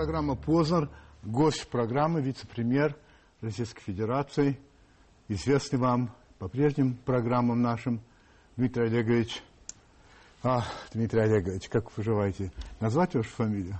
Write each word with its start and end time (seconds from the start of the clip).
программа 0.00 0.34
«Познер». 0.34 0.88
Гость 1.22 1.68
программы, 1.68 2.22
вице-премьер 2.22 2.96
Российской 3.42 3.82
Федерации, 3.82 4.58
известный 5.28 5.78
вам 5.78 6.10
по 6.38 6.48
прежним 6.48 6.94
программам 6.94 7.60
нашим, 7.60 8.00
Дмитрий 8.56 8.86
Олегович. 8.86 9.42
А, 10.42 10.64
Дмитрий 10.94 11.20
Олегович, 11.20 11.68
как 11.68 11.84
вы 11.84 11.96
поживаете? 11.96 12.50
Назвать 12.80 13.14
вашу 13.14 13.28
фамилию? 13.28 13.78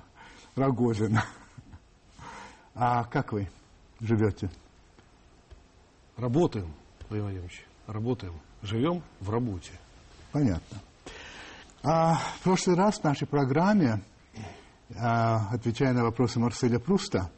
Рогозин. 0.56 1.18
А 2.74 3.04
как 3.04 3.32
вы 3.32 3.48
живете? 4.00 4.50
Работаем, 6.18 6.70
Владимир 7.08 7.22
Владимирович, 7.22 7.64
работаем. 7.86 8.34
Живем 8.60 9.02
в 9.20 9.30
работе. 9.30 9.72
Понятно. 10.32 10.80
А 11.82 12.16
в 12.16 12.40
прошлый 12.42 12.76
раз 12.76 12.98
в 12.98 13.04
нашей 13.04 13.26
программе, 13.26 14.02
отвечая 14.96 15.92
на 15.92 16.04
вопросы 16.04 16.38
Марселя 16.38 16.78
Пруста, 16.78 17.30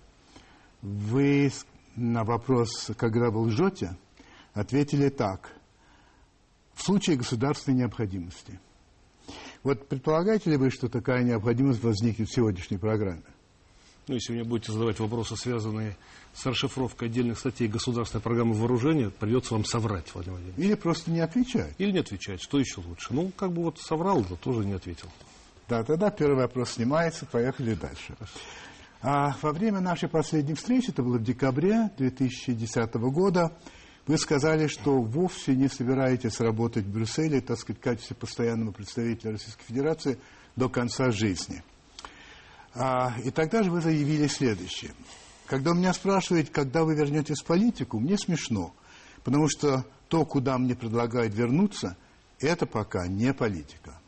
вы 0.81 1.53
на 1.97 2.25
вопрос, 2.25 2.91
когда 2.97 3.31
вы 3.31 3.41
лжете, 3.41 3.97
ответили 4.55 5.09
так. 5.09 5.53
В 6.75 6.83
случае 6.83 7.17
государственной 7.17 7.79
необходимости. 7.79 8.59
Вот 9.63 9.89
предполагаете 9.89 10.51
ли 10.51 10.57
вы, 10.57 10.71
что 10.71 10.89
такая 10.89 11.23
необходимость 11.23 11.83
возникнет 11.83 12.29
в 12.29 12.35
сегодняшней 12.35 12.79
программе? 12.79 13.23
Ну, 14.09 14.15
если 14.15 14.33
вы 14.33 14.41
мне 14.41 14.49
будете 14.49 14.73
задавать 14.73 14.99
вопросы, 14.99 15.37
связанные 15.37 15.97
с 16.35 16.45
расшифровкой 16.45 17.09
отдельных 17.09 17.39
статей 17.39 17.69
государственной 17.69 18.21
программы 18.21 18.55
вооружения, 18.55 19.11
придется 19.11 19.55
вам 19.55 19.65
соврать, 19.65 20.13
Владимир 20.13 20.39
Владимирович. 20.39 20.67
Или 20.67 20.75
просто 20.75 21.11
не 21.13 21.21
отвечать? 21.21 21.75
Или 21.79 21.93
не 21.93 21.99
отвечать, 21.99 22.43
что 22.43 22.59
еще 22.59 22.81
лучше. 22.81 23.15
Ну, 23.15 23.31
как 23.37 23.53
бы 23.53 23.63
вот 23.63 23.79
соврал, 23.79 24.25
но 24.29 24.35
тоже 24.35 24.65
не 24.65 24.73
ответил. 24.73 25.09
Да, 25.73 25.85
тогда 25.85 26.11
первый 26.11 26.37
вопрос 26.37 26.73
снимается, 26.73 27.25
поехали 27.25 27.73
дальше. 27.73 28.15
А 29.01 29.35
во 29.41 29.53
время 29.53 29.81
нашей 29.81 30.07
последней 30.07 30.53
встречи, 30.53 30.91
это 30.91 31.03
было 31.03 31.17
в 31.17 31.23
декабре 31.23 31.91
2010 31.97 32.95
года, 32.97 33.57
вы 34.07 34.19
сказали, 34.19 34.67
что 34.67 35.01
вовсе 35.01 35.57
не 35.57 35.69
собираетесь 35.69 36.41
работать 36.41 36.85
в 36.85 36.93
Брюсселе, 36.93 37.41
так 37.41 37.59
сказать, 37.59 37.81
в 37.81 37.85
качестве 37.85 38.15
постоянного 38.15 38.73
представителя 38.73 39.33
Российской 39.33 39.65
Федерации 39.65 40.19
до 40.57 40.69
конца 40.69 41.11
жизни. 41.11 41.65
А, 42.75 43.15
и 43.25 43.31
тогда 43.31 43.63
же 43.63 43.71
вы 43.71 43.81
заявили 43.81 44.27
следующее. 44.27 44.91
Когда 45.47 45.73
меня 45.73 45.95
спрашивают, 45.95 46.51
когда 46.51 46.85
вы 46.85 46.95
вернетесь 46.97 47.41
в 47.41 47.47
политику, 47.47 47.99
мне 47.99 48.19
смешно, 48.19 48.75
потому 49.25 49.49
что 49.49 49.87
то, 50.09 50.27
куда 50.27 50.59
мне 50.59 50.75
предлагают 50.75 51.35
вернуться, 51.35 51.97
это 52.41 52.67
пока 52.67 53.07
не 53.07 53.33
политика. 53.33 54.02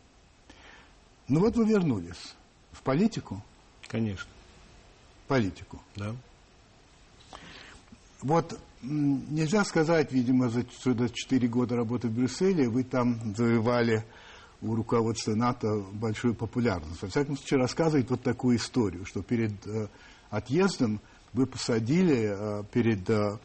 Ну 1.29 1.41
вот 1.41 1.57
вы 1.57 1.67
вернулись 1.67 2.35
в 2.73 2.83
политику, 2.83 3.43
Конечно, 3.89 4.29
политику. 5.27 5.81
да. 5.97 6.15
Вот 8.23 8.59
нельзя 8.83 9.65
сказать, 9.65 10.13
видимо, 10.13 10.49
за, 10.49 10.65
за 10.85 11.09
4 11.09 11.49
года 11.49 11.77
работы 11.77 12.09
в 12.09 12.13
Брюсселе 12.13 12.69
вы 12.69 12.85
там 12.85 13.35
завоевали 13.35 14.05
у 14.63 14.75
руководства 14.75 15.35
НАТО 15.35 15.85
большую 15.93 16.35
популярность. 16.35 17.01
Во 17.03 17.09
всяком 17.09 17.37
случае, 17.37 17.61
рассказывает 17.61 18.09
вот 18.11 18.23
такую 18.23 18.57
историю, 18.57 19.05
что 19.05 19.23
перед 19.23 19.67
э, 19.67 19.89
отъездом 20.31 21.01
вы 21.35 21.47
посадили 21.47 22.31
э, 22.31 22.65
перед 22.73 23.09
э, 23.11 23.39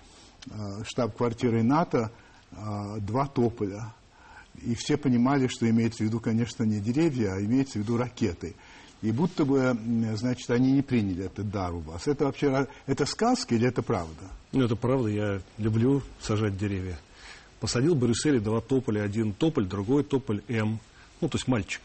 э, 0.49 0.83
штаб-квартирой 0.85 1.63
НАТО 1.63 2.11
э, 2.51 2.99
два 3.01 3.27
тополя. 3.27 3.93
И 4.65 4.75
все 4.75 4.97
понимали, 4.97 5.47
что 5.47 5.69
имеется 5.69 6.03
в 6.03 6.07
виду, 6.07 6.19
конечно, 6.19 6.63
не 6.63 6.79
деревья, 6.79 7.33
а 7.33 7.41
имеется 7.41 7.73
в 7.79 7.83
виду 7.83 7.97
ракеты. 7.97 8.55
И 9.01 9.11
будто 9.11 9.45
бы, 9.45 9.77
значит, 10.15 10.49
они 10.49 10.73
не 10.73 10.81
приняли 10.81 11.25
этот 11.25 11.49
дар 11.49 11.73
у 11.73 11.79
вас. 11.79 12.07
Это 12.07 12.25
вообще, 12.25 12.67
это 12.85 13.05
сказка 13.05 13.55
или 13.55 13.67
это 13.67 13.81
правда? 13.81 14.29
Ну, 14.51 14.65
это 14.65 14.75
правда, 14.75 15.09
я 15.09 15.41
люблю 15.57 16.01
сажать 16.21 16.57
деревья. 16.57 16.99
Посадил 17.61 17.95
в 17.95 17.99
Брюсселе 17.99 18.39
два 18.39 18.59
тополя, 18.61 19.01
один 19.03 19.33
тополь, 19.33 19.65
другой 19.65 20.03
тополь 20.03 20.41
М, 20.49 20.79
ну, 21.21 21.29
то 21.29 21.37
есть 21.37 21.47
мальчик. 21.47 21.81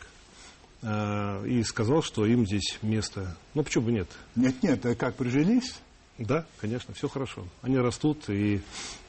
А, 0.82 1.44
И 1.44 1.62
сказал, 1.62 2.02
что 2.02 2.26
им 2.26 2.46
здесь 2.46 2.78
место. 2.82 3.36
Ну, 3.54 3.62
почему 3.62 3.86
бы 3.86 3.92
нет? 3.92 4.08
Нет-нет, 4.34 4.84
а 4.84 4.94
как 4.94 5.14
прижились? 5.14 5.74
Да, 6.18 6.46
конечно, 6.60 6.94
все 6.94 7.08
хорошо. 7.08 7.46
Они 7.62 7.76
растут 7.78 8.28
и, 8.28 8.60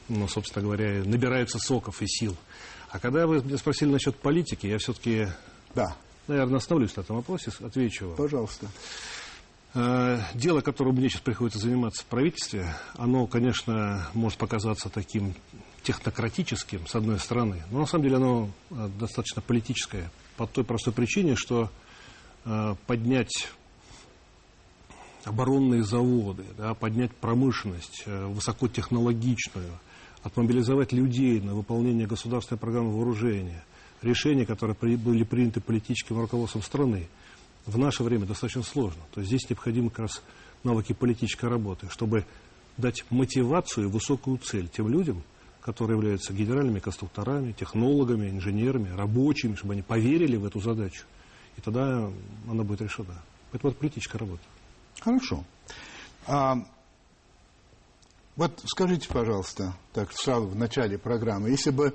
ну, 0.09 0.27
собственно 0.27 0.63
говоря, 0.63 1.03
набираются 1.03 1.59
соков 1.59 2.01
и 2.01 2.07
сил. 2.07 2.35
А 2.95 2.99
когда 2.99 3.27
вы 3.27 3.43
меня 3.43 3.57
спросили 3.57 3.89
насчет 3.89 4.15
политики, 4.15 4.67
я 4.67 4.77
все-таки, 4.77 5.27
Да, 5.73 5.97
наверное, 6.29 6.59
остановлюсь 6.59 6.95
на 6.95 7.01
этом 7.01 7.17
вопросе, 7.17 7.51
отвечу 7.59 8.07
вам. 8.07 8.15
пожалуйста. 8.15 8.67
Э, 9.73 10.21
Дело, 10.33 10.61
которым 10.61 10.95
мне 10.95 11.09
сейчас 11.09 11.19
приходится 11.19 11.59
заниматься 11.59 12.03
в 12.03 12.05
правительстве, 12.05 12.73
оно, 12.93 13.27
конечно, 13.27 14.07
может 14.13 14.37
показаться 14.37 14.87
таким 14.87 15.35
технократическим, 15.83 16.87
с 16.87 16.95
одной 16.95 17.19
стороны, 17.19 17.63
но 17.69 17.79
на 17.79 17.85
самом 17.85 18.05
деле 18.05 18.15
оно 18.15 18.49
э, 18.71 18.89
достаточно 18.97 19.41
политическое, 19.41 20.09
по 20.37 20.47
той 20.47 20.63
простой 20.63 20.93
причине, 20.93 21.35
что 21.35 21.69
э, 22.45 22.75
поднять 22.87 23.49
оборонные 25.25 25.83
заводы, 25.83 26.45
да, 26.57 26.73
поднять 26.75 27.13
промышленность 27.13 28.05
высокотехнологичную, 28.05 29.79
отмобилизовать 30.25 30.91
людей 30.91 31.39
на 31.39 31.53
выполнение 31.53 32.07
государственной 32.07 32.57
программы 32.57 32.91
вооружения, 32.91 33.63
решения, 34.01 34.45
которые 34.45 34.75
при- 34.75 34.95
были 34.95 35.23
приняты 35.23 35.61
политическим 35.61 36.19
руководством 36.19 36.63
страны, 36.63 37.07
в 37.67 37.77
наше 37.77 38.03
время 38.03 38.25
достаточно 38.25 38.63
сложно. 38.63 39.03
То 39.13 39.21
есть 39.21 39.29
здесь 39.29 39.47
необходимы 39.49 39.91
как 39.91 39.99
раз 39.99 40.23
навыки 40.63 40.93
политической 40.93 41.45
работы, 41.47 41.87
чтобы 41.91 42.25
дать 42.77 43.05
мотивацию 43.11 43.87
и 43.87 43.91
высокую 43.91 44.39
цель 44.39 44.67
тем 44.67 44.89
людям, 44.89 45.21
которые 45.61 45.97
являются 45.97 46.33
генеральными 46.33 46.79
конструкторами, 46.79 47.51
технологами, 47.51 48.29
инженерами, 48.29 48.89
рабочими, 48.95 49.53
чтобы 49.53 49.73
они 49.73 49.83
поверили 49.83 50.37
в 50.37 50.45
эту 50.45 50.59
задачу. 50.59 51.05
И 51.57 51.61
тогда 51.61 52.09
она 52.49 52.63
будет 52.63 52.81
решена. 52.81 53.21
Поэтому 53.51 53.71
это 53.71 53.79
политическая 53.79 54.17
работа. 54.17 54.43
Хорошо. 54.99 55.43
А, 56.25 56.65
вот 58.35 58.61
скажите, 58.65 59.07
пожалуйста, 59.07 59.73
так 59.93 60.11
сразу 60.11 60.47
в 60.47 60.55
начале 60.55 60.97
программы, 60.97 61.49
если 61.49 61.71
бы 61.71 61.93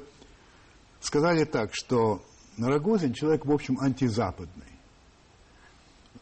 сказали 1.00 1.44
так, 1.44 1.70
что 1.74 2.22
Рогозин 2.58 3.12
человек, 3.12 3.44
в 3.46 3.52
общем, 3.52 3.78
антизападный, 3.80 4.66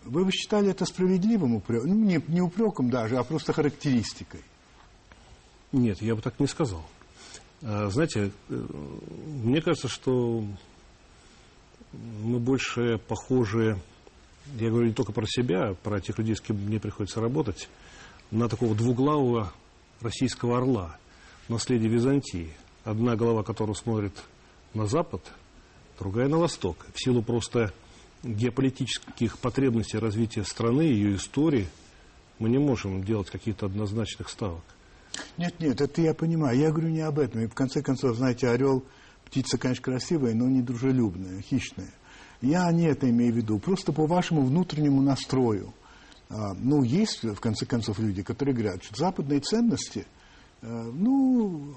вы 0.04 0.24
бы 0.24 0.32
считали 0.32 0.70
это 0.70 0.84
справедливым 0.84 1.54
упреком? 1.54 1.90
Ну, 1.90 1.94
не, 1.94 2.22
не 2.28 2.40
упреком 2.40 2.90
даже, 2.90 3.16
а 3.16 3.24
просто 3.24 3.52
характеристикой. 3.52 4.40
Нет, 5.72 6.00
я 6.00 6.14
бы 6.14 6.22
так 6.22 6.38
не 6.40 6.46
сказал. 6.46 6.84
А, 7.62 7.88
Знаете, 7.90 8.32
мне 8.48 9.60
кажется, 9.60 9.88
что 9.88 10.44
мы 11.92 12.38
больше 12.38 12.98
похожи, 13.06 13.78
я 14.56 14.70
говорю 14.70 14.88
не 14.88 14.94
только 14.94 15.12
про 15.12 15.26
себя, 15.26 15.70
а 15.70 15.74
про 15.74 16.00
тех 16.00 16.18
людей, 16.18 16.36
с 16.36 16.40
кем 16.40 16.56
мне 16.56 16.80
приходится 16.80 17.20
работать, 17.20 17.68
на 18.30 18.48
такого 18.48 18.74
двуглавого 18.74 19.52
российского 20.00 20.58
орла, 20.58 20.96
наследие 21.48 21.90
Византии. 21.90 22.52
Одна 22.84 23.16
голова 23.16 23.42
которого 23.42 23.74
смотрит 23.74 24.14
на 24.74 24.86
запад, 24.86 25.22
другая 25.98 26.28
на 26.28 26.38
восток. 26.38 26.86
В 26.94 27.02
силу 27.02 27.22
просто 27.22 27.72
геополитических 28.22 29.38
потребностей 29.38 29.98
развития 29.98 30.44
страны, 30.44 30.82
ее 30.82 31.16
истории, 31.16 31.68
мы 32.38 32.48
не 32.48 32.58
можем 32.58 33.02
делать 33.04 33.30
каких-то 33.30 33.66
однозначных 33.66 34.28
ставок. 34.28 34.62
Нет, 35.36 35.58
нет, 35.58 35.80
это 35.80 36.00
я 36.00 36.14
понимаю. 36.14 36.58
Я 36.58 36.70
говорю 36.70 36.88
не 36.88 37.00
об 37.00 37.18
этом. 37.18 37.42
И 37.42 37.46
в 37.46 37.54
конце 37.54 37.82
концов, 37.82 38.16
знаете, 38.16 38.48
орел, 38.48 38.84
птица, 39.24 39.58
конечно, 39.58 39.82
красивая, 39.82 40.34
но 40.34 40.46
не 40.48 40.62
дружелюбная, 40.62 41.42
хищная. 41.42 41.92
Я 42.40 42.70
не 42.70 42.84
это 42.84 43.10
имею 43.10 43.32
в 43.32 43.36
виду. 43.36 43.58
Просто 43.58 43.92
по 43.92 44.06
вашему 44.06 44.42
внутреннему 44.42 45.02
настрою. 45.02 45.72
А, 46.30 46.54
ну, 46.54 46.82
есть, 46.82 47.22
в 47.22 47.40
конце 47.40 47.64
концов, 47.66 47.98
люди, 47.98 48.22
которые 48.22 48.54
говорят, 48.54 48.84
что 48.84 48.96
западные 48.96 49.40
ценности, 49.40 50.06
э, 50.60 50.66
ну, 50.66 51.74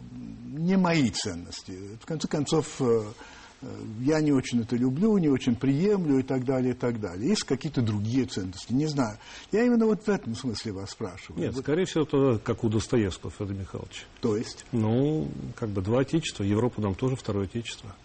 не 0.57 0.77
мои 0.77 1.09
ценности. 1.09 1.77
В 2.01 2.05
конце 2.05 2.27
концов, 2.27 2.81
э, 2.81 3.03
э, 3.61 3.67
я 4.01 4.19
не 4.19 4.33
очень 4.33 4.61
это 4.61 4.75
люблю, 4.75 5.17
не 5.19 5.29
очень 5.29 5.55
приемлю 5.55 6.19
и 6.19 6.23
так 6.23 6.43
далее, 6.43 6.73
и 6.73 6.75
так 6.75 6.99
далее. 6.99 7.29
Есть 7.29 7.43
какие-то 7.43 7.81
другие 7.81 8.25
ценности, 8.25 8.73
не 8.73 8.87
знаю. 8.87 9.17
Я 9.53 9.63
именно 9.63 9.85
вот 9.85 10.03
в 10.03 10.09
этом 10.09 10.35
смысле 10.35 10.73
вас 10.73 10.89
спрашиваю. 10.91 11.41
Нет, 11.41 11.53
Вот, 11.53 11.63
скорее 11.63 11.85
всего, 11.85 12.03
это 12.03 12.39
как 12.43 12.65
у 12.65 12.69
Достоевского, 12.69 13.31
Федора 13.31 13.55
Михайловича. 13.55 14.03
то 14.19 14.35
есть, 14.35 14.65
Ну, 14.73 15.29
как 15.55 15.69
бы 15.69 15.81
два 15.81 16.01
отечества, 16.01 16.43
Европа 16.43 16.81
нам 16.81 16.95
тоже 16.95 17.15
второе 17.15 17.45
отечество. 17.45 17.95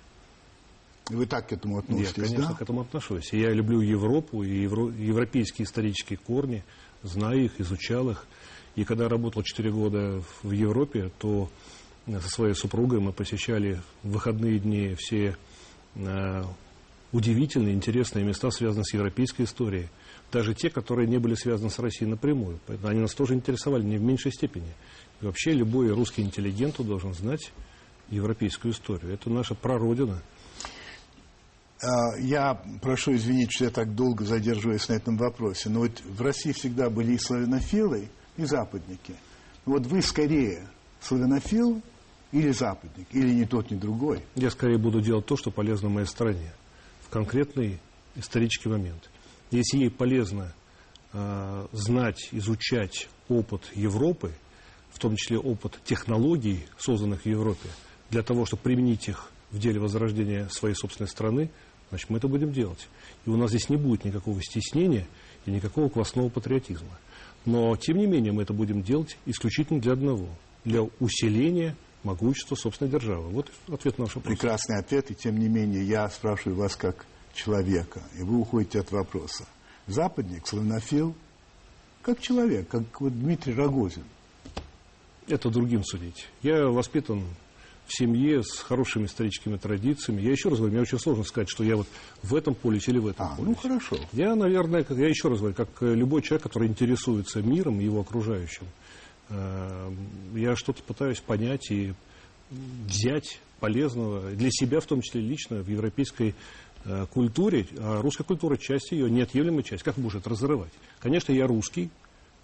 Вы 1.08 1.26
так 1.26 1.48
к 1.48 1.52
этому 1.52 1.76
Я, 1.76 1.80
относитесь, 1.80 2.12
конечно, 2.14 2.48
да? 2.48 2.54
к 2.54 2.62
этому 2.62 2.80
отношусь. 2.80 3.32
Я 3.32 3.52
люблю 3.52 3.80
Европу 3.80 4.42
и 4.42 4.62
евро- 4.62 4.92
европейские 4.92 5.64
исторические 5.66 6.18
корни, 6.18 6.64
знаю 7.02 7.44
их, 7.44 7.60
изучал 7.60 8.10
их. 8.10 8.26
И 8.74 8.84
когда 8.84 9.08
работал 9.08 9.42
4 9.42 9.70
года 9.70 10.22
в 10.42 10.50
Европе, 10.50 11.10
то 11.18 11.48
э, 12.06 12.20
со 12.20 12.28
своей 12.28 12.54
супругой 12.54 13.00
мы 13.00 13.12
посещали 13.12 13.80
в 14.02 14.10
выходные 14.10 14.58
дни 14.58 14.94
все 14.98 15.36
э, 15.94 16.44
удивительные, 17.12 17.74
интересные 17.74 18.24
места, 18.24 18.50
связанные 18.50 18.84
с 18.84 18.92
европейской 18.92 19.42
историей. 19.42 19.88
Даже 20.32 20.54
те, 20.54 20.70
которые 20.70 21.06
не 21.06 21.18
были 21.18 21.34
связаны 21.34 21.70
с 21.70 21.78
Россией 21.78 22.10
напрямую. 22.10 22.58
Поэтому 22.66 22.88
они 22.90 23.00
нас 23.00 23.14
тоже 23.14 23.34
интересовали 23.34 23.84
не 23.84 23.96
в 23.96 24.02
меньшей 24.02 24.32
степени. 24.32 24.74
И 25.20 25.24
вообще 25.24 25.52
любой 25.52 25.90
русский 25.90 26.22
интеллигент 26.22 26.76
должен 26.84 27.14
знать 27.14 27.52
европейскую 28.10 28.74
историю. 28.74 29.14
Это 29.14 29.30
наша 29.30 29.54
прародина. 29.54 30.20
А, 31.82 32.16
я 32.18 32.54
прошу 32.80 33.14
извинить, 33.14 33.52
что 33.52 33.64
я 33.64 33.70
так 33.70 33.94
долго 33.94 34.24
задерживаюсь 34.24 34.88
на 34.88 34.94
этом 34.94 35.16
вопросе, 35.16 35.68
но 35.68 35.80
вот 35.80 36.00
в 36.04 36.20
России 36.22 36.52
всегда 36.52 36.88
были 36.88 37.12
и 37.12 37.18
славянофилы, 37.18 38.08
и 38.36 38.44
западники. 38.44 39.14
Вот 39.64 39.86
вы 39.86 40.00
скорее 40.00 40.66
славянофил 41.00 41.82
или 42.32 42.50
западник, 42.50 43.06
или 43.12 43.30
ни 43.32 43.44
тот, 43.44 43.70
ни 43.70 43.76
другой? 43.76 44.22
Я 44.34 44.50
скорее 44.50 44.78
буду 44.78 45.00
делать 45.00 45.26
то, 45.26 45.36
что 45.36 45.50
полезно 45.50 45.88
моей 45.88 46.06
стране 46.06 46.52
в 47.02 47.10
конкретный 47.10 47.80
исторический 48.14 48.68
момент. 48.68 49.10
Если 49.50 49.78
ей 49.78 49.90
полезно 49.90 50.52
э, 51.12 51.66
знать, 51.72 52.28
изучать 52.32 53.08
опыт 53.28 53.62
Европы, 53.74 54.32
в 54.90 54.98
том 54.98 55.14
числе 55.16 55.38
опыт 55.38 55.78
технологий, 55.84 56.66
созданных 56.78 57.22
в 57.22 57.26
Европе, 57.26 57.68
для 58.10 58.22
того, 58.22 58.46
чтобы 58.46 58.62
применить 58.62 59.08
их 59.08 59.30
в 59.56 59.58
деле 59.58 59.80
возрождения 59.80 60.48
своей 60.50 60.74
собственной 60.74 61.08
страны, 61.08 61.50
значит, 61.88 62.10
мы 62.10 62.18
это 62.18 62.28
будем 62.28 62.52
делать. 62.52 62.88
И 63.24 63.30
у 63.30 63.36
нас 63.36 63.50
здесь 63.50 63.68
не 63.68 63.76
будет 63.76 64.04
никакого 64.04 64.40
стеснения 64.42 65.06
и 65.46 65.50
никакого 65.50 65.88
квасного 65.88 66.28
патриотизма. 66.28 66.98
Но, 67.44 67.74
тем 67.76 67.96
не 67.98 68.06
менее, 68.06 68.32
мы 68.32 68.42
это 68.42 68.52
будем 68.52 68.82
делать 68.82 69.16
исключительно 69.26 69.80
для 69.80 69.92
одного– 69.92 70.28
для 70.64 70.82
усиления 70.98 71.76
могущества 72.02 72.56
собственной 72.56 72.90
державы. 72.90 73.28
Вот 73.28 73.52
ответ 73.68 73.98
на 73.98 74.04
ваш 74.04 74.16
вопрос. 74.16 74.32
Прекрасный 74.32 74.78
ответ, 74.78 75.12
и 75.12 75.14
тем 75.14 75.38
не 75.38 75.48
менее 75.48 75.84
я 75.84 76.08
спрашиваю 76.10 76.56
вас 76.56 76.74
как 76.74 77.06
человека, 77.34 78.02
и 78.18 78.22
вы 78.22 78.38
уходите 78.38 78.80
от 78.80 78.90
вопроса. 78.90 79.46
Западник, 79.86 80.46
славянофил, 80.46 81.14
как 82.02 82.20
человек, 82.20 82.68
как 82.68 83.00
вот 83.00 83.16
Дмитрий 83.16 83.54
Рогозин. 83.54 84.02
Это 85.28 85.50
другим 85.50 85.84
судить. 85.84 86.26
Я 86.42 86.66
воспитан 86.66 87.22
в 87.86 87.96
семье 87.96 88.42
с 88.42 88.58
хорошими 88.58 89.06
историческими 89.06 89.56
традициями. 89.56 90.20
Я 90.20 90.32
еще 90.32 90.48
раз 90.48 90.58
говорю, 90.58 90.74
мне 90.74 90.82
очень 90.82 90.98
сложно 90.98 91.24
сказать, 91.24 91.48
что 91.48 91.62
я 91.62 91.76
вот 91.76 91.86
в 92.22 92.34
этом 92.34 92.54
полюсе 92.54 92.90
или 92.90 92.98
в 92.98 93.06
этом 93.06 93.26
а, 93.26 93.36
полюсе. 93.36 93.50
Ну, 93.50 93.54
хорошо. 93.54 93.96
Я, 94.12 94.34
наверное, 94.34 94.82
как, 94.82 94.98
я 94.98 95.08
еще 95.08 95.28
раз 95.28 95.38
говорю, 95.38 95.54
как 95.54 95.68
любой 95.80 96.22
человек, 96.22 96.42
который 96.42 96.68
интересуется 96.68 97.42
миром 97.42 97.80
и 97.80 97.84
его 97.84 98.00
окружающим, 98.00 98.66
э, 99.28 99.92
я 100.34 100.56
что-то 100.56 100.82
пытаюсь 100.82 101.20
понять 101.20 101.70
и 101.70 101.94
взять 102.50 103.40
полезного 103.60 104.30
для 104.30 104.50
себя, 104.50 104.80
в 104.80 104.86
том 104.86 105.00
числе 105.00 105.20
лично, 105.20 105.62
в 105.62 105.68
европейской 105.68 106.34
э, 106.84 107.06
культуре. 107.12 107.68
А 107.78 108.02
русская 108.02 108.24
культура 108.24 108.56
часть 108.56 108.90
ее, 108.90 109.08
неотъемлемая 109.08 109.62
часть. 109.62 109.84
Как 109.84 109.96
может 109.96 110.22
это 110.22 110.30
разрывать? 110.30 110.72
Конечно, 110.98 111.32
я 111.32 111.46
русский 111.46 111.90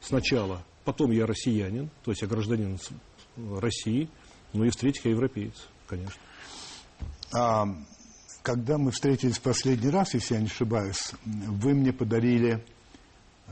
сначала, 0.00 0.62
потом 0.84 1.10
я 1.10 1.26
россиянин, 1.26 1.90
то 2.04 2.12
есть 2.12 2.22
я 2.22 2.28
гражданин 2.28 2.78
России– 3.60 4.08
ну 4.52 4.64
и 4.64 4.70
в-третьих, 4.70 5.04
я 5.06 5.12
европеец, 5.12 5.54
конечно. 5.86 6.20
А, 7.34 7.66
когда 8.42 8.76
мы 8.76 8.90
встретились 8.90 9.38
последний 9.38 9.88
раз, 9.88 10.14
если 10.14 10.34
я 10.34 10.40
не 10.40 10.46
ошибаюсь, 10.46 11.12
вы 11.24 11.74
мне 11.74 11.92
подарили 11.92 12.64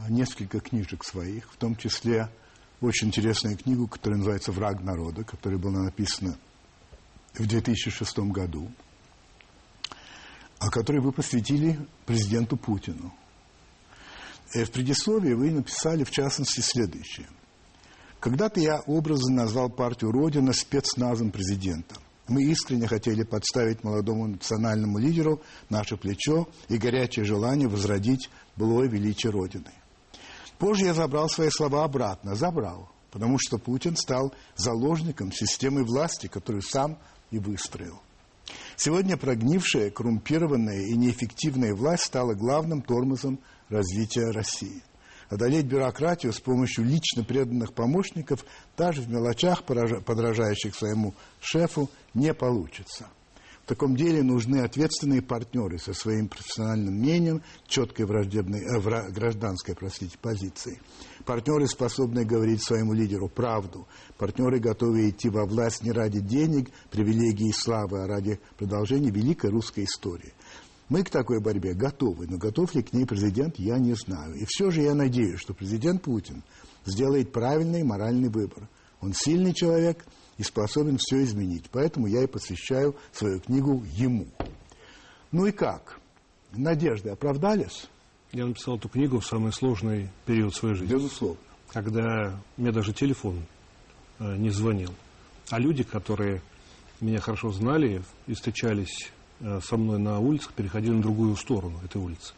несколько 0.08 0.60
книжек 0.60 1.04
своих, 1.04 1.50
в 1.52 1.56
том 1.56 1.76
числе 1.76 2.28
очень 2.80 3.08
интересную 3.08 3.56
книгу, 3.56 3.86
которая 3.86 4.18
называется 4.18 4.52
«Враг 4.52 4.82
народа», 4.82 5.24
которая 5.24 5.58
была 5.58 5.82
написана 5.82 6.38
в 7.34 7.46
2006 7.46 8.18
году, 8.18 8.70
а 10.58 10.70
которую 10.70 11.02
вы 11.02 11.12
посвятили 11.12 11.78
президенту 12.04 12.56
Путину. 12.56 13.14
И 14.54 14.64
в 14.64 14.70
предисловии 14.72 15.32
вы 15.32 15.50
написали, 15.50 16.04
в 16.04 16.10
частности, 16.10 16.60
следующее– 16.60 17.28
когда-то 18.20 18.60
я 18.60 18.80
образно 18.86 19.42
назвал 19.42 19.70
партию 19.70 20.12
«Родина» 20.12 20.52
спецназом 20.52 21.30
президента. 21.30 21.96
Мы 22.28 22.44
искренне 22.44 22.86
хотели 22.86 23.24
подставить 23.24 23.82
молодому 23.82 24.28
национальному 24.28 24.98
лидеру 24.98 25.42
наше 25.68 25.96
плечо 25.96 26.48
и 26.68 26.78
горячее 26.78 27.24
желание 27.24 27.66
возродить 27.66 28.30
былое 28.56 28.88
величие 28.88 29.32
Родины. 29.32 29.72
Позже 30.58 30.84
я 30.84 30.94
забрал 30.94 31.28
свои 31.28 31.48
слова 31.50 31.84
обратно. 31.84 32.36
Забрал. 32.36 32.88
Потому 33.10 33.38
что 33.40 33.58
Путин 33.58 33.96
стал 33.96 34.32
заложником 34.54 35.32
системы 35.32 35.82
власти, 35.82 36.28
которую 36.28 36.62
сам 36.62 36.98
и 37.32 37.38
выстроил. 37.38 38.00
Сегодня 38.76 39.16
прогнившая, 39.16 39.90
коррумпированная 39.90 40.86
и 40.86 40.96
неэффективная 40.96 41.74
власть 41.74 42.04
стала 42.04 42.34
главным 42.34 42.82
тормозом 42.82 43.40
развития 43.68 44.30
России. 44.30 44.82
Одолеть 45.30 45.66
бюрократию 45.66 46.32
с 46.32 46.40
помощью 46.40 46.84
лично 46.84 47.22
преданных 47.22 47.72
помощников, 47.72 48.44
даже 48.76 49.00
в 49.00 49.08
мелочах, 49.08 49.62
подражающих 49.62 50.74
своему 50.74 51.14
шефу, 51.40 51.88
не 52.14 52.34
получится. 52.34 53.06
В 53.64 53.68
таком 53.68 53.94
деле 53.94 54.24
нужны 54.24 54.56
ответственные 54.62 55.22
партнеры 55.22 55.78
со 55.78 55.92
своим 55.92 56.26
профессиональным 56.26 56.94
мнением, 56.94 57.42
четкой 57.68 58.06
враждебной, 58.06 58.62
э, 58.62 59.10
гражданской 59.12 59.76
простите, 59.76 60.18
позицией. 60.18 60.80
Партнеры, 61.24 61.68
способные 61.68 62.26
говорить 62.26 62.64
своему 62.64 62.92
лидеру 62.92 63.28
правду. 63.28 63.86
Партнеры, 64.18 64.58
готовые 64.58 65.10
идти 65.10 65.28
во 65.28 65.46
власть 65.46 65.84
не 65.84 65.92
ради 65.92 66.18
денег, 66.18 66.70
привилегий 66.90 67.50
и 67.50 67.52
славы, 67.52 68.02
а 68.02 68.08
ради 68.08 68.40
продолжения 68.58 69.10
великой 69.10 69.50
русской 69.50 69.84
истории. 69.84 70.32
Мы 70.90 71.04
к 71.04 71.10
такой 71.10 71.40
борьбе 71.40 71.72
готовы, 71.72 72.26
но 72.26 72.36
готов 72.36 72.74
ли 72.74 72.82
к 72.82 72.92
ней 72.92 73.06
президент, 73.06 73.60
я 73.60 73.78
не 73.78 73.94
знаю. 73.94 74.34
И 74.34 74.44
все 74.48 74.72
же 74.72 74.82
я 74.82 74.92
надеюсь, 74.92 75.38
что 75.38 75.54
президент 75.54 76.02
Путин 76.02 76.42
сделает 76.84 77.30
правильный 77.30 77.84
моральный 77.84 78.28
выбор. 78.28 78.68
Он 79.00 79.12
сильный 79.14 79.54
человек 79.54 80.04
и 80.36 80.42
способен 80.42 80.98
все 80.98 81.22
изменить. 81.22 81.70
Поэтому 81.70 82.08
я 82.08 82.24
и 82.24 82.26
посвящаю 82.26 82.96
свою 83.12 83.38
книгу 83.38 83.84
ему. 83.92 84.26
Ну 85.30 85.46
и 85.46 85.52
как? 85.52 86.00
Надежды 86.50 87.10
оправдались? 87.10 87.86
Я 88.32 88.46
написал 88.46 88.76
эту 88.76 88.88
книгу 88.88 89.20
в 89.20 89.26
самый 89.26 89.52
сложный 89.52 90.10
период 90.26 90.56
своей 90.56 90.74
жизни. 90.74 90.92
Безусловно. 90.92 91.38
Когда 91.68 92.42
мне 92.56 92.72
даже 92.72 92.92
телефон 92.92 93.46
э, 94.18 94.36
не 94.36 94.50
звонил. 94.50 94.92
А 95.50 95.60
люди, 95.60 95.84
которые 95.84 96.42
меня 97.00 97.20
хорошо 97.20 97.52
знали 97.52 98.02
и 98.26 98.34
встречались 98.34 99.12
со 99.62 99.76
мной 99.76 99.98
на 99.98 100.18
улицах 100.18 100.52
переходили 100.52 100.92
на 100.92 101.02
другую 101.02 101.36
сторону 101.36 101.78
этой 101.84 102.00
улицы. 102.00 102.34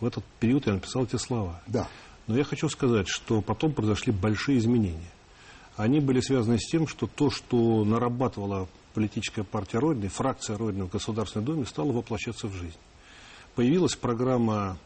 В 0.00 0.06
этот 0.06 0.24
период 0.38 0.66
я 0.66 0.74
написал 0.74 1.04
эти 1.04 1.16
слова. 1.16 1.60
Да. 1.66 1.88
Но 2.26 2.36
я 2.36 2.44
хочу 2.44 2.68
сказать, 2.68 3.08
что 3.08 3.42
потом 3.42 3.72
произошли 3.72 4.12
большие 4.12 4.58
изменения. 4.58 5.10
Они 5.76 6.00
были 6.00 6.20
связаны 6.20 6.58
с 6.58 6.66
тем, 6.66 6.86
что 6.86 7.06
то, 7.06 7.30
что 7.30 7.84
нарабатывала 7.84 8.68
политическая 8.94 9.44
партия 9.44 9.78
Родины, 9.78 10.08
фракция 10.08 10.56
Родины 10.56 10.84
в 10.84 10.90
Государственной 10.90 11.44
Думе, 11.44 11.66
стало 11.66 11.92
воплощаться 11.92 12.48
в 12.48 12.54
жизнь. 12.54 12.76
Появилась 13.54 13.96
программа 13.96 14.78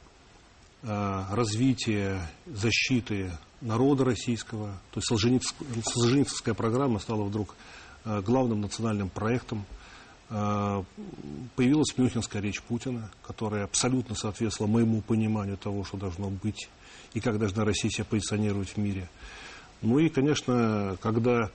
э, 0.83 1.25
развития, 1.31 2.21
защиты 2.47 3.31
народа 3.61 4.05
российского. 4.05 4.79
То 4.93 5.01
есть 5.01 5.09
Солженицкая 5.85 6.55
программа 6.55 6.99
стала 6.99 7.25
вдруг 7.25 7.55
э, 8.05 8.21
главным 8.21 8.61
национальным 8.61 9.09
проектом 9.09 9.65
появилась 10.29 11.97
Мюнхенская 11.97 12.41
речь 12.41 12.63
Путина, 12.63 13.11
которая 13.27 13.65
абсолютно 13.65 14.15
соответствовала 14.15 14.73
моему 14.73 15.01
пониманию 15.03 15.57
того, 15.57 15.85
что 15.85 15.97
должно 15.97 16.31
быть 16.31 16.69
и 17.13 17.21
как 17.21 17.39
должна 17.39 17.65
Россия 17.65 17.91
себя 17.91 18.05
позиционировать 18.05 18.71
в 18.71 18.77
мире. 18.79 19.09
Ну 19.83 19.99
и, 19.99 20.09
конечно, 20.09 20.97
когда 21.01 21.51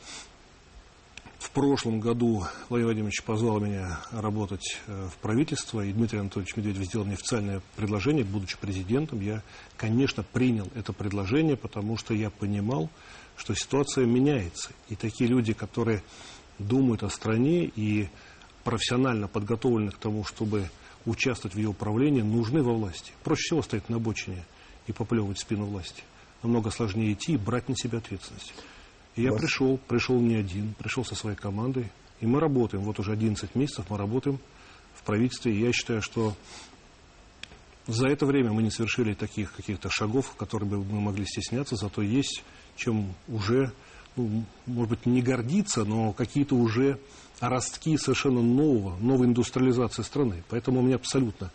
в 1.40 1.52
прошлом 1.52 2.00
году 2.00 2.44
Владимир 2.68 2.88
Владимирович 2.88 3.24
позвал 3.24 3.60
меня 3.60 4.02
работать 4.12 4.78
э, 4.88 5.08
в 5.12 5.18
правительство, 5.18 5.82
и 5.82 5.94
Дмитрий 5.94 6.20
Анатольевич 6.20 6.56
Медведев 6.58 6.84
сделал 6.84 7.06
мне 7.06 7.16
официальное 7.16 7.62
предложение, 7.76 8.26
будучи 8.26 8.58
президентом, 8.58 9.22
я, 9.22 9.42
конечно, 9.78 10.22
принял 10.22 10.68
это 10.76 10.92
предложение, 10.92 11.56
потому 11.56 11.98
что 11.98 12.14
я 12.14 12.30
понимал, 12.30 12.90
что 13.38 13.56
ситуация 13.56 14.06
меняется. 14.06 14.72
И 14.90 14.96
такие 14.96 15.30
люди, 15.30 15.54
которые 15.54 16.04
думают 16.60 17.04
о 17.04 17.10
стране 17.10 17.72
и 17.74 18.10
профессионально 18.70 19.28
подготовленных 19.28 19.96
к 19.96 19.98
тому, 19.98 20.24
чтобы 20.24 20.70
участвовать 21.08 21.56
в 21.56 21.58
ее 21.58 21.70
управлении, 21.70 22.22
нужны 22.22 22.62
во 22.62 22.72
власти. 22.72 23.12
Проще 23.24 23.42
всего 23.42 23.64
стоять 23.64 23.90
на 23.90 23.96
обочине 23.96 24.46
и 24.86 24.92
поплевывать 24.92 25.40
спину 25.40 25.66
власти. 25.66 26.04
Намного 26.44 26.70
сложнее 26.70 27.14
идти 27.14 27.34
и 27.34 27.38
брать 27.38 27.68
на 27.68 27.76
себя 27.76 27.98
ответственность. 27.98 28.54
И 29.16 29.24
я 29.24 29.32
пришел, 29.32 29.80
пришел 29.88 30.22
не 30.22 30.36
один, 30.36 30.76
пришел 30.78 31.04
со 31.04 31.16
своей 31.16 31.36
командой, 31.36 31.90
и 32.22 32.28
мы 32.28 32.40
работаем. 32.40 32.84
Вот 32.84 33.00
уже 33.00 33.12
11 33.12 33.56
месяцев 33.56 33.86
мы 33.90 33.98
работаем 33.98 34.38
в 34.94 35.02
правительстве, 35.02 35.52
и 35.56 35.62
я 35.62 35.74
считаю, 35.74 36.04
что 36.04 36.36
за 37.88 38.08
это 38.08 38.28
время 38.28 38.52
мы 38.52 38.62
не 38.62 38.70
совершили 38.70 39.16
таких 39.16 39.52
каких-то 39.52 39.90
шагов, 39.90 40.36
которые 40.36 40.70
бы 40.70 40.78
мы 40.78 41.02
могли 41.02 41.26
стесняться, 41.26 41.76
зато 41.76 42.04
есть 42.04 42.44
чем 42.76 43.16
уже, 43.28 43.74
ну, 44.16 44.46
может 44.68 44.90
быть, 44.92 45.06
не 45.08 45.24
гордиться, 45.24 45.86
но 45.86 46.14
какие-то 46.14 46.54
уже 46.54 47.00
ростки 47.40 47.98
совершенно 47.98 48.42
нового, 48.42 48.98
новой 48.98 49.28
индустриализации 49.28 50.04
страны. 50.04 50.44
Поэтому 50.50 50.82
мне 50.82 50.96
абсолютно 50.96 51.52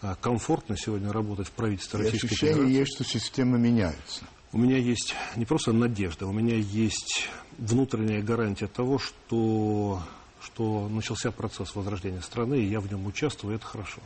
а, 0.00 0.16
комфортно 0.20 0.76
сегодня 0.76 1.12
работать 1.12 1.48
в 1.48 1.52
правительстве 1.52 2.00
И 2.00 2.02
Российской 2.04 2.26
ощущение 2.26 2.54
Федерации. 2.54 2.78
есть, 2.78 2.94
что 2.94 3.04
система 3.04 3.58
меняется. 3.58 4.24
У 4.52 4.58
меня 4.58 4.78
есть 4.78 5.14
не 5.34 5.44
просто 5.44 5.72
надежда, 5.72 6.26
у 6.26 6.32
меня 6.32 6.56
есть 6.56 7.28
внутренняя 7.58 8.22
гарантия 8.22 8.68
того, 8.68 8.98
что, 8.98 10.00
что 10.40 10.88
начался 10.88 11.32
процесс 11.32 11.74
возрождения 11.74 12.20
страны, 12.20 12.60
и 12.60 12.68
я 12.68 12.80
в 12.80 12.90
нем 12.90 13.06
участвую, 13.06 13.54
и 13.54 13.56
это 13.56 13.66
хорошо. 13.66 14.00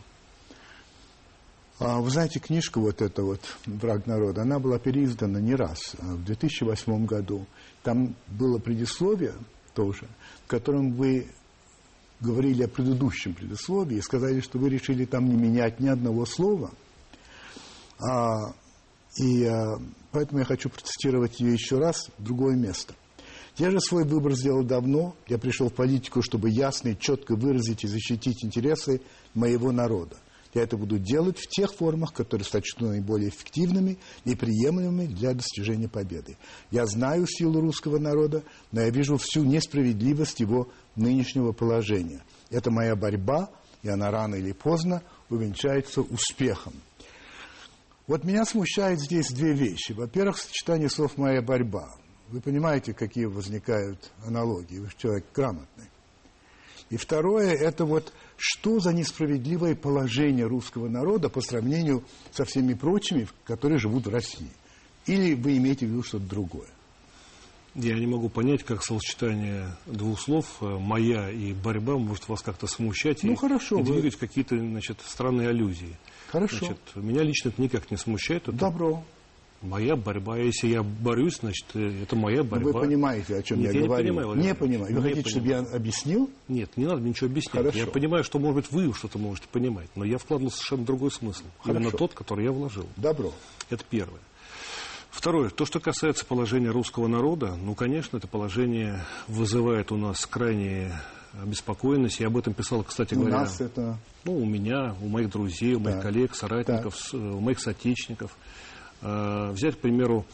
А, 1.81 2.01
Вы 2.01 2.11
знаете, 2.11 2.41
книжка 2.41 2.81
вот 2.81 3.03
эта 3.03 3.23
вот 3.23 3.41
«Враг 3.67 4.07
народа», 4.07 4.43
она 4.43 4.59
была 4.59 4.79
переиздана 4.79 5.39
не 5.39 5.55
раз, 5.55 5.95
а 6.01 6.15
в 6.15 6.25
2008 6.25 7.07
году. 7.07 7.47
Там 7.83 8.15
было 8.27 8.59
предисловие 8.59 9.35
тоже, 9.79 10.09
в 10.45 10.49
котором 10.49 10.91
вы 10.91 11.29
говорили 12.19 12.65
о 12.65 12.69
предыдущем 12.69 13.33
предисловии 13.33 13.99
и 13.99 14.03
сказали, 14.03 14.41
что 14.41 14.59
вы 14.59 14.71
решили 14.71 15.05
там 15.05 15.29
не 15.29 15.37
менять 15.37 15.79
ни 15.79 15.87
одного 15.87 16.27
слова. 16.27 16.73
А, 18.01 18.55
и 19.17 19.45
а, 19.45 19.79
поэтому 20.11 20.41
я 20.41 20.45
хочу 20.45 20.69
процитировать 20.69 21.39
ее 21.39 21.53
еще 21.53 21.79
раз 21.79 22.11
в 22.19 22.25
другое 22.25 22.57
место. 22.57 22.95
Я 23.57 23.71
же 23.71 23.79
свой 23.81 24.05
выбор 24.05 24.35
сделал 24.35 24.65
давно. 24.65 25.15
Я 25.29 25.39
пришел 25.39 25.69
в 25.69 25.75
политику, 25.75 26.23
чтобы 26.23 26.51
ясно 26.51 26.89
и 26.89 26.99
четко 26.99 27.37
выразить 27.37 27.85
и 27.85 27.87
защитить 27.87 28.45
интересы 28.45 29.01
моего 29.35 29.71
народа. 29.71 30.17
Я 30.55 30.63
это 30.63 30.77
буду 30.77 30.99
делать 30.99 31.39
в 31.39 31.47
тех 31.49 31.73
формах, 31.73 32.13
которые 32.13 32.45
сочту 32.45 32.87
наиболее 32.87 33.29
эффективными 33.29 33.99
и 34.25 34.35
приемлемыми 34.35 35.07
для 35.07 35.35
достижения 35.35 35.89
победы. 35.89 36.37
Я 36.71 36.87
знаю 36.87 37.27
силу 37.27 37.61
русского 37.61 37.99
народа, 37.99 38.43
но 38.73 38.81
я 38.81 38.91
вижу 38.91 39.17
всю 39.19 39.45
несправедливость 39.45 40.41
его 40.41 40.69
нынешнего 40.97 41.53
положения. 41.53 42.23
Это 42.51 42.71
моя 42.71 42.97
борьба, 42.97 43.51
и 43.83 43.89
она 43.89 44.11
рано 44.11 44.37
или 44.37 44.53
поздно 44.53 45.03
увенчается 45.29 46.01
успехом. 46.01 46.73
Вот 48.07 48.25
меня 48.25 48.47
смущает 48.47 49.01
здесь 49.01 49.31
две 49.31 49.53
вещи. 49.53 49.93
Во-первых, 49.93 50.39
сочетание 50.39 50.89
слов 50.89 51.19
«моя 51.19 51.43
борьба». 51.43 51.95
Вы 52.29 52.41
понимаете, 52.41 52.95
какие 52.95 53.27
возникают 53.27 54.11
аналогии. 54.25 54.79
Вы 54.79 54.89
человек 54.97 55.27
грамотный. 55.35 55.89
И 56.91 56.97
второе, 56.97 57.53
это 57.53 57.85
вот 57.85 58.13
что 58.37 58.81
за 58.81 58.93
несправедливое 58.93 59.75
положение 59.75 60.47
русского 60.47 60.89
народа 60.89 61.29
по 61.29 61.41
сравнению 61.41 62.03
со 62.33 62.45
всеми 62.45 62.75
прочими, 62.75 63.29
которые 63.45 63.79
живут 63.79 64.07
в 64.07 64.11
России. 64.11 64.49
Или 65.07 65.35
вы 65.35 65.57
имеете 65.59 65.87
в 65.87 65.91
виду 65.91 66.03
что-то 66.03 66.25
другое? 66.25 66.69
Я 67.75 67.95
не 67.95 68.07
могу 68.07 68.29
понять, 68.29 68.65
как 68.65 68.83
сочетание 68.83 69.77
двух 69.87 70.19
слов 70.21 70.47
э, 70.63 70.65
«моя» 70.79 71.31
и 71.31 71.53
«борьба» 71.53 71.97
может 71.99 72.27
вас 72.29 72.43
как-то 72.43 72.67
смущать 72.67 73.23
Ну, 73.23 73.35
и, 73.35 73.37
хорошо, 73.37 73.79
и 73.79 73.83
вы- 73.83 73.93
двигать 73.93 74.15
в 74.15 74.19
какие-то 74.19 74.57
значит, 74.59 74.99
странные 75.07 75.49
аллюзии. 75.51 75.97
Хорошо. 76.29 76.59
Значит, 76.59 76.79
меня 76.97 77.23
лично 77.23 77.51
это 77.51 77.61
никак 77.63 77.91
не 77.91 77.97
смущает. 77.97 78.43
Это 78.45 78.53
Добро. 78.53 79.05
Моя 79.63 79.97
борьба. 79.97 80.37
Если 80.39 80.69
я 80.69 80.83
борюсь, 80.83 81.39
значит, 81.41 81.67
э, 81.75 82.03
это 82.03 82.17
моя 82.17 82.43
борьба. 82.45 82.73
Вы 82.73 82.81
понимаете, 82.81 83.37
о 83.37 83.43
чем 83.43 83.59
Нет, 83.61 83.73
я, 83.73 83.79
я 83.79 83.81
не 83.83 83.87
говорю? 83.89 84.05
понимаю, 84.05 84.27
Владимир 84.29 84.49
не 84.49 84.55
понимаю. 84.55 84.95
Вы 84.95 85.01
Не 85.03 85.09
хотите, 85.11 85.31
чтобы 85.31 85.47
я 85.49 85.59
объяснил? 85.61 86.31
Нет, 86.49 86.77
не 86.77 86.87
надо 86.87 87.01
ничего 87.03 87.29
объяснять. 87.31 87.55
Хорошо. 87.65 87.79
Я 87.79 87.87
понимаю, 87.87 88.25
что, 88.25 88.39
может 88.39 88.57
быть, 88.57 88.73
вы 88.73 88.93
что-то 88.95 89.19
можете 89.19 89.49
понимать, 89.51 89.89
но 89.97 90.05
я 90.05 90.19
вкладывал 90.19 90.51
совершенно 90.51 90.85
другой 90.85 91.11
смысл. 91.11 91.45
Именно 91.65 91.79
Хорошо. 91.91 91.97
тот, 91.99 92.15
который 92.15 92.45
я 92.45 92.53
вложил. 92.53 92.87
Добро. 92.97 93.33
Это 93.71 93.85
первое. 93.89 94.21
Второе. 95.11 95.51
То, 95.51 95.65
что 95.65 95.81
касается 95.81 96.25
положения 96.25 96.69
русского 96.71 97.09
народа, 97.09 97.57
ну, 97.57 97.75
конечно, 97.75 98.19
это 98.19 98.29
положение 98.29 99.01
вызывает 99.27 99.91
у 99.91 99.97
нас 99.97 100.25
крайнюю 100.27 100.93
обеспокоенность. 101.43 102.21
Я 102.21 102.29
об 102.29 102.37
этом 102.37 102.55
писал, 102.55 102.83
кстати 102.85 103.15
У 103.15 103.21
говоря, 103.21 103.41
нас 103.41 103.61
это... 103.61 103.99
ну, 104.25 104.37
у 104.37 104.45
меня, 104.47 104.95
у 105.03 105.09
моих 105.09 105.31
друзей, 105.31 105.75
у 105.75 105.81
моих 105.81 105.97
Так. 105.97 106.05
коллег, 106.05 106.35
соратников, 106.35 106.97
с- 106.97 107.15
у 107.15 107.41
моих 107.41 107.59
соотечественников. 107.61 108.37
Э, 109.03 109.51
Взять, 109.53 109.77
к 109.77 109.79
примеру, 109.79 110.27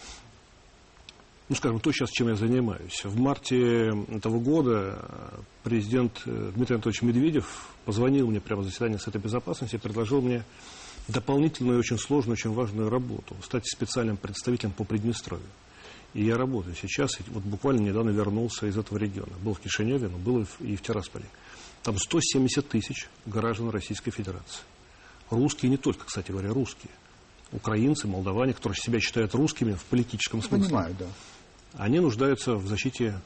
ну, 1.49 1.57
скажем, 1.57 1.81
то, 1.81 1.93
сейчас, 1.93 2.11
чем 2.11 2.29
я 2.29 2.37
занимаюсь. 2.37 3.05
В 3.05 3.19
марте 3.19 3.93
этого 4.09 4.41
года 4.41 4.99
э, 4.99 5.39
президент 5.63 6.23
э, 6.25 6.53
Дмитрий 6.55 6.77
Анатольевич 6.77 7.03
Медведев 7.03 7.69
позвонил 7.85 8.29
мне 8.29 8.41
прямо 8.41 8.63
в 8.63 8.65
заседании 8.65 8.97
Совета 8.97 9.19
Безопасности 9.19 9.77
и 9.77 9.79
предложил 9.79 10.23
мне 10.23 10.45
дополнительную, 11.09 11.79
очень 11.79 11.99
сложную, 11.99 12.35
очень 12.35 12.53
важную 12.53 12.89
работу. 12.89 13.37
Стать 13.43 13.67
специальным 13.67 14.17
представителем 14.17 14.73
по 14.73 14.85
Приднестровью. 14.85 15.47
И 16.15 16.25
я 16.25 16.37
работаю 16.37 16.77
сейчас, 16.77 17.19
вот 17.29 17.43
буквально 17.43 17.81
недавно 17.81 18.11
вернулся 18.11 18.67
из 18.67 18.79
этого 18.79 18.97
региона. 18.99 19.33
Был 19.43 19.55
в 19.55 19.61
Кишиневе, 19.61 20.09
но 20.09 20.17
был 20.17 20.47
и 20.61 20.77
в, 20.77 20.83
Тирасполе. 20.83 21.27
Там 21.83 21.99
170 21.99 22.67
тысяч 22.69 23.09
граждан 23.27 23.69
Российской 23.71 24.13
Федерации. 24.13 24.63
Русские 25.29 25.71
не 25.71 25.77
только, 25.77 26.07
кстати 26.07 26.31
говоря, 26.31 26.51
русские. 26.51 26.93
Украинцы, 27.53 28.09
молдаване, 28.09 28.53
которые 28.53 28.77
себя 28.79 29.01
считают 29.01 29.35
русскими 29.35 29.75
в 29.75 29.85
политическом 29.85 30.43
смысле. 30.43 30.67
Понимаю, 30.69 30.97
да. 30.99 31.07
Они 31.75 32.01
нуждаются 32.01 32.55
в 32.57 32.67
защите 32.67 33.21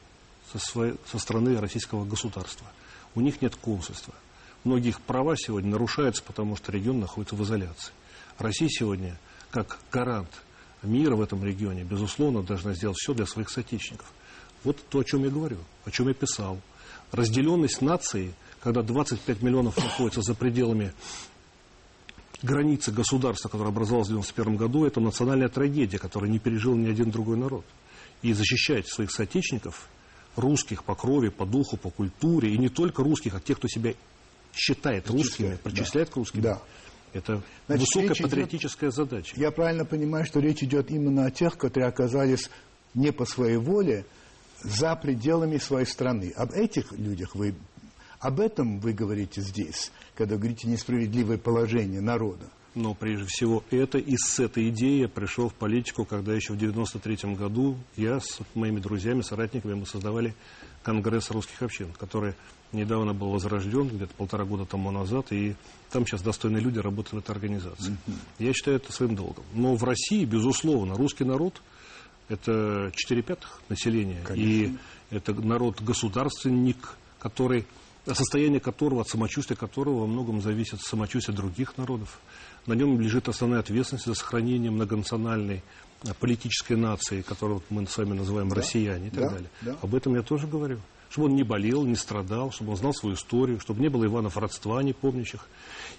со, 0.51 0.59
своей- 0.59 0.95
со 1.09 1.17
стороны 1.19 1.59
российского 1.59 2.05
государства. 2.05 2.67
У 3.15 3.21
них 3.21 3.41
нет 3.41 3.55
консульства. 3.55 4.13
Многие 4.63 4.89
их 4.89 5.01
права 5.01 5.35
сегодня 5.37 5.71
нарушаются, 5.71 6.21
потому 6.23 6.55
что 6.55 6.71
регион 6.71 6.99
находится 6.99 7.35
в 7.35 7.43
изоляции. 7.43 7.91
Россия 8.37 8.67
сегодня, 8.69 9.17
как 9.51 9.79
гарант 9.91 10.29
мира 10.83 11.15
в 11.15 11.21
этом 11.21 11.43
регионе, 11.43 11.83
безусловно, 11.83 12.43
должна 12.43 12.73
сделать 12.73 12.97
все 12.97 13.13
для 13.13 13.25
своих 13.25 13.49
соотечественников. 13.49 14.11
Вот 14.63 14.77
то, 14.89 14.99
о 14.99 15.03
чем 15.03 15.23
я 15.23 15.29
говорю, 15.29 15.57
о 15.85 15.91
чем 15.91 16.07
я 16.07 16.13
писал. 16.13 16.59
Разделенность 17.11 17.81
нации, 17.81 18.33
когда 18.61 18.81
25 18.83 19.41
миллионов 19.41 19.77
находятся 19.77 20.21
за 20.21 20.35
пределами 20.35 20.93
границы 22.41 22.91
государства, 22.91 23.49
которое 23.49 23.69
образовалось 23.69 24.07
в 24.07 24.11
1991 24.11 24.57
году, 24.57 24.85
это 24.85 24.99
национальная 24.99 25.49
трагедия, 25.49 25.99
которую 25.99 26.31
не 26.31 26.39
пережил 26.39 26.75
ни 26.75 26.89
один 26.89 27.11
другой 27.11 27.37
народ. 27.37 27.65
И 28.21 28.33
защищать 28.33 28.87
своих 28.87 29.11
соотечественников, 29.11 29.87
русских 30.35 30.83
по 30.83 30.95
крови, 30.95 31.29
по 31.29 31.45
духу, 31.45 31.77
по 31.77 31.89
культуре, 31.89 32.53
и 32.53 32.57
не 32.57 32.69
только 32.69 33.03
русских, 33.03 33.35
а 33.35 33.39
тех, 33.39 33.57
кто 33.57 33.67
себя 33.67 33.93
считает 34.53 35.09
русскими, 35.09 35.57
Причисляет, 35.63 36.09
да. 36.09 36.13
к 36.13 36.15
русским. 36.17 36.41
Да. 36.41 36.61
Это 37.13 37.41
Значит, 37.67 37.87
высокая 37.87 38.09
речь 38.09 38.17
идет- 38.19 38.29
патриотическая 38.29 38.91
задача. 38.91 39.33
Я 39.35 39.51
правильно 39.51 39.85
понимаю, 39.85 40.25
что 40.25 40.39
речь 40.39 40.61
идет 40.63 40.91
именно 40.91 41.25
о 41.25 41.31
тех, 41.31 41.57
которые 41.57 41.87
оказались 41.89 42.49
не 42.93 43.11
по 43.11 43.25
своей 43.25 43.57
воле 43.57 44.05
за 44.61 44.95
пределами 44.95 45.57
своей 45.57 45.85
страны. 45.85 46.33
Об 46.35 46.51
этих 46.51 46.91
людях 46.91 47.33
вы... 47.35 47.55
Об 48.19 48.41
этом 48.41 48.79
вы 48.79 48.93
говорите 48.93 49.41
здесь, 49.41 49.91
когда 50.15 50.35
говорите 50.35 50.67
несправедливое 50.67 51.37
положение 51.37 52.01
народа. 52.01 52.45
Но 52.75 52.93
прежде 52.93 53.25
всего 53.27 53.63
это 53.71 53.97
и 53.97 54.15
с 54.15 54.39
этой 54.39 54.69
идеей 54.69 55.01
я 55.01 55.07
пришел 55.07 55.49
в 55.49 55.53
политику, 55.53 56.05
когда 56.05 56.33
еще 56.33 56.53
в 56.53 56.57
93 56.57 57.33
году 57.33 57.77
я 57.95 58.19
с 58.19 58.39
моими 58.53 58.79
друзьями, 58.79 59.21
соратниками, 59.21 59.73
мы 59.73 59.85
создавали 59.85 60.35
Конгресс 60.83 61.31
русских 61.31 61.61
общин, 61.61 61.91
который 61.97 62.35
недавно 62.71 63.13
был 63.13 63.31
возрожден, 63.31 63.87
где-то 63.87 64.13
полтора 64.13 64.45
года 64.45 64.65
тому 64.65 64.91
назад, 64.91 65.31
и 65.31 65.55
там 65.89 66.05
сейчас 66.05 66.21
достойные 66.21 66.61
люди 66.61 66.77
работают 66.79 67.13
в 67.13 67.17
этой 67.17 67.31
организации. 67.31 67.97
Я 68.37 68.53
считаю 68.53 68.77
это 68.77 68.91
своим 68.91 69.15
долгом. 69.15 69.43
Но 69.53 69.75
в 69.75 69.83
России, 69.83 70.23
безусловно, 70.25 70.95
русский 70.95 71.23
народ– 71.23 71.61
это 72.29 72.91
4 72.93 73.21
пятых 73.23 73.61
населения, 73.69 74.23
и 74.35 74.77
это 75.09 75.33
народ-государственник, 75.33 76.97
который 77.17 77.65
состояние 78.13 78.59
которого, 78.59 79.01
от 79.01 79.09
самочувствия 79.09 79.55
которого 79.55 80.01
во 80.01 80.07
многом 80.07 80.41
зависит 80.41 80.81
самочувствие 80.81 81.35
других 81.35 81.77
народов. 81.77 82.19
На 82.65 82.73
нем 82.73 82.99
лежит 82.99 83.27
основная 83.27 83.59
ответственность 83.59 84.05
за 84.05 84.13
сохранение 84.13 84.71
многонациональной 84.71 85.63
а, 86.03 86.13
политической 86.13 86.73
нации, 86.73 87.21
которую 87.21 87.61
мы 87.69 87.85
с 87.87 87.97
вами 87.97 88.13
называем 88.13 88.51
россияне 88.53 89.07
и 89.07 89.09
так 89.09 89.23
да, 89.23 89.29
далее. 89.29 89.49
да. 89.61 89.77
Об 89.81 89.95
этом 89.95 90.15
я 90.15 90.21
тоже 90.21 90.47
говорю. 90.47 90.79
Чтобы 91.09 91.27
он 91.27 91.35
не 91.35 91.43
болел, 91.43 91.85
не 91.85 91.95
страдал, 91.95 92.51
чтобы 92.51 92.71
он 92.71 92.77
знал 92.77 92.93
свою 92.93 93.15
историю, 93.15 93.59
чтобы 93.59 93.81
не 93.81 93.89
было 93.89 94.05
Иванов 94.05 94.37
родства 94.37 94.83
непомнящих. 94.83 95.47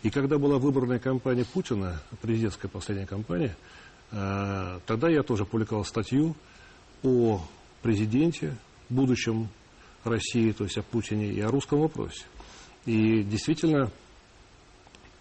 И 0.05 0.11
когда 0.11 0.39
была 0.39 0.59
выборная 0.59 1.01
кампания 1.01 1.45
Путина, 1.45 2.01
президентская 2.23 2.71
последняя 2.71 3.07
кампания, 3.07 3.57
э, 4.13 4.79
тогда 4.87 5.09
я 5.09 5.25
тоже 5.25 5.45
публиковал 5.45 5.85
статью 5.85 6.37
о 7.03 7.43
президенте, 7.83 8.57
будущем 8.89 9.49
России, 10.05 10.53
то 10.53 10.65
есть 10.65 10.79
о 10.79 10.83
Путине 10.83 11.29
и 11.33 11.41
о 11.41 11.51
русском 11.51 11.81
вопросе. 11.81 12.25
И 12.87 13.23
действительно, 13.23 13.91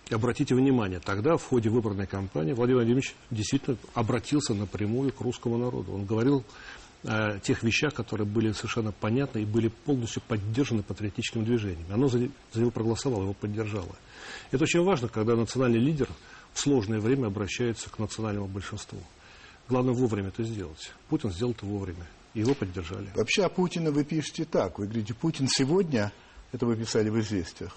обратите 0.10 0.56
внимание, 0.56 1.00
тогда 1.00 1.38
в 1.38 1.44
ходе 1.44 1.70
выборной 1.70 2.08
кампании 2.08 2.54
Владимир 2.54 2.78
Владимирович 2.78 3.16
действительно 3.32 3.78
обратился 3.94 4.54
напрямую 4.54 5.12
к 5.12 5.22
русскому 5.22 5.58
народу. 5.58 5.94
Он 5.94 6.06
говорил 6.06 6.44
о 7.04 7.40
тех 7.40 7.64
вещах, 7.64 7.94
которые 7.94 8.28
были 8.28 8.52
совершенно 8.52 8.92
понятны 8.92 9.44
и 9.44 9.46
были 9.46 9.70
полностью 9.70 10.22
поддержаны 10.28 10.84
патриотическим 10.84 11.46
движением. 11.46 11.86
Оно 11.92 12.08
за, 12.08 12.30
за 12.52 12.60
него 12.60 12.72
проголосовало, 12.72 13.24
его 13.24 13.34
поддержало. 13.34 13.96
Это 14.52 14.64
очень 14.64 14.84
важно, 14.84 15.08
когда 15.08 15.36
национальный 15.36 15.80
лидер 15.80 16.10
в 16.54 16.60
сложное 16.60 17.00
время 17.00 17.28
обращается 17.28 17.90
к 17.90 18.00
национальному 18.00 18.48
большинству. 18.48 19.00
Главное 19.70 19.94
вовремя 19.94 20.30
это 20.30 20.44
сделать. 20.44 20.92
Путин 21.10 21.32
сделал 21.32 21.52
это 21.52 21.66
вовремя. 21.66 22.06
Его 22.34 22.54
поддержали. 22.54 23.10
Вообще 23.16 23.44
о 23.44 23.50
Путине 23.50 23.90
вы 23.92 24.04
пишете 24.04 24.46
так. 24.46 24.80
Вы 24.80 24.86
говорите, 24.86 25.14
Путин 25.14 25.48
сегодня 25.48 26.12
Это 26.52 26.66
вы 26.66 26.76
писали 26.76 27.10
в 27.10 27.20
«Известиях». 27.20 27.76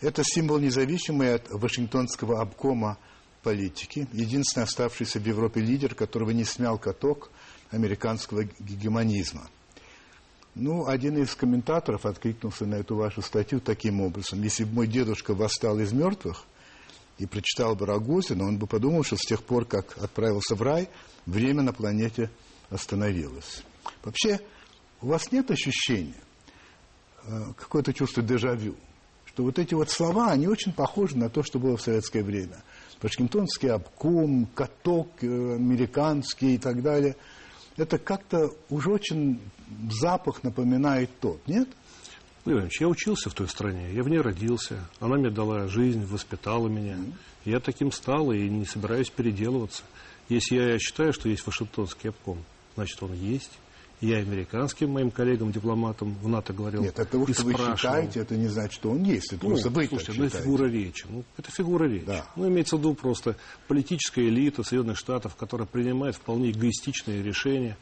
Это 0.00 0.22
символ 0.24 0.58
независимый 0.58 1.34
от 1.34 1.50
Вашингтонского 1.50 2.40
обкома 2.40 2.98
политики, 3.42 4.06
единственный 4.12 4.64
оставшийся 4.64 5.18
в 5.18 5.26
Европе 5.26 5.60
лидер, 5.60 5.94
которого 5.94 6.30
не 6.30 6.44
смял 6.44 6.78
каток 6.78 7.30
американского 7.70 8.44
гегемонизма. 8.58 9.48
Ну, 10.54 10.86
один 10.86 11.18
из 11.18 11.34
комментаторов 11.34 12.06
откликнулся 12.06 12.66
на 12.66 12.76
эту 12.76 12.96
вашу 12.96 13.22
статью 13.22 13.60
таким 13.60 14.00
образом. 14.00 14.42
Если 14.42 14.64
бы 14.64 14.74
мой 14.74 14.86
дедушка 14.86 15.34
восстал 15.34 15.78
из 15.80 15.92
мертвых 15.92 16.44
и 17.18 17.26
прочитал 17.26 17.74
бы 17.74 17.86
Рогозина, 17.86 18.44
он 18.44 18.58
бы 18.58 18.66
подумал, 18.66 19.02
что 19.02 19.16
с 19.16 19.26
тех 19.26 19.42
пор, 19.42 19.64
как 19.64 19.98
отправился 19.98 20.54
в 20.54 20.62
рай, 20.62 20.88
время 21.26 21.62
на 21.62 21.72
планете 21.72 22.30
остановилось. 22.70 23.64
Вообще, 24.02 24.40
у 25.00 25.08
вас 25.08 25.32
нет 25.32 25.50
ощущения, 25.50 26.14
э, 27.24 27.52
какое-то 27.56 27.92
чувство 27.92 28.22
дежавю, 28.22 28.76
что 29.26 29.42
вот 29.42 29.58
эти 29.58 29.74
вот 29.74 29.90
слова, 29.90 30.30
они 30.30 30.46
очень 30.46 30.72
похожи 30.72 31.16
на 31.16 31.28
то, 31.28 31.42
что 31.42 31.58
было 31.58 31.76
в 31.76 31.82
советское 31.82 32.22
время. 32.22 32.62
Вашингтонский 33.02 33.70
обком, 33.70 34.46
каток 34.54 35.08
э, 35.22 35.26
американский 35.26 36.54
и 36.54 36.58
так 36.58 36.82
далее. 36.82 37.16
Это 37.76 37.98
как-то 37.98 38.50
уже 38.70 38.90
очень 38.90 39.40
запах 39.90 40.42
напоминает 40.42 41.10
тот, 41.20 41.46
нет? 41.46 41.68
Владимир 42.44 42.70
я 42.78 42.88
учился 42.88 43.28
в 43.28 43.34
той 43.34 43.48
стране, 43.48 43.92
я 43.92 44.02
в 44.02 44.08
ней 44.08 44.20
родился. 44.20 44.88
Она 45.00 45.16
мне 45.16 45.30
дала 45.30 45.66
жизнь, 45.66 46.04
воспитала 46.04 46.68
меня. 46.68 46.94
Mm-hmm. 46.94 47.12
Я 47.46 47.60
таким 47.60 47.92
стал 47.92 48.32
и 48.32 48.48
не 48.48 48.64
собираюсь 48.64 49.10
переделываться. 49.10 49.82
Если 50.28 50.56
я 50.56 50.78
считаю, 50.78 51.12
что 51.12 51.28
есть 51.28 51.46
Вашингтонский 51.46 52.10
обком, 52.10 52.42
значит, 52.74 53.02
он 53.02 53.12
есть. 53.14 53.50
Я 54.00 54.18
американским 54.18 54.90
моим 54.90 55.10
коллегам-дипломатам 55.10 56.14
в 56.20 56.28
НАТО 56.28 56.52
говорил 56.52 56.82
Нет, 56.82 56.98
от 56.98 57.08
того, 57.08 57.26
что 57.26 57.44
вы 57.44 57.54
считаете, 57.54 58.20
это 58.20 58.36
не 58.36 58.48
значит, 58.48 58.74
что 58.74 58.90
он 58.90 59.02
есть. 59.02 59.32
Это 59.32 59.44
ну, 59.44 59.50
просто 59.50 59.70
вы 59.70 59.86
слушайте, 59.86 60.12
ну, 60.20 60.24
это 60.26 60.38
фигура 60.38 60.64
речи. 60.66 61.06
Ну, 61.08 61.24
это 61.38 61.50
фигура 61.50 61.84
речи. 61.84 62.04
Да. 62.04 62.26
Ну, 62.36 62.48
имеется 62.48 62.76
в 62.76 62.80
виду 62.80 62.94
просто 62.94 63.36
политическая 63.66 64.28
элита 64.28 64.62
Соединенных 64.62 64.98
Штатов, 64.98 65.36
которая 65.36 65.66
принимает 65.66 66.16
вполне 66.16 66.50
эгоистичные 66.50 67.22
решения. 67.22 67.76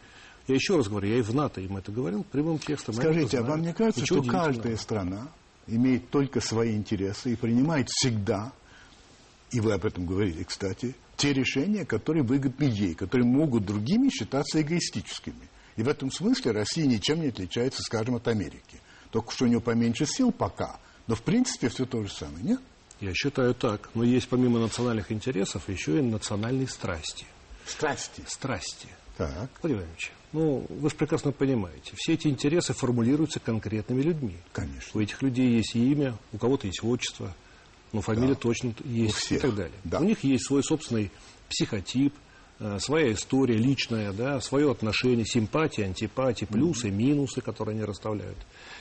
Я 0.49 0.55
еще 0.57 0.77
раз 0.77 0.89
говорю, 0.89 1.09
я 1.09 1.19
и 1.19 1.23
в 1.23 1.35
НАТО 1.35 1.61
им 1.61 1.77
это 1.77 1.91
говорил 1.91 2.25
прямым 2.25 2.59
текстом. 2.59 2.95
Скажите, 2.95 3.39
а 3.39 3.43
вам 3.43 3.63
не 3.63 3.73
кажется, 3.73 4.03
Ничего 4.03 4.23
что 4.23 4.33
каждая 4.33 4.77
страна 4.77 5.29
имеет 5.67 6.11
только 6.11 6.41
свои 6.41 6.77
интересы 6.77 7.33
и 7.33 7.37
принимает 7.37 7.89
всегда, 7.89 8.53
и 9.51 9.61
вы 9.61 9.73
об 9.73 9.85
этом 9.85 10.07
говорили, 10.07 10.43
кстати, 10.43 10.95
те 11.17 11.33
решения, 11.33 11.85
которые 11.85 12.25
выгодны 12.25 12.65
ей, 12.65 12.95
которые 12.95 13.27
могут 13.27 13.65
другими 13.65 14.09
считаться 14.09 14.61
эгоистическими. 14.61 15.49
И 15.77 15.83
в 15.83 15.89
этом 15.89 16.11
смысле 16.11 16.53
Россия 16.53 16.87
ничем 16.87 17.21
не 17.21 17.29
отличается, 17.29 17.83
скажем, 17.83 18.17
от 18.17 18.29
Америки. 18.29 18.81
Только 19.11 19.33
что 19.33 19.45
у 19.45 19.49
нее 19.49 19.61
поменьше 19.61 20.07
сил 20.07 20.33
пока, 20.33 20.79
но 21.07 21.15
в 21.15 21.23
принципе 21.23 21.69
все 21.69 21.85
то 21.85 22.03
же 22.03 22.13
самое, 22.13 22.45
нет? 22.45 22.61
Я 23.01 23.13
считаю 23.15 23.55
так. 23.55 23.91
Но 23.95 24.05
есть 24.05 24.29
помимо 24.29 24.61
национальных 24.61 25.11
интересов 25.11 25.69
еще 25.69 25.99
и 25.99 26.03
национальные 26.03 26.69
страсти. 26.69 27.27
Страсти? 27.67 28.23
Страсти. 28.27 28.89
Так. 29.17 29.51
Владимир 29.61 29.85
Ильич, 29.85 30.13
ну, 30.33 30.65
вы 30.69 30.89
же 30.89 30.97
прекрасно 30.97 31.33
понимаете, 31.33 31.93
все 31.97 32.15
эти 32.15 32.29
интересы 32.29 32.73
формулируются 32.73 33.41
конкретными 33.41 34.03
людьми. 34.03 34.37
Конечно. 34.53 34.91
У 34.95 35.01
этих 35.01 35.21
людей 35.21 35.57
есть 35.57 35.75
имя, 35.75 36.17
у 36.33 36.39
кого-то 36.39 36.67
есть 36.67 36.83
отчество, 36.83 37.35
но 37.93 38.01
фамилия 38.01 38.35
да. 38.35 38.41
точно 38.41 38.75
есть 38.85 39.33
и 39.33 39.39
так 39.39 39.55
далее. 39.55 39.79
Да. 39.85 40.01
У 40.01 40.05
них 40.05 40.25
есть 40.25 40.47
свой 40.47 40.63
собственный 40.63 41.11
психотип, 41.49 42.15
своя 42.79 43.13
история 43.13 43.57
личная, 43.57 44.13
да, 44.13 44.41
свое 44.41 44.71
отношение, 44.71 45.27
симпатии, 45.27 45.83
антипатии, 45.83 46.45
плюсы, 46.45 46.91
минусы, 46.91 47.41
которые 47.41 47.75
они 47.75 47.85
расставляют. 47.85 48.39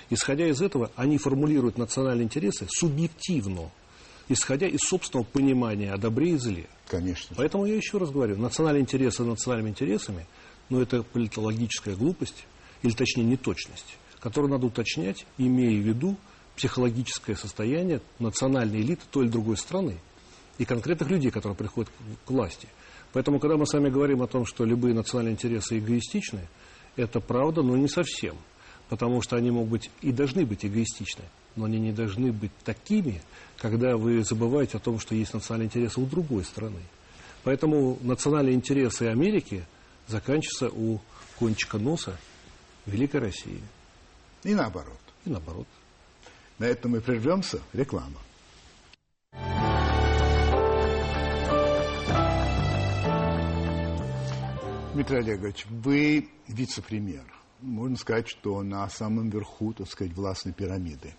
Исходя 0.09 0.47
из 0.47 0.61
этого, 0.61 0.91
они 0.95 1.17
формулируют 1.17 1.77
национальные 1.77 2.25
интересы 2.25 2.67
субъективно, 2.69 3.71
исходя 4.29 4.67
из 4.67 4.81
собственного 4.81 5.25
понимания 5.25 5.91
о 5.91 5.97
добре 5.97 6.31
и 6.31 6.37
зле. 6.37 6.67
Конечно. 6.87 7.35
Поэтому 7.37 7.65
я 7.65 7.75
еще 7.75 7.97
раз 7.97 8.11
говорю, 8.11 8.37
национальные 8.37 8.81
интересы 8.81 9.23
национальными 9.23 9.71
интересами, 9.71 10.27
но 10.69 10.81
это 10.81 11.03
политологическая 11.03 11.95
глупость, 11.95 12.45
или 12.83 12.91
точнее 12.91 13.23
неточность, 13.23 13.97
которую 14.19 14.51
надо 14.51 14.67
уточнять, 14.67 15.25
имея 15.37 15.81
в 15.81 15.85
виду 15.85 16.17
психологическое 16.55 17.35
состояние 17.35 18.01
национальной 18.19 18.81
элиты 18.81 19.03
той 19.09 19.25
или 19.25 19.31
другой 19.31 19.57
страны 19.57 19.97
и 20.57 20.65
конкретных 20.65 21.09
людей, 21.09 21.31
которые 21.31 21.55
приходят 21.55 21.91
к 22.25 22.29
власти– 22.29 22.67
Поэтому, 23.13 23.39
когда 23.39 23.57
мы 23.57 23.65
с 23.65 23.73
вами 23.73 23.89
говорим 23.89 24.21
о 24.21 24.27
том, 24.27 24.45
что 24.45 24.63
любые 24.63 24.93
национальные 24.93 25.33
интересы 25.33 25.79
эгоистичны, 25.79 26.47
это 26.95 27.19
правда, 27.19 27.61
но 27.61 27.75
не 27.75 27.87
совсем. 27.87 28.35
Потому 28.89 29.21
что 29.21 29.35
они 29.35 29.51
могут 29.51 29.69
быть 29.69 29.91
и 30.01 30.11
должны 30.11 30.45
быть 30.45 30.65
эгоистичны, 30.65 31.23
но 31.55 31.65
они 31.65 31.79
не 31.79 31.91
должны 31.91 32.31
быть 32.31 32.51
такими, 32.63 33.21
когда 33.57 33.95
вы 33.95 34.23
забываете 34.23 34.77
о 34.77 34.81
том, 34.81 34.99
что 34.99 35.15
есть 35.15 35.33
национальные 35.33 35.67
интересы 35.67 36.01
у 36.01 36.05
другой 36.05 36.43
страны. 36.43 36.81
Поэтому 37.43 37.97
национальные 38.01 38.55
интересы 38.55 39.03
Америки 39.03 39.65
заканчиваются 40.07 40.69
у 40.69 40.99
кончика 41.39 41.77
носа 41.77 42.17
Великой 42.85 43.21
России. 43.21 43.61
И 44.43 44.53
наоборот. 44.53 44.99
И 45.25 45.29
наоборот. 45.29 45.67
На 46.59 46.65
этом 46.65 46.91
мы 46.91 47.01
прервемся. 47.01 47.61
Реклама. 47.73 48.19
Дмитрий 54.93 55.19
Олегович, 55.19 55.65
вы 55.69 56.29
вице-премьер. 56.49 57.23
Можно 57.61 57.95
сказать, 57.95 58.27
что 58.27 58.61
на 58.61 58.89
самом 58.89 59.29
верху, 59.29 59.71
так 59.71 59.87
сказать, 59.87 60.13
властной 60.13 60.53
пирамиды. 60.53 61.15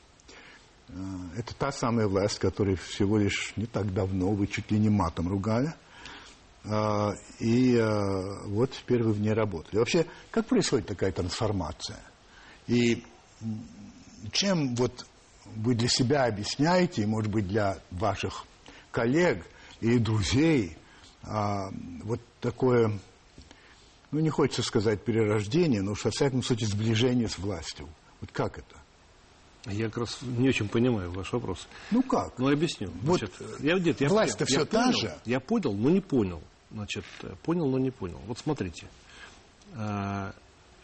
Э, 0.88 0.94
это 1.38 1.54
та 1.54 1.72
самая 1.72 2.06
власть, 2.06 2.38
которой 2.38 2.76
всего 2.76 3.16
лишь 3.16 3.54
не 3.56 3.64
так 3.64 3.94
давно 3.94 4.32
вы 4.32 4.46
чуть 4.46 4.70
ли 4.70 4.78
не 4.78 4.90
матом 4.90 5.26
ругали. 5.26 5.72
Э, 6.64 7.12
и 7.38 7.74
э, 7.74 8.46
вот 8.48 8.72
теперь 8.72 9.02
вы 9.02 9.14
в 9.14 9.20
ней 9.22 9.32
работали. 9.32 9.78
Вообще, 9.78 10.04
как 10.30 10.48
происходит 10.48 10.88
такая 10.88 11.10
трансформация? 11.10 12.00
И 12.66 13.02
чем 14.32 14.74
вот 14.74 15.06
вы 15.56 15.74
для 15.74 15.88
себя 15.88 16.26
объясняете, 16.26 17.04
и, 17.04 17.06
может 17.06 17.32
быть, 17.32 17.48
для 17.48 17.78
ваших 17.90 18.44
коллег 18.90 19.46
и 19.80 19.96
друзей, 19.96 20.76
вот 21.24 22.20
такое 22.40 22.98
ну, 24.12 24.20
не 24.20 24.30
хочется 24.30 24.62
сказать 24.62 25.02
перерождение, 25.02 25.82
но 25.82 25.92
уж 25.92 26.04
во 26.04 26.10
всяком 26.10 26.42
случае 26.42 26.68
сближение 26.68 27.28
с 27.28 27.38
властью. 27.38 27.88
Вот 28.20 28.30
как 28.30 28.58
это? 28.58 28.76
Я 29.66 29.86
как 29.86 29.98
раз 29.98 30.18
не 30.22 30.48
очень 30.48 30.68
понимаю 30.68 31.10
ваш 31.12 31.32
вопрос. 31.32 31.66
Ну 31.90 32.02
как? 32.02 32.38
Ну, 32.38 32.52
объясню. 32.52 32.90
Вот 33.02 33.18
Значит, 33.18 33.34
я, 33.60 33.78
нет, 33.78 34.00
я 34.00 34.08
власть-то 34.08 34.44
все 34.44 34.60
я 34.60 34.64
та 34.64 34.84
понял, 34.84 34.98
же. 34.98 35.14
Я 35.24 35.40
понял, 35.40 35.72
но 35.72 35.88
не 35.88 36.00
понял. 36.00 36.42
Значит, 36.70 37.04
понял, 37.42 37.68
но 37.68 37.78
не 37.78 37.90
понял. 37.90 38.20
Вот 38.26 38.38
смотрите. 38.38 38.86
А, 39.74 40.34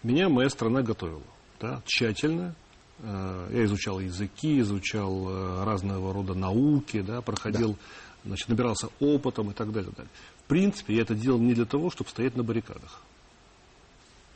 меня 0.03 0.29
моя 0.29 0.49
страна 0.49 0.83
готовила. 0.83 1.23
Да, 1.61 1.83
тщательно. 1.85 2.55
А, 3.01 3.51
я 3.51 3.65
изучал 3.65 4.01
языки, 4.01 4.61
изучал 4.61 5.27
а, 5.29 5.65
разного 5.65 6.15
рода 6.15 6.35
науки, 6.35 7.03
да, 7.03 7.21
проходил, 7.21 7.73
да. 7.73 7.79
Значит, 8.25 8.49
набирался 8.49 8.89
опытом 9.01 9.51
и 9.51 9.55
так 9.55 9.73
далее, 9.73 9.91
далее. 9.91 10.11
В 10.39 10.45
принципе, 10.45 10.95
я 10.95 11.03
это 11.03 11.15
делал 11.15 11.39
не 11.39 11.55
для 11.55 11.65
того, 11.65 11.91
чтобы 11.91 12.11
стоять 12.11 12.37
на 12.37 12.43
баррикадах. 12.43 13.03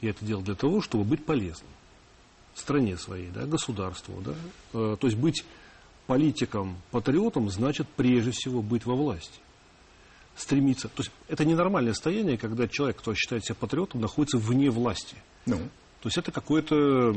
Я 0.03 0.11
это 0.11 0.25
делал 0.25 0.43
для 0.43 0.55
того, 0.55 0.83
чтобы 0.83 1.05
быть 1.05 1.25
полезным 1.25 1.71
стране 2.55 2.99
своей, 2.99 3.29
да, 3.29 3.47
государству. 3.47 4.15
Да. 4.25 4.35
Э, 4.75 4.97
то 5.01 5.07
есть 5.07 5.17
быть 5.17 5.45
политиком, 6.07 6.77
патриотом 6.91 7.49
значит 7.49 7.89
прежде 7.97 8.33
всего 8.33 8.63
быть 8.63 8.85
во 8.85 8.95
власти. 8.95 9.41
Стремиться. 10.37 10.89
То 10.89 11.03
есть 11.03 11.13
это 11.29 11.45
ненормальное 11.45 11.93
состояние, 11.93 12.39
когда 12.39 12.67
человек, 12.69 12.99
кто 12.99 13.15
считает 13.15 13.45
себя 13.45 13.55
патриотом, 13.55 14.01
находится 14.01 14.39
вне 14.39 14.71
власти. 14.71 15.17
Ну. 15.47 15.59
То 16.03 16.09
есть 16.09 16.19
это 16.19 16.33
какое-то 16.33 17.15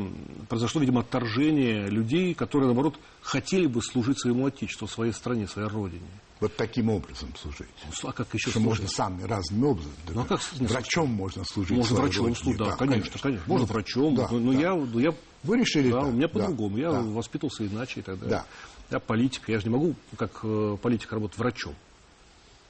произошло, 0.47 0.79
видимо, 0.79 1.01
отторжение 1.01 1.87
людей, 1.87 2.35
которые, 2.35 2.67
наоборот, 2.67 2.99
хотели 3.19 3.65
бы 3.65 3.81
служить 3.81 4.19
своему 4.19 4.45
отечеству, 4.45 4.87
своей 4.87 5.11
стране, 5.11 5.47
своей 5.47 5.67
родине. 5.69 6.05
Вот 6.39 6.55
таким 6.55 6.91
образом 6.91 7.29
служить. 7.35 7.67
Ну, 8.03 8.09
а 8.09 8.13
как 8.13 8.31
еще 8.35 8.51
Что 8.51 8.59
служить? 8.59 8.67
можно 8.67 8.87
сами 8.87 9.23
разными 9.23 9.63
образом. 9.65 9.91
Ну, 10.13 10.21
а 10.21 10.25
как, 10.25 10.39
врачом 10.59 11.09
можно 11.09 11.43
служить. 11.45 11.75
Можно 11.75 11.95
врачом 11.95 12.35
служить, 12.35 12.59
да, 12.59 12.65
да, 12.65 12.75
конечно, 12.75 13.19
конечно. 13.19 13.45
Можно 13.47 13.65
врачом. 13.65 14.15
Да, 14.15 14.27
но, 14.29 14.37
но 14.37 14.53
да. 14.53 14.59
я, 14.59 14.75
но 14.75 14.99
я... 14.99 15.15
Вы 15.41 15.57
решили 15.57 15.89
Да, 15.89 16.01
так. 16.01 16.09
у 16.09 16.11
меня 16.11 16.27
по-другому. 16.27 16.75
Да, 16.75 16.81
я 16.83 16.91
да. 16.91 17.01
воспитывался 17.01 17.65
иначе 17.65 18.01
и 18.01 18.03
так 18.03 18.19
далее. 18.19 18.37
Да. 18.37 18.45
Я 18.91 18.99
политик. 18.99 19.49
Я 19.49 19.57
же 19.59 19.65
не 19.65 19.71
могу, 19.71 19.95
как 20.15 20.41
э, 20.43 20.77
политик, 20.79 21.11
работать 21.11 21.39
врачом 21.39 21.73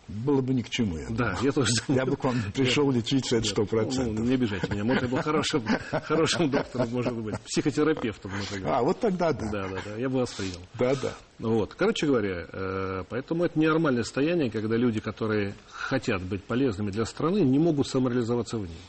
было 0.08 0.42
бы 0.42 0.54
ни 0.54 0.62
к 0.62 0.70
чему. 0.70 0.98
Я, 0.98 1.08
да, 1.10 1.38
я 1.42 1.52
тоже 1.52 1.72
Я 1.88 2.06
бы 2.06 2.16
к 2.16 2.24
вам 2.24 2.36
пришел 2.54 2.92
лечить 2.92 3.32
это 3.34 3.48
сто 3.48 3.66
процентов. 3.66 4.14
Ну, 4.14 4.24
не 4.24 4.36
обижайте 4.36 4.68
меня. 4.72 4.84
Может, 4.84 5.04
я 5.04 5.10
был 5.10 5.22
хорошим, 5.22 5.64
хорошим 5.90 6.50
доктором, 6.50 6.90
может 6.92 7.14
быть, 7.14 7.40
психотерапевтом, 7.42 8.32
например. 8.38 8.72
А, 8.72 8.82
вот 8.84 9.00
тогда 9.00 9.34
да. 9.34 9.50
Да, 9.52 9.68
да, 9.68 9.82
да. 9.84 9.96
Я 9.98 10.10
бы 10.10 10.20
вас 10.20 10.32
принял. 10.34 10.60
Да, 10.76 10.96
да. 10.96 11.14
Вот. 11.40 11.74
Короче 11.74 12.06
говоря, 12.06 12.46
э, 12.52 13.04
поэтому 13.10 13.46
это 13.46 13.60
ненормальное 13.60 14.04
состояние, 14.04 14.52
когда 14.52 14.78
люди, 14.78 15.00
которые 15.00 15.56
хотят 15.70 16.22
быть 16.22 16.44
полезными 16.44 16.92
для 16.92 17.06
страны, 17.06 17.40
не 17.40 17.60
могут 17.60 17.88
самореализоваться 17.88 18.58
в 18.58 18.68
ней. 18.68 18.82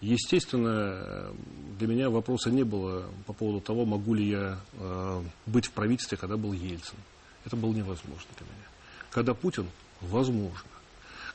Естественно, 0.00 1.32
для 1.78 1.88
меня 1.88 2.10
вопроса 2.10 2.50
не 2.50 2.62
было 2.62 3.06
по 3.26 3.32
поводу 3.32 3.60
того, 3.60 3.86
могу 3.86 4.12
ли 4.12 4.28
я 4.28 4.60
э, 4.74 5.22
быть 5.46 5.66
в 5.66 5.70
правительстве, 5.70 6.18
когда 6.18 6.36
был 6.36 6.52
Ельцин. 6.52 6.98
Это 7.46 7.56
было 7.56 7.72
невозможно 7.72 8.28
для 8.36 8.46
меня. 8.46 8.68
Когда 9.10 9.32
Путин, 9.32 9.66
возможно. 10.04 10.68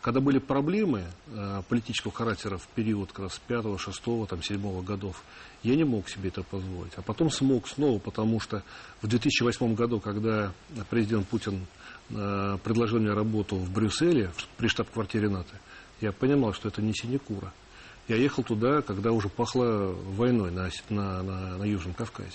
Когда 0.02 0.22
были 0.22 0.40
проблемы 0.40 1.04
э, 1.28 1.62
политического 1.68 2.14
характера 2.14 2.58
в 2.58 2.68
период 2.68 3.12
как 3.12 3.26
раз 3.26 3.42
5, 3.48 3.80
6, 3.80 4.02
там, 4.30 4.42
7 4.42 4.82
годов, 4.84 5.22
я 5.62 5.76
не 5.76 5.84
мог 5.84 6.08
себе 6.08 6.30
это 6.30 6.42
позволить. 6.42 6.94
А 6.96 7.02
потом 7.02 7.30
смог 7.30 7.68
снова, 7.68 8.00
потому 8.00 8.40
что 8.40 8.64
в 9.02 9.08
2008 9.08 9.76
году, 9.76 10.00
когда 10.00 10.54
президент 10.90 11.28
Путин 11.28 11.68
э, 12.12 12.58
предложил 12.64 13.00
мне 13.00 13.12
работу 13.12 13.58
в 13.58 13.74
Брюсселе, 13.74 14.32
при 14.56 14.68
штаб-квартире 14.68 15.28
НАТО, 15.28 15.60
я 16.00 16.14
понимал, 16.14 16.54
что 16.54 16.70
это 16.70 16.82
не 16.82 16.94
синекура. 16.94 17.52
Я 18.08 18.16
ехал 18.16 18.44
туда, 18.44 18.82
когда 18.82 19.12
уже 19.12 19.28
пахло 19.28 19.94
войной 20.16 20.50
на, 20.52 20.70
на, 20.90 21.22
на, 21.22 21.58
на 21.58 21.64
Южном 21.66 21.94
Кавказе. 21.94 22.32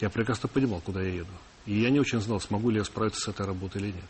Я 0.00 0.08
прекрасно 0.08 0.48
понимал, 0.48 0.80
куда 0.80 1.02
я 1.02 1.12
еду. 1.12 1.32
И 1.66 1.80
я 1.80 1.90
не 1.90 2.00
очень 2.00 2.20
знал, 2.20 2.40
смогу 2.40 2.70
ли 2.70 2.78
я 2.78 2.84
справиться 2.84 3.20
с 3.20 3.28
этой 3.28 3.44
работой 3.44 3.82
или 3.82 3.88
нет. 3.88 4.04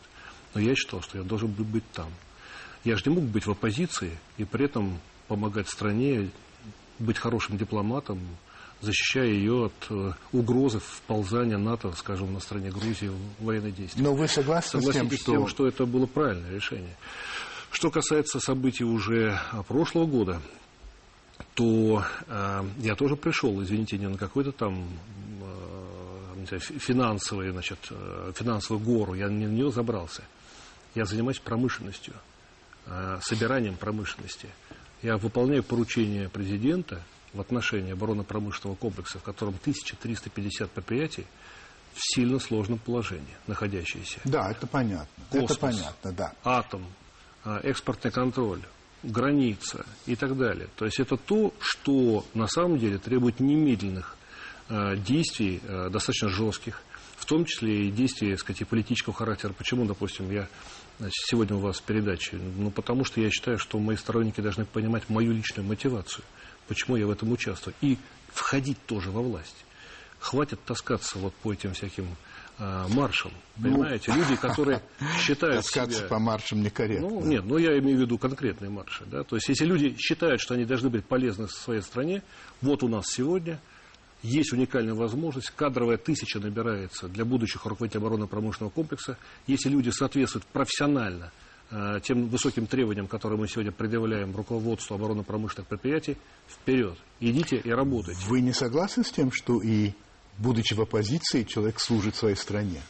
Но 0.55 0.61
я 0.61 0.75
считал, 0.75 1.03
что 1.03 1.19
я 1.19 1.25
должен 1.25 1.49
быть 1.51 1.85
там. 1.93 2.09
Я 2.85 2.97
же 2.97 3.05
не 3.07 3.17
мог 3.17 3.25
быть 3.25 3.47
в 3.47 3.51
оппозиции 3.51 4.19
и 4.39 4.45
при 4.45 4.65
этом 4.67 4.99
помогать 5.29 5.69
стране, 5.69 6.31
быть 6.99 7.19
хорошим 7.19 7.57
дипломатом, 7.57 8.21
защищая 8.81 9.29
ее 9.29 9.67
от 9.67 9.87
э, 9.91 10.13
угрозы 10.33 10.81
вползания 10.81 11.57
НАТО, 11.57 11.93
скажем, 11.97 12.33
на 12.33 12.41
стране 12.41 12.71
Грузии 12.71 13.09
в 13.09 13.45
военные 13.45 13.73
действия. 13.73 14.03
Но 14.03 14.15
вы 14.15 14.29
согласны 14.29 14.83
с 14.83 14.93
тем, 14.93 15.07
что... 15.11 15.17
с 15.17 15.25
тем, 15.25 15.47
что 15.47 15.67
это 15.69 15.87
было 15.87 16.07
правильное 16.07 16.51
решение? 16.51 16.97
Что 17.71 17.91
касается 17.91 18.41
событий 18.41 18.85
уже 18.85 19.41
прошлого 19.69 20.07
года, 20.07 20.43
то 21.55 22.05
э, 22.27 22.65
я 22.79 22.95
тоже 22.95 23.17
пришел, 23.17 23.63
извините, 23.63 23.99
не 23.99 24.09
на 24.09 24.19
какой-то 24.19 24.53
там 24.53 24.87
э, 26.51 26.59
финансовый, 26.59 27.51
значит, 27.51 27.79
э, 27.91 28.33
финансовую 28.35 28.85
гору, 28.85 29.15
я 29.15 29.29
на 29.29 29.45
нее 29.45 29.71
забрался. 29.71 30.23
Я 30.95 31.05
занимаюсь 31.05 31.39
промышленностью. 31.39 32.15
Э, 32.87 33.19
собиранием 33.23 33.77
промышленности. 33.77 34.49
Я 35.03 35.17
выполняю 35.17 35.63
поручение 35.63 36.29
президента 36.29 37.03
в 37.33 37.41
отношении 37.41 37.93
оборонно-промышленного 37.93 38.77
комплекса, 38.77 39.19
в 39.19 39.23
котором 39.23 39.55
1350 39.61 40.71
предприятий 40.71 41.27
в 41.95 42.01
сильно 42.15 42.39
сложном 42.41 42.79
положении 42.79 43.37
находящиеся. 43.47 44.21
Да, 44.25 44.51
это 44.51 44.67
понятно. 44.67 45.07
Космос, 45.31 45.51
это 45.51 45.61
понятно, 45.61 46.13
да. 46.13 46.33
Атом, 46.43 46.87
э, 47.45 47.61
экспортный 47.63 48.11
контроль, 48.11 48.63
граница 49.05 49.87
и 50.07 50.17
так 50.17 50.37
далее. 50.37 50.69
То 50.77 50.85
есть 50.85 50.99
это 50.99 51.17
то, 51.17 51.55
что 51.61 52.25
на 52.35 52.49
самом 52.49 52.79
деле 52.79 52.99
требует 52.99 53.39
немедленных 53.39 54.17
э, 54.69 54.97
действий, 54.97 55.61
достаточно 55.91 56.29
жестких, 56.29 56.83
в 57.17 57.25
том 57.25 57.45
числе 57.45 57.89
и 57.89 57.91
действий, 57.91 58.31
так 58.31 58.41
сказать, 58.41 58.69
политического 58.69 59.15
характера. 59.15 59.53
Почему, 59.53 59.85
допустим, 59.85 60.31
я 60.31 60.49
значит, 60.99 61.25
сегодня 61.27 61.57
у 61.57 61.61
вас 61.61 61.81
передачи? 61.81 62.35
Ну, 62.35 62.71
потому 62.71 63.05
что 63.05 63.21
я 63.21 63.31
считаю, 63.31 63.59
что 63.59 63.79
мои 63.79 63.97
сторонники 63.97 64.41
должны 64.41 64.65
понимать 64.65 65.09
мою 65.09 65.33
личную 65.33 65.67
мотивацию, 65.67 66.25
почему 66.69 66.97
я 66.97 67.07
в 67.07 67.11
этом 67.11 67.31
участвую, 67.33 67.75
и 67.81 67.99
входить 68.29 68.79
тоже 68.87 69.11
во 69.11 69.23
власть. 69.23 69.65
Хватит 70.19 70.63
таскаться 70.65 71.19
вот 71.19 71.35
по 71.35 71.53
этим 71.53 71.75
всяким 71.75 72.07
э, 72.59 72.87
маршам, 72.91 73.33
ну, 73.57 73.65
понимаете? 73.65 74.13
Люди, 74.13 74.37
которые 74.37 74.81
считают 75.19 75.57
Таскаться 75.57 75.99
себя... 75.99 76.09
по 76.09 76.19
маршам 76.21 76.63
некорректно. 76.63 77.09
Ну, 77.09 77.25
нет, 77.25 77.45
ну 77.45 77.59
я 77.59 77.77
имею 77.79 77.99
в 77.99 78.01
виду 78.03 78.19
конкретные 78.19 78.71
марши. 78.71 79.05
Да? 79.07 79.25
То 79.25 79.37
есть, 79.37 79.49
если 79.49 79.65
люди 79.65 79.97
считают, 79.99 80.41
что 80.41 80.55
они 80.55 80.65
должны 80.65 80.91
быть 80.91 81.05
полезны 81.05 81.49
своей 81.49 81.83
стране, 81.83 82.23
вот 82.61 82.85
у 82.85 82.89
нас 82.89 83.07
сегодня 83.09 83.61
есть 84.23 84.53
уникальная 84.53 84.95
возможность, 84.95 85.51
кадровая 85.51 85.97
тысяча 85.97 86.39
набирается 86.39 87.09
для 87.09 87.25
будущих 87.25 87.65
руководителей 87.67 88.01
оборонно-промышленного 88.01 88.71
комплекса. 88.71 89.19
Если 89.47 89.69
люди 89.69 89.91
соответствуют 89.91 90.47
профессионально 90.47 91.33
э, 91.71 92.01
тем 92.05 92.29
высоким 92.29 92.67
требованиям, 92.67 93.09
которые 93.09 93.39
мы 93.39 93.49
сегодня 93.49 93.73
предъявляем 93.73 94.35
руководству 94.35 94.95
оборонно-промышленных 94.95 95.69
предприятий, 95.69 96.17
вперед, 96.49 96.97
идите 97.21 97.57
и 97.57 97.71
работайте. 97.71 98.21
Вы 98.29 98.41
не 98.41 98.53
согласны 98.53 99.03
с 99.03 99.11
тем, 99.11 99.33
что 99.33 99.61
и 99.61 99.93
будучи 100.39 100.75
в 100.75 100.81
оппозиции, 100.81 101.43
человек 101.43 101.81
служит 101.81 102.15
своей 102.15 102.37
стране? 102.37 102.81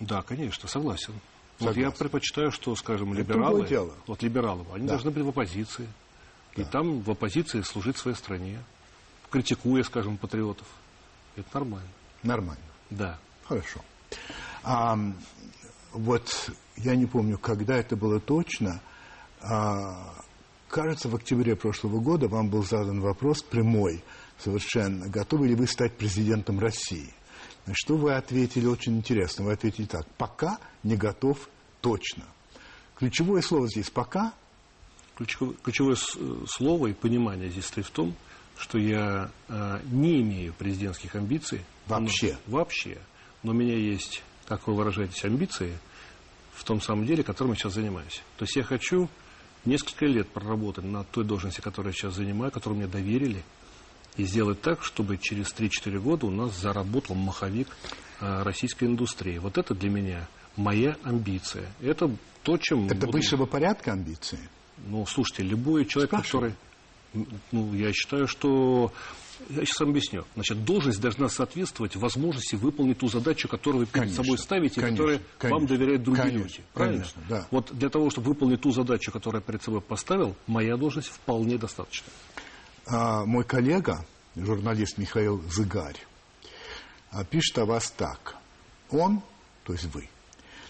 Да, 0.00 0.22
конечно, 0.22 0.68
согласен. 0.68 1.14
Вот 1.58 1.76
я 1.76 1.90
предпочитаю, 1.90 2.52
что, 2.52 2.74
скажем, 2.76 3.14
либералы, 3.14 3.66
дело. 3.66 3.92
вот 4.06 4.22
либералы, 4.22 4.64
они 4.72 4.86
да. 4.86 4.94
должны 4.94 5.10
быть 5.10 5.24
в 5.24 5.28
оппозиции. 5.28 5.88
Да. 6.56 6.62
И 6.62 6.64
там 6.64 7.00
в 7.00 7.10
оппозиции 7.10 7.62
служить 7.62 7.96
своей 7.96 8.16
стране 8.16 8.60
критикуя, 9.30 9.82
скажем, 9.82 10.16
патриотов. 10.16 10.66
Это 11.36 11.48
нормально. 11.54 11.88
Нормально. 12.22 12.64
Да. 12.90 13.18
Хорошо. 13.44 13.80
А, 14.62 14.98
вот 15.92 16.50
я 16.76 16.96
не 16.96 17.06
помню, 17.06 17.38
когда 17.38 17.76
это 17.76 17.96
было 17.96 18.20
точно. 18.20 18.80
А, 19.40 20.14
кажется, 20.68 21.08
в 21.08 21.14
октябре 21.14 21.56
прошлого 21.56 22.00
года 22.00 22.28
вам 22.28 22.50
был 22.50 22.62
задан 22.62 23.00
вопрос 23.00 23.42
прямой, 23.42 24.02
совершенно, 24.38 25.08
готовы 25.08 25.48
ли 25.48 25.54
вы 25.54 25.66
стать 25.66 25.96
президентом 25.96 26.58
России? 26.58 27.14
Что 27.72 27.96
вы 27.96 28.14
ответили 28.14 28.66
очень 28.66 28.96
интересно. 28.96 29.44
Вы 29.44 29.52
ответили 29.52 29.86
так. 29.86 30.06
Пока 30.16 30.58
не 30.82 30.96
готов 30.96 31.48
точно. 31.80 32.24
Ключевое 32.96 33.42
слово 33.42 33.68
здесь 33.68 33.90
«пока». 33.90 34.32
Ключевое, 35.16 35.54
ключевое 35.62 35.96
слово 36.46 36.88
и 36.88 36.92
понимание 36.92 37.50
здесь 37.50 37.66
стоит 37.66 37.86
в 37.86 37.90
том, 37.90 38.14
что 38.58 38.78
я 38.78 39.30
э, 39.48 39.80
не 39.90 40.20
имею 40.20 40.52
президентских 40.52 41.14
амбиций. 41.14 41.62
Вообще? 41.86 42.36
Но, 42.46 42.58
вообще. 42.58 42.98
Но 43.42 43.52
у 43.52 43.54
меня 43.54 43.76
есть, 43.76 44.22
как 44.46 44.66
вы 44.66 44.74
выражаетесь, 44.74 45.24
амбиции 45.24 45.78
в 46.54 46.64
том 46.64 46.80
самом 46.80 47.06
деле, 47.06 47.22
которым 47.22 47.52
я 47.52 47.56
сейчас 47.56 47.74
занимаюсь. 47.74 48.22
То 48.36 48.44
есть 48.44 48.56
я 48.56 48.64
хочу 48.64 49.08
несколько 49.64 50.06
лет 50.06 50.28
проработать 50.28 50.84
на 50.84 51.04
той 51.04 51.24
должности, 51.24 51.60
которую 51.60 51.92
я 51.92 51.96
сейчас 51.96 52.14
занимаю, 52.14 52.50
которую 52.50 52.78
мне 52.78 52.88
доверили, 52.88 53.44
и 54.16 54.24
сделать 54.24 54.60
так, 54.60 54.82
чтобы 54.82 55.16
через 55.18 55.54
3-4 55.54 55.98
года 56.00 56.26
у 56.26 56.30
нас 56.30 56.58
заработал 56.58 57.14
маховик 57.14 57.68
э, 58.20 58.42
российской 58.42 58.84
индустрии. 58.84 59.38
Вот 59.38 59.56
это 59.56 59.74
для 59.74 59.90
меня 59.90 60.28
моя 60.56 60.96
амбиция. 61.04 61.70
Это 61.80 62.10
то, 62.42 62.58
чем... 62.58 62.86
Это 62.86 63.06
буду... 63.06 63.12
высшего 63.12 63.46
порядка 63.46 63.92
амбиции? 63.92 64.40
Ну, 64.78 65.06
слушайте, 65.06 65.44
любой 65.44 65.84
человек, 65.84 66.10
Спрашиваю. 66.10 66.50
который 66.50 66.67
ну, 67.52 67.74
я 67.74 67.92
считаю, 67.92 68.26
что... 68.26 68.92
Я 69.50 69.64
сейчас 69.64 69.80
вам 69.80 69.90
объясню. 69.90 70.24
Значит, 70.34 70.64
должность 70.64 71.00
должна 71.00 71.28
соответствовать 71.28 71.94
возможности 71.94 72.56
выполнить 72.56 72.98
ту 72.98 73.08
задачу, 73.08 73.48
которую 73.48 73.80
вы 73.80 73.86
перед 73.86 74.06
конечно, 74.06 74.24
собой 74.24 74.36
ставите, 74.36 74.80
конечно, 74.80 74.96
которую 74.96 75.20
конечно, 75.38 75.58
вам 75.58 75.66
доверяют 75.66 76.02
другие 76.02 76.24
конечно, 76.24 76.42
люди. 76.42 76.60
Правильно? 76.74 76.98
Конечно, 76.98 77.22
да. 77.28 77.46
Вот 77.52 77.70
для 77.72 77.88
того, 77.88 78.10
чтобы 78.10 78.28
выполнить 78.28 78.60
ту 78.60 78.72
задачу, 78.72 79.12
которую 79.12 79.40
я 79.40 79.46
перед 79.46 79.62
собой 79.62 79.80
поставил, 79.80 80.34
моя 80.48 80.76
должность 80.76 81.08
вполне 81.08 81.56
достаточно. 81.56 82.08
А, 82.86 83.24
мой 83.24 83.44
коллега, 83.44 84.04
журналист 84.34 84.98
Михаил 84.98 85.40
Зыгарь, 85.50 85.98
а, 87.10 87.24
пишет 87.24 87.58
о 87.58 87.64
вас 87.64 87.90
так. 87.90 88.36
Он, 88.90 89.22
то 89.64 89.72
есть 89.72 89.84
вы, 89.94 90.08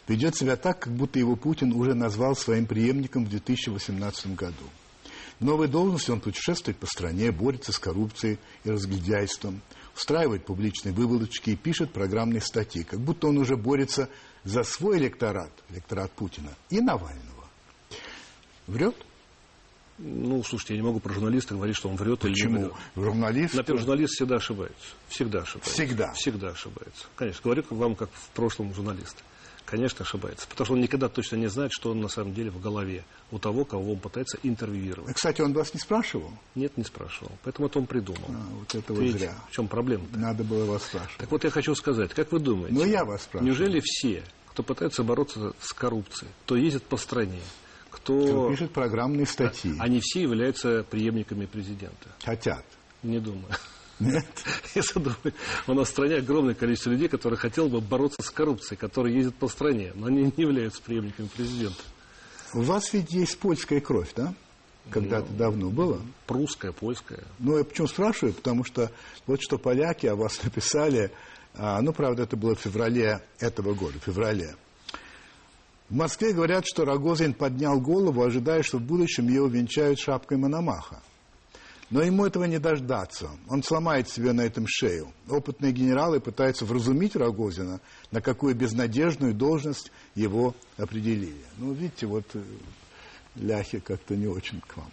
ведет 0.09 0.37
себя 0.37 0.57
так, 0.57 0.81
как 0.81 0.93
будто 0.93 1.19
его 1.19 1.37
Путин 1.37 1.73
уже 1.73 1.95
назвал 1.95 2.35
своим 2.35 2.67
преемником 2.67 3.25
в 3.25 3.31
2018 3.31 4.35
году. 4.35 4.65
В 5.41 5.45
новой 5.45 5.69
должности 5.69 6.11
он 6.11 6.21
путешествует 6.21 6.77
по 6.79 6.87
стране, 6.87 7.31
борется 7.31 7.73
с 7.73 7.79
коррупцией 7.79 8.39
и 8.65 8.71
разгильдяйством, 8.71 9.61
устраивает 9.95 10.45
публичные 10.45 10.93
выволочки 10.93 11.51
и 11.51 11.57
пишет 11.57 11.93
программные 11.93 12.41
статьи, 12.41 12.83
как 12.83 13.01
будто 13.01 13.29
он 13.29 13.39
уже 13.39 13.57
борется 13.57 14.09
за 14.43 14.65
свой 14.65 14.99
электорат, 14.99 15.53
электорат 15.71 16.11
Путина, 16.13 16.51
и 16.71 16.81
Навального. 16.81 17.45
Врет? 18.67 18.97
Ну, 19.99 20.43
слушайте, 20.45 20.75
я 20.75 20.81
не 20.81 20.87
могу 20.87 21.01
про 21.01 21.13
журналиста 21.13 21.55
говорить, 21.55 21.77
что 21.77 21.89
он 21.89 21.97
врет 21.97 22.21
Почему? 22.21 22.51
или 22.51 22.59
не 22.59 22.65
врет. 22.67 22.77
Журналист... 22.97 23.55
Например, 23.55 23.81
журналист 23.81 24.15
всегда 24.15 24.37
ошибается. 24.37 24.87
Всегда 25.09 25.41
ошибается. 25.41 25.73
Всегда? 25.73 26.13
Всегда 26.13 26.49
ошибается. 26.51 27.07
Конечно, 27.17 27.41
говорю 27.43 27.65
вам, 27.71 27.95
как 27.97 28.11
в 28.13 28.29
прошлом 28.31 28.73
журналист 28.75 29.25
конечно, 29.69 30.05
ошибается. 30.05 30.47
Потому 30.49 30.65
что 30.65 30.75
он 30.75 30.81
никогда 30.81 31.09
точно 31.09 31.37
не 31.37 31.49
знает, 31.49 31.73
что 31.73 31.91
он 31.91 32.01
на 32.01 32.09
самом 32.09 32.35
деле 32.35 32.51
в 32.51 32.61
голове 32.61 33.05
у 33.31 33.39
того, 33.39 33.65
кого 33.65 33.93
он 33.93 33.99
пытается 33.99 34.39
интервьюировать. 34.43 35.15
Кстати, 35.15 35.41
он 35.41 35.53
вас 35.53 35.75
не 35.75 35.81
спрашивал? 35.81 36.31
Нет, 36.55 36.77
не 36.77 36.85
спрашивал. 36.85 37.33
Поэтому 37.45 37.69
это 37.69 37.79
он 37.79 37.87
придумал. 37.87 38.29
А, 38.29 38.47
вот 38.59 38.75
это 38.75 38.93
вот 38.93 39.07
зря. 39.09 39.35
В 39.49 39.53
чем 39.53 39.69
проблема? 39.69 40.05
-то? 40.05 40.17
Надо 40.17 40.45
было 40.45 40.65
вас 40.65 40.85
спрашивать. 40.85 41.19
Так 41.19 41.31
вот 41.31 41.45
я 41.45 41.51
хочу 41.51 41.75
сказать, 41.75 42.15
как 42.15 42.33
вы 42.33 42.41
думаете? 42.41 42.75
Ну, 42.75 42.85
я 42.85 43.05
вас 43.05 43.23
спрашиваю. 43.23 43.51
Неужели 43.51 43.81
все, 43.85 44.23
кто 44.47 44.63
пытается 44.63 45.05
бороться 45.05 45.53
с 45.61 45.73
коррупцией, 45.73 46.31
кто 46.45 46.57
ездит 46.57 46.85
по 46.85 46.97
стране, 46.97 47.41
кто... 47.91 48.23
кто 48.23 48.51
пишет 48.51 48.73
программные 48.73 49.27
статьи. 49.27 49.75
Они 49.79 50.01
все 50.01 50.23
являются 50.23 50.85
преемниками 50.85 51.47
президента. 51.47 52.09
Хотят. 52.25 52.65
Не 53.03 53.19
думаю. 53.21 53.55
Нет. 54.01 54.27
Я 54.75 54.83
задумаю. 54.83 55.35
У 55.67 55.75
нас 55.75 55.89
в 55.89 55.91
стране 55.91 56.17
огромное 56.17 56.55
количество 56.55 56.91
людей, 56.91 57.09
которые 57.09 57.39
хотели 57.39 57.69
бы 57.69 57.81
бороться 57.81 58.23
с 58.23 58.31
коррупцией, 58.31 58.79
которые 58.79 59.17
ездят 59.17 59.35
по 59.35 59.49
стране, 59.49 59.93
но 59.95 60.07
они 60.07 60.23
не 60.23 60.33
являются 60.37 60.81
преемниками 60.83 61.27
президента. 61.27 61.83
У 62.55 62.63
вас 62.63 62.93
ведь 62.93 63.13
есть 63.13 63.39
польская 63.39 63.81
кровь, 63.81 64.11
да? 64.15 64.35
когда-то 64.91 65.29
ну, 65.31 65.37
давно 65.37 65.71
было? 65.71 66.01
Прусская, 66.27 66.73
польская. 66.73 67.25
Ну, 67.39 67.59
я 67.59 67.65
почему 67.65 67.87
спрашиваю? 67.87 68.35
Потому 68.35 68.65
что 68.65 68.91
вот 69.27 69.41
что 69.43 69.59
поляки 69.59 70.07
о 70.07 70.17
вас 70.17 70.43
написали, 70.43 71.11
а, 71.55 71.81
ну, 71.83 71.93
правда, 71.93 72.25
это 72.25 72.37
было 72.37 72.55
в 72.55 72.61
феврале 72.61 73.23
этого 73.39 73.75
года, 73.75 73.99
в 73.99 74.05
феврале. 74.05 74.55
В 75.89 75.95
Москве 75.95 76.33
говорят, 76.33 76.65
что 76.67 76.85
Рогозин 76.85 77.33
поднял 77.33 77.81
голову, 77.81 78.23
ожидая, 78.23 78.63
что 78.63 78.79
в 78.79 78.83
будущем 78.83 79.29
ее 79.29 79.43
увенчают 79.43 79.99
шапкой 79.99 80.37
Мономаха. 80.37 81.03
Но 81.91 82.03
ему 82.03 82.27
этого 82.27 82.45
не 82.45 82.59
дождаться. 82.59 83.31
Он 83.49 83.63
сломает 83.63 84.09
себе 84.09 84.33
на 84.33 84.43
этом 84.43 84.67
шею. 84.69 85.13
Опытные 85.29 85.73
генералы 85.73 86.21
пытаются 86.21 86.67
вразумить 86.67 87.17
Рогозина, 87.17 87.81
на 88.11 88.21
какую 88.21 88.55
безнадежную 88.55 89.33
должность 89.33 89.91
его 90.15 90.55
определили. 90.77 91.45
Ну, 91.57 91.73
видите, 91.73 92.07
вот 92.07 92.27
э, 92.35 92.43
ляхи 93.37 93.79
как-то 93.79 94.17
не 94.17 94.27
очень 94.27 94.61
к 94.61 94.77
вам. 94.77 94.91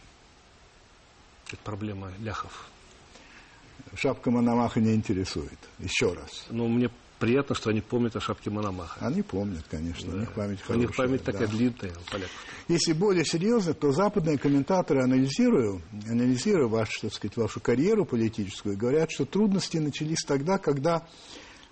Это 1.48 1.58
проблема 1.64 2.12
ляхов. 2.20 2.70
Шапка 3.94 4.32
Мономаха 4.32 4.80
не 4.80 4.96
интересует. 4.96 5.60
Еще 5.80 6.14
раз. 6.14 6.46
Ну, 6.50 6.68
мне 6.70 6.90
приятно, 7.20 7.56
что 7.56 7.70
они 7.70 7.82
помнят 7.82 8.16
о 8.16 8.20
шапке 8.20 8.50
Мономаха. 8.50 9.06
Они 9.06 9.22
помнят, 9.22 9.66
конечно. 9.70 10.12
Да. 10.12 10.18
У 10.18 10.20
них 10.20 10.32
память 10.34 10.62
хорошая. 10.62 10.78
У 10.78 10.88
них 10.88 10.96
память 10.96 11.24
да. 11.24 11.32
такая 11.32 11.48
длинная 11.48 11.92
у 11.92 12.12
поляков. 12.12 12.32
Если 12.68 12.94
более 12.94 13.26
серьезно, 13.26 13.74
то 13.74 13.92
западные 13.92 14.38
комментаторы, 14.38 15.04
анализируя, 15.04 15.82
анализируя 16.10 16.68
ваш, 16.68 17.00
так 17.00 17.14
сказать, 17.14 17.38
вашу 17.38 17.60
карьеру 17.60 18.06
политическую, 18.06 18.78
говорят, 18.78 19.12
что 19.12 19.26
трудности 19.26 19.78
начались 19.78 20.24
тогда, 20.26 20.58
когда 20.58 21.06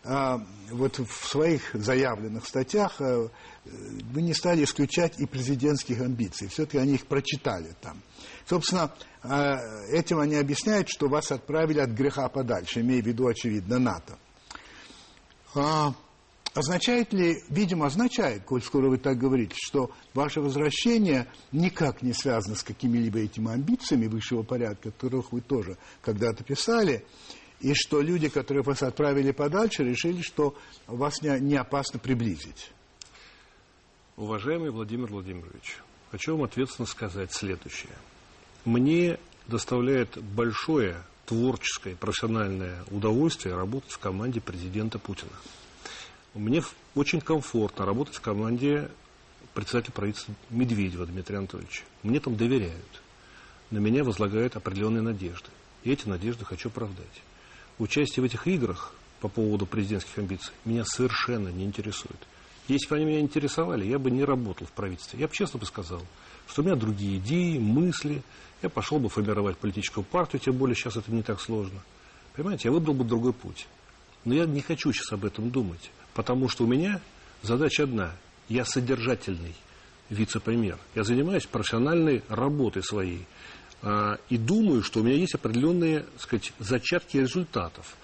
а, 0.06 0.46
вот 0.70 1.00
в 1.00 1.28
своих 1.30 1.74
заявленных 1.74 2.46
статьях 2.46 3.00
а, 3.00 3.30
вы 3.64 4.22
не 4.22 4.34
стали 4.34 4.66
исключать 4.66 5.20
и 5.20 5.26
президентских 5.26 6.02
амбиций. 6.02 6.50
Все-таки 6.50 6.78
они 6.78 6.96
их 6.96 7.08
прочитали 7.08 7.74
там. 7.82 8.02
Собственно, 8.46 8.94
а, 9.22 9.58
этим 9.90 10.20
они 10.20 10.36
объясняют, 10.36 10.90
что 10.90 11.08
вас 11.08 11.32
отправили 11.32 11.80
от 11.80 11.92
греха 11.92 12.28
подальше, 12.28 12.82
имея 12.82 13.02
в 13.02 13.06
виду, 13.06 13.28
очевидно, 13.28 13.80
НАТО. 13.80 14.18
А, 15.56 15.94
означает 16.54 17.14
ли, 17.14 17.38
видимо, 17.50 17.88
означает, 17.88 18.44
коль 18.44 18.62
скоро 18.62 18.90
вы 18.90 18.98
так 18.98 19.18
говорите, 19.18 19.56
что 19.56 19.92
ваше 20.14 20.42
возвращение 20.42 21.28
никак 21.52 22.02
не 22.02 22.14
связано 22.14 22.56
с 22.56 22.64
какими-либо 22.64 23.20
этими 23.20 23.52
амбициями 23.52 24.08
высшего 24.08 24.44
порядка, 24.44 24.92
которых 24.92 25.32
вы 25.32 25.42
тоже 25.42 25.78
когда-то 26.02 26.44
писали, 26.44 27.06
и 27.60 27.74
что 27.74 28.02
люди, 28.02 28.30
которые 28.30 28.64
вас 28.64 28.84
отправили 28.84 29.32
подальше, 29.32 29.84
решили, 29.84 30.22
что 30.22 30.56
вас 30.88 31.22
не, 31.22 31.40
не 31.40 31.56
опасно 31.56 32.00
приблизить. 32.00 32.72
Уважаемый 34.18 34.70
Владимир 34.70 35.08
Владимирович, 35.08 35.78
хочу 36.12 36.36
вам 36.36 36.44
ответственно 36.44 36.86
сказать 36.86 37.32
следующее. 37.32 37.94
Мне 38.66 39.18
доставляет 39.48 40.22
большое 40.22 41.04
творческое, 41.26 41.96
профессиональное 41.96 42.84
удовольствие 42.92 43.56
работать 43.56 43.92
в 43.92 44.00
команде 44.00 44.42
президента 44.42 45.00
Путина. 45.00 45.32
Мне 46.34 46.64
очень 46.96 47.22
комфортно 47.22 47.86
работать 47.86 48.16
в 48.16 48.22
команде 48.22 48.90
председателя 49.54 49.94
правительства 49.94 50.34
Медведева 50.50 51.06
Дмитрия 51.06 51.38
Анатольевича. 51.38 51.84
Мне 52.02 52.20
там 52.20 52.36
доверяют. 52.36 53.02
На 53.70 53.78
меня 53.78 54.04
возлагают 54.04 54.56
определенные 54.56 55.02
надежды. 55.02 55.50
И 55.84 55.92
эти 55.92 56.08
надежды 56.08 56.46
хочу 56.46 56.70
оправдать. 56.70 57.22
Участие 57.78 58.22
в 58.22 58.26
этих 58.26 58.48
играх 58.48 58.94
по 59.20 59.28
поводу 59.28 59.66
президентских 59.66 60.18
амбиций 60.18 60.54
меня 60.66 60.86
совершенно 60.86 61.50
не 61.50 61.66
интересует. 61.66 62.20
Если 62.68 62.88
бы 62.88 62.96
они 62.96 63.06
меня 63.06 63.20
интересовали, 63.20 63.86
я 63.86 64.00
бы 64.00 64.10
не 64.10 64.24
работал 64.24 64.68
в 64.68 64.72
правительстве. 64.72 65.20
Я 65.20 65.28
бы 65.28 65.34
честно 65.34 65.60
бы 65.60 65.66
сказал, 65.66 66.02
что 66.48 66.62
у 66.62 66.66
меня 66.66 66.76
другие 66.76 67.18
идеи, 67.18 67.58
мысли. 67.58 68.22
Я 68.62 68.70
пошел 68.70 69.00
бы 69.00 69.10
формировать 69.10 69.58
политическую 69.58 70.04
партию, 70.04 70.40
тем 70.40 70.56
более 70.56 70.76
сейчас 70.76 70.96
это 70.96 71.12
не 71.12 71.24
так 71.24 71.42
сложно. 71.42 71.80
Понимаете, 72.36 72.70
я 72.70 72.72
выбрал 72.72 72.94
бы 72.94 73.04
другой 73.04 73.34
путь. 73.34 73.68
Но 74.26 74.34
я 74.34 74.46
не 74.46 74.62
хочу 74.62 74.92
сейчас 74.94 75.12
об 75.12 75.26
этом 75.26 75.52
думать, 75.52 75.92
потому 76.14 76.48
что 76.48 76.64
у 76.64 76.68
меня 76.68 77.02
задача 77.42 77.84
одна. 77.84 78.14
Я 78.50 78.66
содержательный 78.66 79.56
вице-премьер. 80.10 80.78
Я 80.96 81.04
занимаюсь 81.04 81.46
профессиональной 81.46 82.24
работой 82.30 82.84
своей. 82.84 83.26
А, 83.82 84.18
и 84.30 84.38
думаю, 84.38 84.82
что 84.84 85.02
у 85.02 85.04
меня 85.04 85.18
есть 85.18 85.36
определенные 85.36 86.02
так 86.02 86.22
сказать, 86.22 86.54
зачатки 86.60 87.18
результатов. 87.18 87.96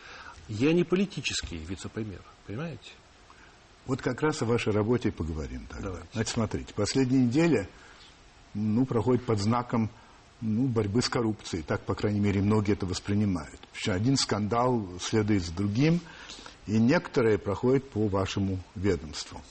Я 0.48 0.74
не 0.74 0.84
политический 0.84 1.58
вице-премьер, 1.58 2.22
понимаете? 2.46 2.92
Вот 3.86 4.02
как 4.02 4.22
раз 4.22 4.42
о 4.42 4.46
вашей 4.46 4.74
работе 4.74 5.10
и 5.10 5.12
поговорим 5.12 5.66
тогда. 5.68 5.88
Давайте. 5.88 6.08
Значит, 6.14 6.34
смотрите, 6.34 6.74
последняя 6.74 7.20
неделя 7.20 7.70
ну, 8.54 8.86
проходит 8.86 9.26
под 9.26 9.40
знаком 9.40 9.90
ну, 10.42 10.68
борьбы 10.68 11.02
с 11.02 11.10
коррупцией. 11.10 11.64
Так, 11.64 11.82
по 11.82 11.96
крайней 11.96 12.20
мере, 12.20 12.42
многие 12.42 12.74
это 12.74 12.86
воспринимают. 12.86 13.60
Один 13.88 14.18
скандал 14.18 14.88
следует 15.02 15.44
за 15.44 15.54
другим, 15.54 16.00
и 16.68 16.78
некоторые 16.78 17.38
проходят 17.38 17.90
по 17.90 18.08
вашему 18.08 18.60
ведомству. 18.76 19.42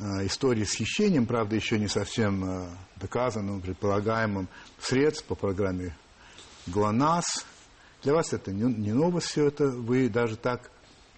А, 0.00 0.24
истории 0.24 0.64
с 0.64 0.74
хищением, 0.74 1.26
правда, 1.26 1.56
еще 1.56 1.78
не 1.78 1.88
совсем 1.88 2.44
а, 2.44 2.76
доказанным, 2.96 3.60
предполагаемым 3.60 4.48
средств 4.78 5.24
по 5.24 5.34
программе 5.34 5.94
ГЛОНАСС. 6.66 7.44
Для 8.02 8.14
вас 8.14 8.32
это 8.32 8.52
не 8.52 8.92
новость 8.92 9.28
все 9.28 9.46
это, 9.46 9.68
вы 9.68 10.08
даже 10.08 10.36
так 10.36 10.70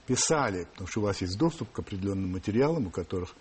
писали, 0.06 0.64
потому 0.72 0.86
что 0.86 1.00
у 1.00 1.04
вас 1.04 1.20
есть 1.22 1.38
доступ 1.38 1.72
к 1.72 1.78
определенным 1.78 2.32
материалам, 2.32 2.88
у 2.88 2.90
которых 2.90 3.34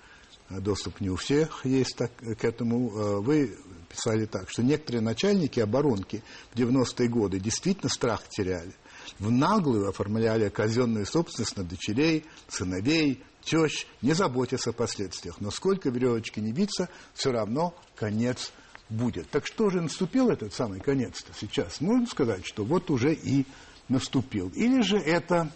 доступ 0.60 1.00
не 1.02 1.10
у 1.10 1.16
всех 1.16 1.66
есть 1.66 1.96
так, 1.96 2.12
э, 2.22 2.36
к 2.36 2.44
этому. 2.44 2.92
Э, 2.92 3.20
вы 3.20 3.58
писали 3.89 4.26
так, 4.26 4.50
что 4.50 4.63
некоторые 4.63 5.02
начальники 5.02 5.60
оборонки 5.60 6.24
в 6.54 6.58
90-е 6.58 7.08
годы 7.08 7.39
действительно 7.39 7.89
страх 7.89 8.28
теряли. 8.30 8.74
В 9.20 9.30
наглую 9.30 9.89
оформляли 9.89 10.50
казенную 10.50 11.06
собственность 11.06 11.58
на 11.58 11.63
дочерей, 11.63 12.26
сыновей, 12.48 13.22
тещ, 13.44 13.86
не 14.02 14.13
заботясь 14.13 14.68
о 14.68 14.74
последствиях. 14.74 15.39
Но 15.42 15.52
сколько 15.52 15.89
веревочки 15.89 16.39
не 16.39 16.52
биться, 16.52 16.89
все 17.13 17.32
равно 17.32 17.76
конец 17.96 18.52
будет. 18.89 19.30
Так 19.30 19.46
что 19.46 19.70
же 19.70 19.82
наступил 19.82 20.30
этот 20.30 20.54
самый 20.54 20.80
конец-то 20.80 21.32
сейчас? 21.39 21.82
Можно 21.82 22.08
сказать, 22.08 22.46
что 22.46 22.63
вот 22.63 22.89
уже 22.89 23.13
и 23.13 23.46
наступил. 23.89 24.50
Или 24.56 24.82
же 24.82 24.98
это 24.98 25.52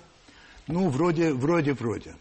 ну, 0.67 0.89
вроде, 0.89 1.33
вроде, 1.33 1.73
вроде. 1.73 2.15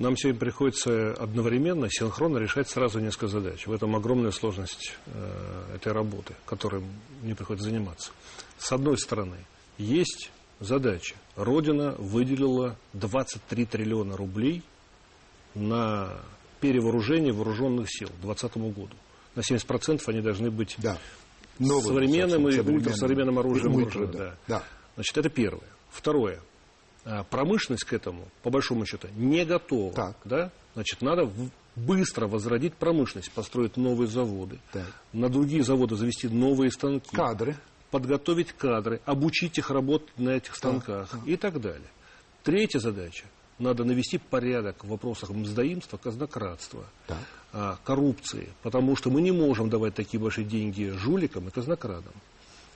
Нам 0.00 0.16
сегодня 0.16 0.40
приходится 0.40 1.12
одновременно, 1.12 1.86
синхронно 1.90 2.38
решать 2.38 2.70
сразу 2.70 3.00
несколько 3.00 3.28
задач. 3.28 3.66
В 3.66 3.72
этом 3.72 3.94
огромная 3.94 4.30
сложность 4.30 4.94
э, 5.04 5.74
этой 5.76 5.92
работы, 5.92 6.32
которой 6.46 6.82
мне 7.22 7.34
приходится 7.36 7.68
заниматься. 7.68 8.10
С 8.58 8.72
одной 8.72 8.96
стороны, 8.96 9.36
есть 9.76 10.30
задача. 10.58 11.16
Родина 11.36 11.94
выделила 11.98 12.78
23 12.94 13.66
триллиона 13.66 14.16
рублей 14.16 14.62
на 15.54 16.14
перевооружение 16.62 17.34
вооруженных 17.34 17.88
сил 17.90 18.08
к 18.08 18.22
2020 18.22 18.56
году. 18.74 18.96
На 19.34 19.40
70% 19.40 20.00
они 20.06 20.22
должны 20.22 20.50
быть 20.50 20.76
да. 20.78 20.96
Новым, 21.58 21.84
современным 21.84 22.48
и 22.48 22.58
ультрасовременным 22.58 23.38
оружием. 23.38 23.78
И 23.78 23.84
ультра, 23.84 24.06
да. 24.06 24.18
Да. 24.18 24.36
Да. 24.48 24.64
Значит, 24.94 25.18
это 25.18 25.28
первое. 25.28 25.68
Второе. 25.90 26.40
А, 27.04 27.24
промышленность 27.24 27.84
к 27.84 27.92
этому, 27.92 28.28
по 28.42 28.50
большому 28.50 28.84
счету, 28.86 29.08
не 29.16 29.44
готова. 29.44 29.92
Так. 29.92 30.16
Да? 30.24 30.50
Значит, 30.74 31.02
надо 31.02 31.30
быстро 31.76 32.26
возродить 32.26 32.74
промышленность, 32.74 33.32
построить 33.32 33.76
новые 33.76 34.08
заводы, 34.08 34.60
так. 34.72 34.86
на 35.12 35.28
другие 35.28 35.62
заводы 35.62 35.96
завести 35.96 36.28
новые 36.28 36.70
станки. 36.70 37.14
Кадры. 37.14 37.56
Подготовить 37.90 38.52
кадры, 38.52 39.00
обучить 39.04 39.58
их 39.58 39.70
работать 39.70 40.16
на 40.16 40.30
этих 40.30 40.54
станках 40.54 41.10
так. 41.10 41.26
и 41.26 41.36
так 41.36 41.60
далее. 41.60 41.88
Третья 42.44 42.78
задача. 42.78 43.24
Надо 43.58 43.84
навести 43.84 44.18
порядок 44.18 44.84
в 44.84 44.88
вопросах 44.88 45.30
мздоимства, 45.30 45.98
казнократства, 45.98 46.84
так. 47.06 47.18
А, 47.52 47.78
коррупции. 47.84 48.48
Потому 48.62 48.94
что 48.94 49.10
мы 49.10 49.20
не 49.20 49.32
можем 49.32 49.68
давать 49.68 49.94
такие 49.94 50.20
большие 50.20 50.46
деньги 50.46 50.90
жуликам 50.96 51.48
и 51.48 51.50
казнокрадам 51.50 52.14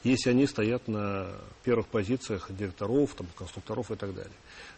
если 0.05 0.31
они 0.31 0.47
стоят 0.47 0.87
на 0.87 1.29
первых 1.65 1.87
позициях 1.89 2.47
директоров, 2.51 3.15
там, 3.15 3.27
конструкторов 3.37 3.91
и 3.91 3.97
так 3.97 4.15
далее. 4.15 4.33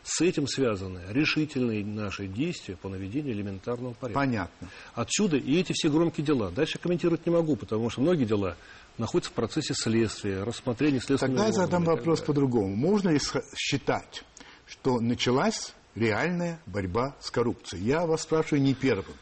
С 0.05 0.21
этим 0.21 0.47
связаны 0.47 1.01
решительные 1.11 1.85
наши 1.85 2.29
действия 2.29 2.77
по 2.77 2.89
наведению 2.89 3.35
элементарного 3.35 3.95
порядка. 3.95 4.21
Понятно. 4.21 4.69
Отсюда 4.95 5.37
и 5.37 5.59
эти 5.59 5.73
все 5.73 5.91
громкие 5.91 6.25
дела. 6.25 6.51
Дальше 6.51 6.79
комментировать 6.79 7.27
не 7.27 7.33
могу, 7.33 7.57
потому 7.57 7.91
что 7.91 8.01
многие 8.01 8.25
дела 8.25 8.57
находятся 8.99 9.33
в 9.33 9.35
процессе 9.35 9.75
следствия, 9.75 10.45
рассмотрения 10.45 11.01
следственного 11.01 11.39
Тогда 11.39 11.47
я 11.47 11.53
задам 11.53 11.85
вопрос 11.85 12.21
по-другому. 12.21 12.75
Можно 12.77 13.11
ли 13.11 13.21
считать, 13.57 14.25
что 14.67 15.01
началась 15.01 15.75
реальная 15.97 16.61
борьба 16.67 17.17
с 17.21 17.33
коррупцией? 17.33 17.83
Я 17.83 18.07
вас 18.07 18.23
спрашиваю 18.23 18.62
не 18.62 18.75
первым. 18.75 19.17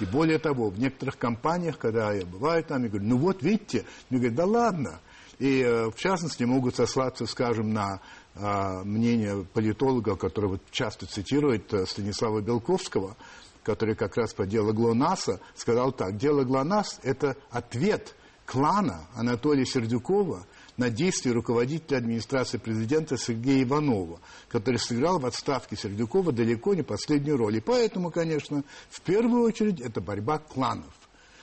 И 0.00 0.04
более 0.04 0.38
того, 0.38 0.68
в 0.68 0.78
некоторых 0.78 1.16
компаниях, 1.16 1.78
когда 1.78 2.12
я 2.12 2.26
бываю 2.26 2.62
там, 2.62 2.82
я 2.82 2.90
говорю, 2.90 3.06
ну 3.06 3.16
вот 3.16 3.42
видите, 3.42 3.84
мне 4.10 4.18
говорят, 4.18 4.36
да 4.36 4.44
ладно, 4.44 5.00
и, 5.38 5.60
э, 5.60 5.90
в 5.90 5.94
частности, 5.96 6.44
могут 6.44 6.76
сослаться, 6.76 7.26
скажем, 7.26 7.72
на 7.72 8.00
а, 8.38 8.84
мнение 8.84 9.46
политолога, 9.54 10.14
которого 10.16 10.60
часто 10.70 11.06
цитирует 11.06 11.72
э, 11.72 11.86
Станислава 11.86 12.42
Белковского, 12.42 13.16
который 13.62 13.94
как 13.94 14.16
раз 14.18 14.34
по 14.34 14.46
делу 14.46 14.74
ГЛОНАССа 14.74 15.40
сказал 15.54 15.90
так, 15.90 16.18
дело 16.18 16.44
ГЛОНАСС– 16.44 17.00
это 17.02 17.36
ответ 17.50 18.14
клана 18.44 19.08
Анатолия 19.14 19.64
Сердюкова 19.64 20.46
на 20.76 20.90
действия 20.90 21.32
руководителя 21.32 21.96
администрации 21.96 22.58
президента 22.58 23.16
Сергея 23.16 23.64
Иванова, 23.64 24.20
который 24.48 24.78
сыграл 24.78 25.18
в 25.18 25.24
отставке 25.24 25.74
Сердюкова 25.74 26.30
далеко 26.30 26.74
не 26.74 26.82
последнюю 26.82 27.38
роль. 27.38 27.56
И 27.56 27.60
поэтому, 27.60 28.10
конечно, 28.10 28.64
в 28.90 29.00
первую 29.00 29.44
очередь 29.44 29.80
это 29.80 30.02
борьба 30.02 30.38
кланов. 30.38 30.92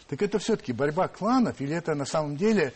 Так 0.08 0.22
это 0.22 0.38
все-таки 0.38 0.74
борьба 0.74 1.08
кланов 1.08 1.60
или 1.60 1.76
это 1.76 1.96
на 1.96 2.06
самом 2.06 2.38
деле 2.38 2.74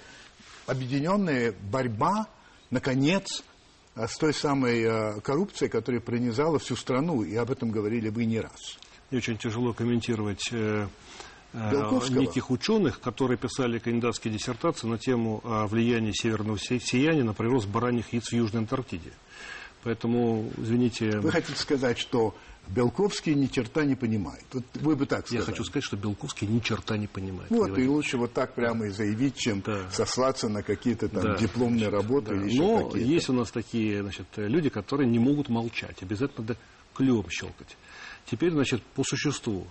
объединенная 0.67 1.53
борьба, 1.71 2.27
наконец, 2.69 3.43
с 3.95 4.17
той 4.17 4.33
самой 4.33 4.83
э, 4.83 5.21
коррупцией, 5.21 5.69
которая 5.69 6.01
пронизала 6.01 6.59
всю 6.59 6.75
страну, 6.75 7.23
и 7.23 7.35
об 7.35 7.49
этом 7.49 7.71
говорили 7.71 8.09
вы 8.09 8.25
не 8.25 8.39
раз. 8.39 8.77
Мне 9.09 9.17
очень 9.19 9.37
тяжело 9.37 9.73
комментировать 9.73 10.49
э, 10.51 10.87
э, 11.53 11.99
неких 12.09 12.51
ученых, 12.51 12.99
которые 12.99 13.37
писали 13.37 13.79
кандидатские 13.79 14.33
диссертации 14.33 14.87
на 14.87 14.99
тему 14.99 15.41
о 15.43 15.65
влиянии 15.65 16.11
северного 16.11 16.59
сияния 16.59 17.23
на 17.23 17.33
прирост 17.33 17.67
бараньих 17.67 18.13
яиц 18.13 18.27
в 18.27 18.33
Южной 18.33 18.61
Антарктиде. 18.61 19.13
Поэтому, 19.83 20.51
извините... 20.57 21.19
Вы 21.19 21.31
хотите 21.31 21.57
сказать, 21.57 21.97
что 21.97 22.35
Белковский 22.69 23.33
ни 23.33 23.47
черта 23.47 23.85
не 23.85 23.95
понимает. 23.95 24.43
Вот 24.51 24.63
вы 24.75 24.95
бы 24.95 25.05
так 25.05 25.25
сказали. 25.25 25.41
Я 25.41 25.45
хочу 25.45 25.63
сказать, 25.63 25.83
что 25.83 25.97
Белковский 25.97 26.47
ни 26.47 26.59
черта 26.59 26.97
не 26.97 27.07
понимает. 27.07 27.49
Вот, 27.49 27.67
говорит. 27.67 27.85
и 27.85 27.89
лучше 27.89 28.17
вот 28.17 28.33
так 28.33 28.53
прямо 28.53 28.87
и 28.87 28.89
заявить, 28.89 29.35
чем 29.35 29.61
да. 29.61 29.89
сослаться 29.91 30.49
на 30.49 30.63
какие-то 30.63 31.07
там 31.07 31.23
да. 31.23 31.37
дипломные 31.37 31.89
значит, 31.89 31.93
работы 31.93 32.35
да. 32.35 32.45
или 32.45 32.57
Но 32.57 32.85
какие-то. 32.85 33.09
есть 33.09 33.29
у 33.29 33.33
нас 33.33 33.51
такие 33.51 34.01
значит, 34.01 34.27
люди, 34.35 34.69
которые 34.69 35.09
не 35.09 35.19
могут 35.19 35.49
молчать. 35.49 36.01
Обязательно 36.01 36.47
надо 36.47 36.57
клювом 36.93 37.29
щелкать. 37.29 37.77
Теперь, 38.25 38.51
значит, 38.51 38.83
по 38.83 39.03
существу. 39.03 39.67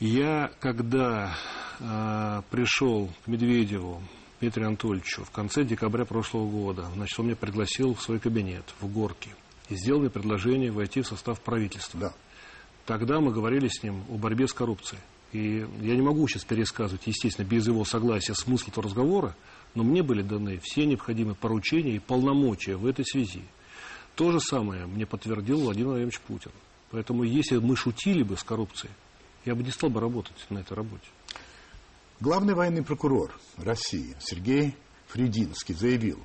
Я, 0.00 0.50
когда 0.60 1.36
э, 1.78 2.42
пришел 2.50 3.10
к 3.24 3.28
Медведеву, 3.28 4.02
Дмитрию 4.40 4.68
Анатольевичу, 4.68 5.24
в 5.24 5.30
конце 5.30 5.64
декабря 5.64 6.04
прошлого 6.04 6.50
года, 6.50 6.88
значит, 6.94 7.18
он 7.18 7.26
меня 7.26 7.36
пригласил 7.36 7.94
в 7.94 8.02
свой 8.02 8.18
кабинет 8.18 8.64
в 8.80 8.92
Горке 8.92 9.30
и 9.68 9.76
сделал 9.76 10.00
мне 10.00 10.10
предложение 10.10 10.70
войти 10.70 11.02
в 11.02 11.06
состав 11.06 11.40
правительства. 11.40 12.00
Да. 12.00 12.14
Тогда 12.86 13.20
мы 13.20 13.32
говорили 13.32 13.68
с 13.68 13.82
ним 13.82 14.04
о 14.10 14.16
борьбе 14.16 14.46
с 14.46 14.52
коррупцией. 14.52 15.00
И 15.32 15.66
я 15.80 15.96
не 15.96 16.02
могу 16.02 16.28
сейчас 16.28 16.44
пересказывать, 16.44 17.06
естественно, 17.06 17.46
без 17.46 17.66
его 17.66 17.84
согласия 17.84 18.34
смысл 18.34 18.70
этого 18.70 18.84
разговора, 18.84 19.34
но 19.74 19.82
мне 19.82 20.02
были 20.02 20.22
даны 20.22 20.60
все 20.62 20.86
необходимые 20.86 21.34
поручения 21.34 21.96
и 21.96 21.98
полномочия 21.98 22.76
в 22.76 22.86
этой 22.86 23.04
связи. 23.04 23.42
То 24.14 24.30
же 24.30 24.38
самое 24.38 24.86
мне 24.86 25.06
подтвердил 25.06 25.60
Владимир 25.60 25.88
Владимирович 25.88 26.20
Путин. 26.20 26.52
Поэтому 26.90 27.24
если 27.24 27.56
мы 27.56 27.74
шутили 27.74 28.22
бы 28.22 28.36
с 28.36 28.44
коррупцией, 28.44 28.92
я 29.44 29.56
бы 29.56 29.64
не 29.64 29.70
стал 29.70 29.90
бы 29.90 30.00
работать 30.00 30.36
на 30.50 30.58
этой 30.58 30.74
работе. 30.74 31.06
Главный 32.20 32.54
военный 32.54 32.84
прокурор 32.84 33.34
России 33.56 34.14
Сергей 34.20 34.76
Фридинский 35.08 35.74
заявил, 35.74 36.24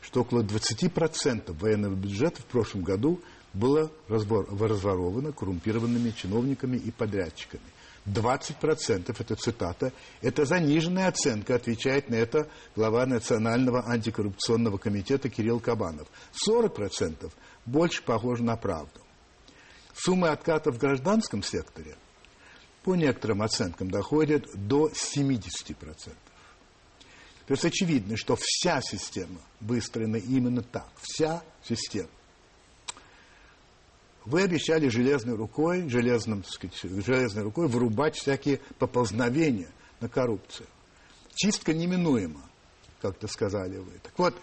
что 0.00 0.22
около 0.22 0.42
20% 0.42 1.52
военного 1.58 1.94
бюджета 1.94 2.42
в 2.42 2.46
прошлом 2.46 2.82
году 2.82 3.20
было 3.52 3.90
разворовано 4.08 5.32
коррумпированными 5.32 6.10
чиновниками 6.10 6.76
и 6.76 6.90
подрядчиками. 6.90 7.62
20% 8.06 9.14
это 9.18 9.36
цитата, 9.36 9.92
это 10.22 10.44
заниженная 10.44 11.08
оценка, 11.08 11.54
отвечает 11.54 12.08
на 12.08 12.14
это 12.14 12.48
глава 12.74 13.04
Национального 13.06 13.86
антикоррупционного 13.86 14.78
комитета 14.78 15.28
Кирилл 15.28 15.60
Кабанов. 15.60 16.08
40% 16.48 17.30
больше 17.66 18.02
похоже 18.02 18.42
на 18.42 18.56
правду. 18.56 19.00
Суммы 19.94 20.28
откатов 20.28 20.76
в 20.76 20.78
гражданском 20.78 21.42
секторе 21.42 21.96
по 22.84 22.94
некоторым 22.94 23.42
оценкам 23.42 23.90
доходят 23.90 24.46
до 24.54 24.88
70%. 24.88 25.76
То 27.50 27.54
есть 27.54 27.64
очевидно, 27.64 28.16
что 28.16 28.38
вся 28.40 28.80
система 28.80 29.40
выстроена 29.60 30.18
именно 30.18 30.62
так. 30.62 30.86
Вся 31.02 31.42
система. 31.64 32.08
Вы 34.24 34.42
обещали 34.42 34.86
железной 34.86 35.34
рукой, 35.34 35.88
железным, 35.88 36.44
сказать, 36.44 36.78
железной 36.80 37.42
рукой 37.42 37.66
вырубать 37.66 38.14
всякие 38.14 38.60
поползновения 38.78 39.66
на 39.98 40.08
коррупцию. 40.08 40.68
Чистка 41.34 41.74
неминуема, 41.74 42.40
как-то 43.02 43.26
сказали 43.26 43.78
вы. 43.78 43.98
Так 44.00 44.16
вот, 44.16 44.36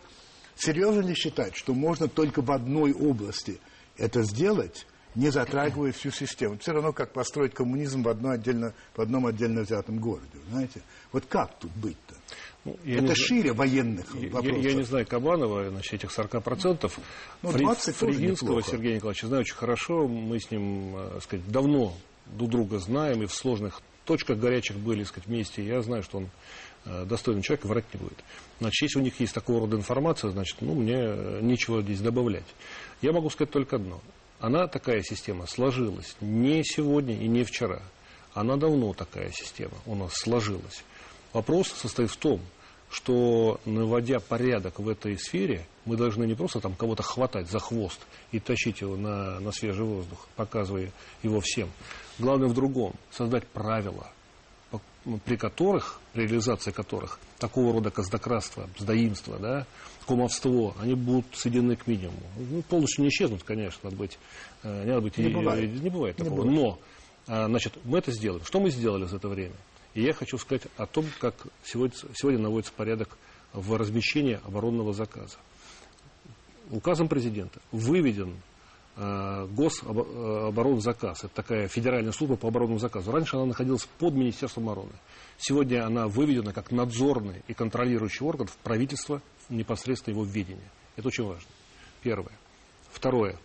серьезно 0.58 1.00
ли 1.00 1.16
считать, 1.16 1.56
что 1.56 1.74
можно 1.74 2.10
только 2.10 2.42
в 2.42 2.52
одной 2.52 2.92
области 2.92 3.62
это 3.96 4.24
сделать, 4.24 4.86
не 5.16 5.30
затрагивая 5.30 5.94
всю 5.94 6.12
систему. 6.12 6.58
Все 6.58 6.74
равно, 6.74 6.92
как 6.92 7.14
построить 7.14 7.54
коммунизм 7.54 8.04
в, 8.04 8.10
одно 8.10 8.32
отдельно, 8.32 8.74
в 8.98 9.00
одном 9.00 9.28
отдельно 9.28 9.62
взятом 9.62 9.98
городе. 9.98 10.40
Знаете? 10.50 10.82
Вот 11.14 11.26
как 11.26 11.58
тут 11.58 11.72
быть-то? 11.72 12.07
Ну, 12.66 12.78
Это 12.86 13.02
не 13.02 13.16
шире 13.16 13.54
военных 13.54 14.14
я, 14.16 14.30
вопросов. 14.30 14.64
Я, 14.64 14.70
я 14.70 14.76
не 14.76 14.84
знаю 14.84 15.08
Кабанова, 15.08 15.70
значит, 15.70 15.94
этих 15.94 16.18
40%. 16.18 16.92
Ну, 17.42 17.52
20 17.52 17.96
Фридинского 17.96 18.62
Сергея 18.62 18.96
Николаевича 18.96 19.28
знаю 19.28 19.42
очень 19.42 19.56
хорошо. 19.56 20.08
Мы 20.08 20.40
с 20.40 20.52
ним, 20.52 20.94
так 20.96 21.18
э, 21.18 21.22
сказать, 21.22 21.48
давно 21.50 21.94
друг 22.26 22.50
друга 22.50 22.80
знаем 22.80 23.24
и 23.24 23.26
в 23.26 23.34
сложных 23.34 23.82
точках 24.06 24.38
горячих 24.40 24.78
были, 24.78 25.00
так 25.00 25.08
сказать, 25.10 25.28
вместе. 25.28 25.66
Я 25.66 25.82
знаю, 25.82 26.04
что 26.04 26.18
он 26.18 26.30
э, 26.86 27.06
достойный 27.06 27.42
человек, 27.42 27.66
врать 27.66 27.86
не 27.94 28.00
будет. 28.00 28.18
Значит, 28.60 28.82
если 28.82 29.00
у 29.00 29.04
них 29.04 29.20
есть 29.20 29.34
такого 29.34 29.62
рода 29.62 29.78
информация, 29.78 30.32
значит, 30.32 30.58
ну, 30.62 30.76
мне 30.76 30.98
э, 30.98 31.40
нечего 31.42 31.82
здесь 31.82 32.02
добавлять. 32.02 32.48
Я 33.02 33.14
могу 33.14 33.30
сказать 33.30 33.52
только 33.52 33.78
одно. 33.78 34.02
Она, 34.40 34.68
такая 34.68 35.02
система, 35.02 35.48
сложилась 35.48 36.16
не 36.22 36.64
сегодня 36.64 37.16
и 37.16 37.28
не 37.28 37.44
вчера. 37.44 37.82
Она 38.34 38.56
давно 38.56 38.94
такая 38.94 39.32
система 39.32 39.74
у 39.86 39.96
нас 39.96 40.14
сложилась. 40.14 40.84
Вопрос 41.38 41.68
состоит 41.68 42.10
в 42.10 42.18
том, 42.18 42.42
что 42.90 43.60
наводя 43.64 44.20
порядок 44.20 44.80
в 44.80 44.90
этой 44.90 45.20
сфере, 45.20 45.68
мы 45.86 45.96
должны 45.96 46.26
не 46.26 46.34
просто 46.34 46.60
там 46.60 46.74
кого-то 46.74 47.04
хватать 47.04 47.48
за 47.48 47.60
хвост 47.60 48.00
и 48.32 48.40
тащить 48.40 48.82
его 48.82 48.98
на, 48.98 49.40
на 49.40 49.52
свежий 49.52 49.86
воздух, 49.86 50.28
показывая 50.36 50.92
его 51.22 51.40
всем. 51.40 51.70
Главное 52.18 52.48
в 52.48 52.56
другом, 52.56 52.96
создать 53.12 53.46
правила, 53.46 54.08
при 55.26 55.36
которых, 55.36 56.00
реализация 56.16 56.74
которых, 56.74 57.20
такого 57.38 57.72
рода 57.72 57.92
каздократство, 57.92 58.68
сдаимство, 58.76 59.38
да, 59.38 59.68
кумовство, 60.08 60.74
они 60.82 60.96
будут 60.96 61.28
сведены 61.34 61.76
к 61.76 61.86
минимуму. 61.86 62.18
Ну, 62.36 62.64
полностью 62.64 63.04
не 63.04 63.10
исчезнут, 63.10 63.44
конечно, 63.44 63.78
надо 63.84 63.96
быть, 63.96 64.18
э, 64.64 64.86
не 64.86 64.90
надо 64.90 65.02
быть, 65.02 65.20
не, 65.20 65.26
и, 65.26 65.34
бывает. 65.36 65.84
не 65.84 65.90
бывает 65.92 66.16
такого. 66.16 66.46
Не 66.46 66.50
бывает. 66.50 66.80
Но, 67.28 67.36
э, 67.36 67.46
значит, 67.46 67.78
мы 67.84 68.00
это 68.00 68.12
сделаем. 68.12 68.44
Что 68.44 68.60
мы 68.60 68.72
сделали 68.72 69.06
за 69.06 69.18
это 69.18 69.28
время? 69.28 69.54
И 69.98 70.04
я 70.04 70.14
хочу 70.14 70.38
сказать 70.38 70.62
о 70.78 70.86
том, 70.86 71.08
как 71.20 71.34
сегодня, 71.64 71.98
сегодня 72.14 72.40
наводится 72.40 72.72
порядок 72.72 73.18
в 73.52 73.76
размещении 73.76 74.40
оборонного 74.44 74.94
заказа. 74.94 75.38
Указом 76.70 77.08
президента 77.08 77.60
выведен 77.72 78.36
э, 78.96 79.48
гособоронзаказ. 79.50 81.24
Это 81.24 81.34
такая 81.34 81.68
федеральная 81.68 82.12
служба 82.12 82.36
по 82.36 82.50
оборонному 82.50 82.78
заказу. 82.78 83.12
Раньше 83.12 83.38
она 83.38 83.48
находилась 83.48 83.90
под 83.98 84.14
Министерством 84.14 84.70
обороны. 84.70 84.94
Сегодня 85.40 85.84
она 85.84 86.08
выведена 86.08 86.54
как 86.54 86.70
надзорный 86.70 87.42
и 87.48 87.56
контролирующий 87.56 88.24
орган 88.24 88.46
в 88.46 88.58
правительство 88.58 89.24
непосредственно 89.50 90.14
его 90.14 90.24
введения. 90.26 90.70
Это 90.96 91.08
очень 91.08 91.24
важно. 91.24 91.50
Первое. 92.04 92.34
Второе. 92.92 93.40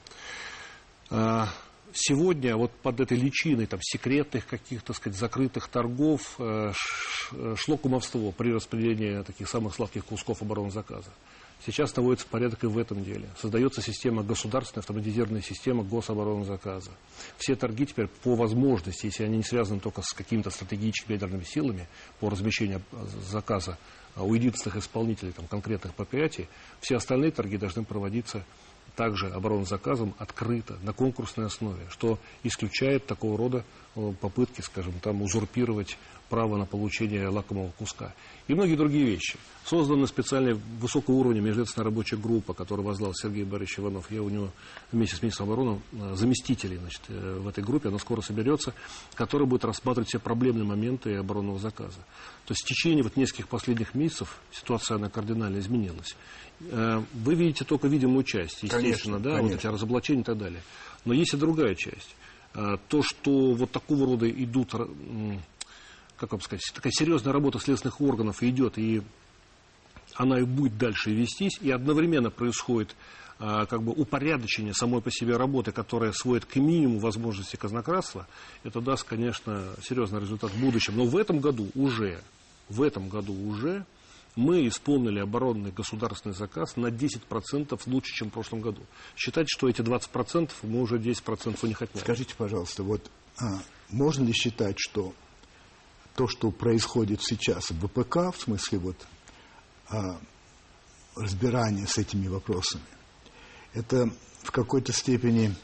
А, 1.92 1.94
сегодня 1.94 2.57
вот 2.57 2.72
под 2.83 3.00
этой 3.00 3.16
личиной 3.16 3.66
там, 3.66 3.81
секретных 3.83 4.46
каких-то 4.46 4.92
сказать, 4.92 5.18
закрытых 5.18 5.68
торгов 5.68 6.35
э, 6.38 6.72
шло 7.57 7.76
кумовство 7.76 8.31
при 8.33 8.52
распределении 8.52 9.22
таких 9.22 9.48
самых 9.48 9.74
сладких 9.74 10.05
кусков 10.05 10.42
оборонного 10.42 10.72
заказа. 10.72 11.11
Сейчас 11.64 11.94
наводится 11.94 12.26
порядок 12.26 12.64
и 12.64 12.66
в 12.66 12.76
этом 12.76 13.05
деле. 13.05 13.29
Создается 13.40 13.83
система 13.83 14.25
государственная, 14.25 14.81
автоматизированная 14.81 15.42
система 15.42 15.85
гособоронного 15.85 16.44
заказа. 16.44 16.90
Все 17.38 17.54
торги 17.54 17.87
теперь 17.87 18.08
по 18.08 18.35
возможности, 18.35 19.06
если 19.06 19.23
они 19.25 19.37
не 19.37 19.44
связаны 19.44 19.79
только 19.79 20.02
с 20.02 20.12
какими-то 20.12 20.50
стратегическими 20.50 21.14
ядерными 21.14 21.44
силами 21.44 21.87
по 22.19 22.29
размещению 22.31 22.83
заказа 23.31 23.79
у 24.16 24.35
единственных 24.35 24.79
исполнителей 24.79 25.33
там, 25.33 25.46
конкретных 25.46 25.94
предприятий, 25.94 26.48
все 26.81 26.96
остальные 26.96 27.31
торги 27.31 27.56
должны 27.56 27.85
проводиться 27.85 28.44
также 28.96 29.28
оборонзаказом 29.28 30.14
открыто, 30.18 30.78
на 30.82 30.92
конкурсной 30.92 31.46
основе, 31.46 31.86
что 31.90 32.18
исключает 32.42 33.06
такого 33.06 33.38
рода 33.38 33.64
э, 33.96 34.12
попытки, 34.20 34.60
скажем, 34.60 34.94
там, 35.00 35.22
узурпировать 35.22 35.98
право 36.33 36.56
на 36.56 36.64
получение 36.64 37.28
лакомого 37.28 37.72
куска. 37.78 38.14
И 38.48 38.54
многие 38.54 38.74
другие 38.74 39.04
вещи. 39.04 39.37
Создана 39.66 40.06
специальная 40.06 40.58
высокого 40.80 41.16
уровня 41.16 41.42
межведомственная 41.42 41.85
рабочая 41.85 42.16
группа, 42.16 42.54
которую 42.54 42.87
возглавил 42.87 43.14
Сергей 43.14 43.44
Борисович 43.44 43.80
Иванов. 43.80 44.10
Я 44.10 44.22
у 44.22 44.30
него 44.30 44.48
вместе 44.92 45.16
с 45.16 45.20
министром 45.20 45.50
обороны 45.50 45.83
э, 45.92 46.14
заместителей 46.14 46.78
значит, 46.78 47.02
э, 47.08 47.38
в 47.38 47.46
этой 47.46 47.62
группе, 47.62 47.90
она 47.90 47.98
скоро 47.98 48.22
соберется, 48.22 48.72
которая 49.14 49.46
будет 49.46 49.66
рассматривать 49.66 50.08
все 50.08 50.18
проблемные 50.18 50.64
моменты 50.64 51.16
оборонного 51.16 51.58
заказа. 51.58 51.98
То 52.46 52.52
есть 52.52 52.62
в 52.62 52.66
течение 52.66 53.02
вот 53.02 53.14
нескольких 53.18 53.48
последних 53.48 53.94
месяцев 53.94 54.40
ситуация 54.52 54.94
она 54.94 55.10
кардинально 55.10 55.58
изменилась. 55.58 56.16
Э, 56.60 57.02
вы 57.12 57.35
видите 57.35 57.66
только 57.66 57.88
видимую 57.88 58.24
часть, 58.24 58.62
естественно, 58.62 58.80
конечно, 58.80 59.20
да, 59.20 59.30
конечно. 59.33 59.48
вот 59.48 59.58
эти 59.58 59.66
разоблачения 59.66 60.22
и 60.22 60.24
так 60.24 60.38
далее. 60.38 60.62
Но 61.04 61.12
есть 61.12 61.35
и 61.35 61.37
другая 61.37 61.74
часть. 61.74 62.16
То, 62.88 63.02
что 63.02 63.54
вот 63.54 63.70
такого 63.70 64.04
рода 64.04 64.30
идут 64.30 64.74
как 66.23 66.31
вам 66.31 66.40
сказать, 66.40 66.62
такая 66.73 66.92
серьезная 66.92 67.33
работа 67.33 67.58
следственных 67.58 68.00
органов 68.00 68.44
идет, 68.44 68.79
и 68.79 69.02
она 70.14 70.38
и 70.38 70.44
будет 70.44 70.79
дальше 70.79 71.10
вестись, 71.10 71.58
и 71.60 71.68
одновременно 71.68 72.31
происходит 72.31 72.94
а, 73.40 73.66
как 73.66 73.83
бы 73.83 73.90
упорядочение 73.90 74.73
самой 74.73 75.02
по 75.02 75.10
себе 75.10 75.37
работы, 75.37 75.73
которая 75.73 76.12
сводит 76.12 76.44
к 76.44 76.54
минимуму 76.54 77.00
возможности 77.00 77.56
казнократства, 77.56 78.29
это 78.62 78.81
даст, 78.81 79.02
конечно, 79.02 79.64
серьезный 79.83 80.20
результат 80.20 80.52
в 80.52 80.60
будущем. 80.60 80.96
Но 80.96 81.06
в 81.06 81.16
этом 81.16 81.40
году 81.40 81.68
уже, 81.75 82.23
в 82.68 82.83
этом 82.83 83.08
году 83.08 83.35
уже 83.35 83.85
мы 84.37 84.68
исполнили 84.68 85.18
оборонный 85.18 85.73
государственный 85.73 86.37
заказ 86.37 86.77
на 86.77 86.87
10% 86.87 87.81
лучше, 87.87 88.14
чем 88.14 88.31
в 88.31 88.33
прошлом 88.33 88.60
году. 88.60 88.83
Считать, 89.16 89.48
что 89.50 89.68
эти 89.68 89.81
20% 89.81 90.52
мы 90.62 90.83
уже 90.83 90.98
10% 90.98 91.58
у 91.60 91.66
них 91.66 91.83
отняли. 91.83 92.04
Скажите, 92.04 92.37
пожалуйста, 92.37 92.85
вот 92.85 93.10
а, 93.40 93.58
можно 93.90 94.25
ли 94.25 94.33
считать, 94.33 94.77
что 94.79 95.14
то, 96.15 96.29
что 96.29 96.50
происходит 96.50 97.23
сейчас 97.23 97.71
в 97.71 97.87
ВПК, 97.87 98.35
в 98.35 98.37
смысле 98.37 98.79
вот 98.79 98.96
а, 99.88 100.19
разбирания 101.17 101.87
с 101.87 101.98
этими 101.98 102.29
вопросами, 102.29 102.85
это 103.75 104.10
в 104.42 104.50
какой-то 104.50 104.92
степени, 104.92 105.54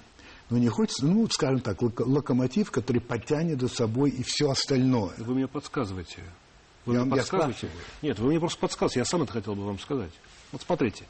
ну 0.51 0.59
не 0.59 0.69
хочется, 0.69 1.07
ну 1.07 1.29
скажем 1.29 1.61
так, 1.61 1.81
локомотив, 1.83 2.71
который 2.71 3.01
потянет 3.01 3.61
за 3.61 3.69
собой 3.69 4.11
и 4.11 4.23
все 4.23 4.51
остальное. 4.51 5.15
Вы 5.19 5.35
мне 5.35 5.49
подсказываете. 5.49 6.23
Вы 6.87 6.95
я 6.95 7.05
мне 7.05 7.17
подсказываете? 7.17 7.69
Нет, 8.03 8.19
вы 8.19 8.29
мне 8.29 8.41
просто 8.41 8.59
подсказываете, 8.61 9.01
я 9.01 9.05
сам 9.05 9.23
это 9.23 9.33
хотел 9.33 9.55
бы 9.55 9.65
вам 9.67 9.79
сказать. 9.79 10.13
Вот 10.53 10.63
смотрите, 10.63 11.05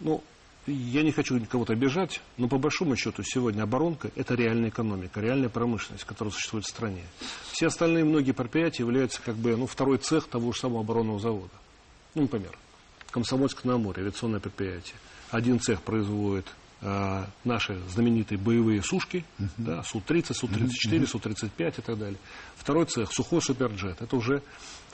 ну, 0.00 0.22
я 0.66 1.02
не 1.02 1.12
хочу 1.12 1.40
кого-то 1.46 1.72
обижать, 1.72 2.20
но 2.36 2.48
по 2.48 2.58
большому 2.58 2.96
счету 2.96 3.22
сегодня 3.22 3.62
оборонка– 3.62 4.10
это 4.16 4.34
реальная 4.34 4.70
экономика, 4.70 5.20
реальная 5.20 5.48
промышленность, 5.48 6.04
которая 6.04 6.32
существует 6.32 6.64
в 6.64 6.68
стране. 6.68 7.04
Все 7.52 7.68
остальные 7.68 8.04
многие 8.04 8.32
предприятия 8.32 8.82
являются 8.82 9.22
как 9.22 9.36
бы 9.36 9.56
ну, 9.56 9.66
второй 9.66 9.98
цех 9.98 10.26
того 10.26 10.52
же 10.52 10.60
самого 10.60 10.80
оборонного 10.80 11.20
завода. 11.20 11.54
Ну, 12.14 12.22
например, 12.22 12.56
Комсомольск 13.10 13.64
на 13.64 13.74
Амуре, 13.74 14.02
авиационное 14.02 14.40
предприятие. 14.40 14.96
Один 15.30 15.60
цех 15.60 15.82
производит 15.82 16.46
а, 16.82 17.26
наши 17.44 17.78
знаменитые 17.88 18.38
боевые 18.38 18.82
сушки, 18.82 19.24
uh-huh. 19.38 19.48
да, 19.56 19.82
Су-30, 19.82 20.34
Су-34, 20.34 20.68
uh-huh. 20.90 21.06
Су-35 21.06 21.78
и 21.78 21.80
так 21.80 21.98
далее. 21.98 22.18
Второй 22.56 22.84
цех– 22.84 23.12
сухой 23.12 23.40
суперджет. 23.40 24.02
Это 24.02 24.14
уже 24.14 24.42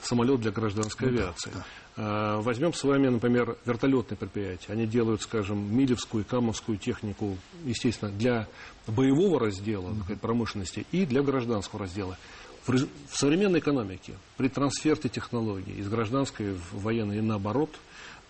самолет 0.01 0.39
для 0.39 0.51
гражданской 0.51 1.09
ну, 1.09 1.17
авиации. 1.17 1.51
Да, 1.53 1.59
да. 1.59 1.65
А, 1.97 2.41
возьмем 2.41 2.73
с 2.73 2.83
вами, 2.83 3.09
например, 3.09 3.57
вертолетные 3.65 4.17
предприятия. 4.17 4.71
Они 4.71 4.85
делают, 4.85 5.21
скажем, 5.21 5.75
милевскую 5.75 6.23
и 6.23 6.27
камовскую 6.27 6.77
технику, 6.77 7.37
естественно, 7.65 8.11
для 8.11 8.47
боевого 8.87 9.39
раздела 9.39 9.89
uh-huh. 9.89 10.17
промышленности 10.17 10.85
и 10.93 11.05
для 11.05 11.21
гражданского 11.21 11.81
раздела. 11.81 12.17
В, 12.65 12.71
в 12.77 13.17
современной 13.17 13.59
экономике 13.59 14.13
при 14.37 14.47
трансферте 14.47 15.09
технологий 15.09 15.73
из 15.73 15.89
гражданской 15.89 16.53
в 16.53 16.81
военную 16.81 17.19
и 17.19 17.21
наоборот, 17.21 17.69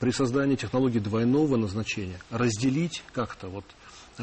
при 0.04 0.12
создании 0.12 0.58
технологий 0.58 1.00
двойного 1.00 1.56
назначения, 1.56 2.20
разделить 2.30 3.02
как-то 3.14 3.48
вот 3.48 3.64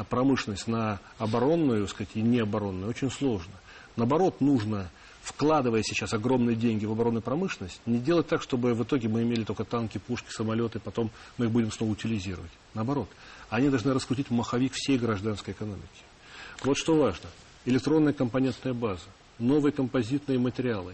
промышленность 0.09 0.67
на 0.67 0.99
оборонную, 1.17 1.87
сказать, 1.87 2.11
и 2.13 2.21
необоронную 2.21 2.87
очень 2.87 3.09
сложно. 3.09 3.53
Наоборот, 3.95 4.41
нужно 4.41 4.91
вкладывая 5.23 5.81
сейчас 5.81 6.13
огромные 6.13 6.55
деньги 6.55 6.85
в 6.85 6.91
оборонную 6.91 7.23
промышленность, 7.23 7.81
не 7.87 7.97
делать 7.97 8.27
так, 8.27 8.43
чтобы 8.43 8.75
в 8.75 8.83
итоге 8.83 9.09
мы 9.09 9.23
имели 9.23 9.43
только 9.43 9.63
танки, 9.63 9.97
пушки, 9.97 10.29
самолеты, 10.29 10.79
потом 10.79 11.09
мы 11.39 11.45
их 11.45 11.51
будем 11.51 11.71
снова 11.71 11.93
утилизировать. 11.93 12.51
Наоборот, 12.75 13.09
они 13.49 13.69
должны 13.69 13.91
раскрутить 13.91 14.29
маховик 14.29 14.73
всей 14.75 14.99
гражданской 14.99 15.55
экономики. 15.55 16.03
Вот 16.63 16.77
что 16.77 16.95
важно. 16.95 17.27
Электронная 17.65 18.13
компонентная 18.13 18.75
база 18.75 19.07
новые 19.41 19.71
композитные 19.73 20.39
материалы, 20.39 20.93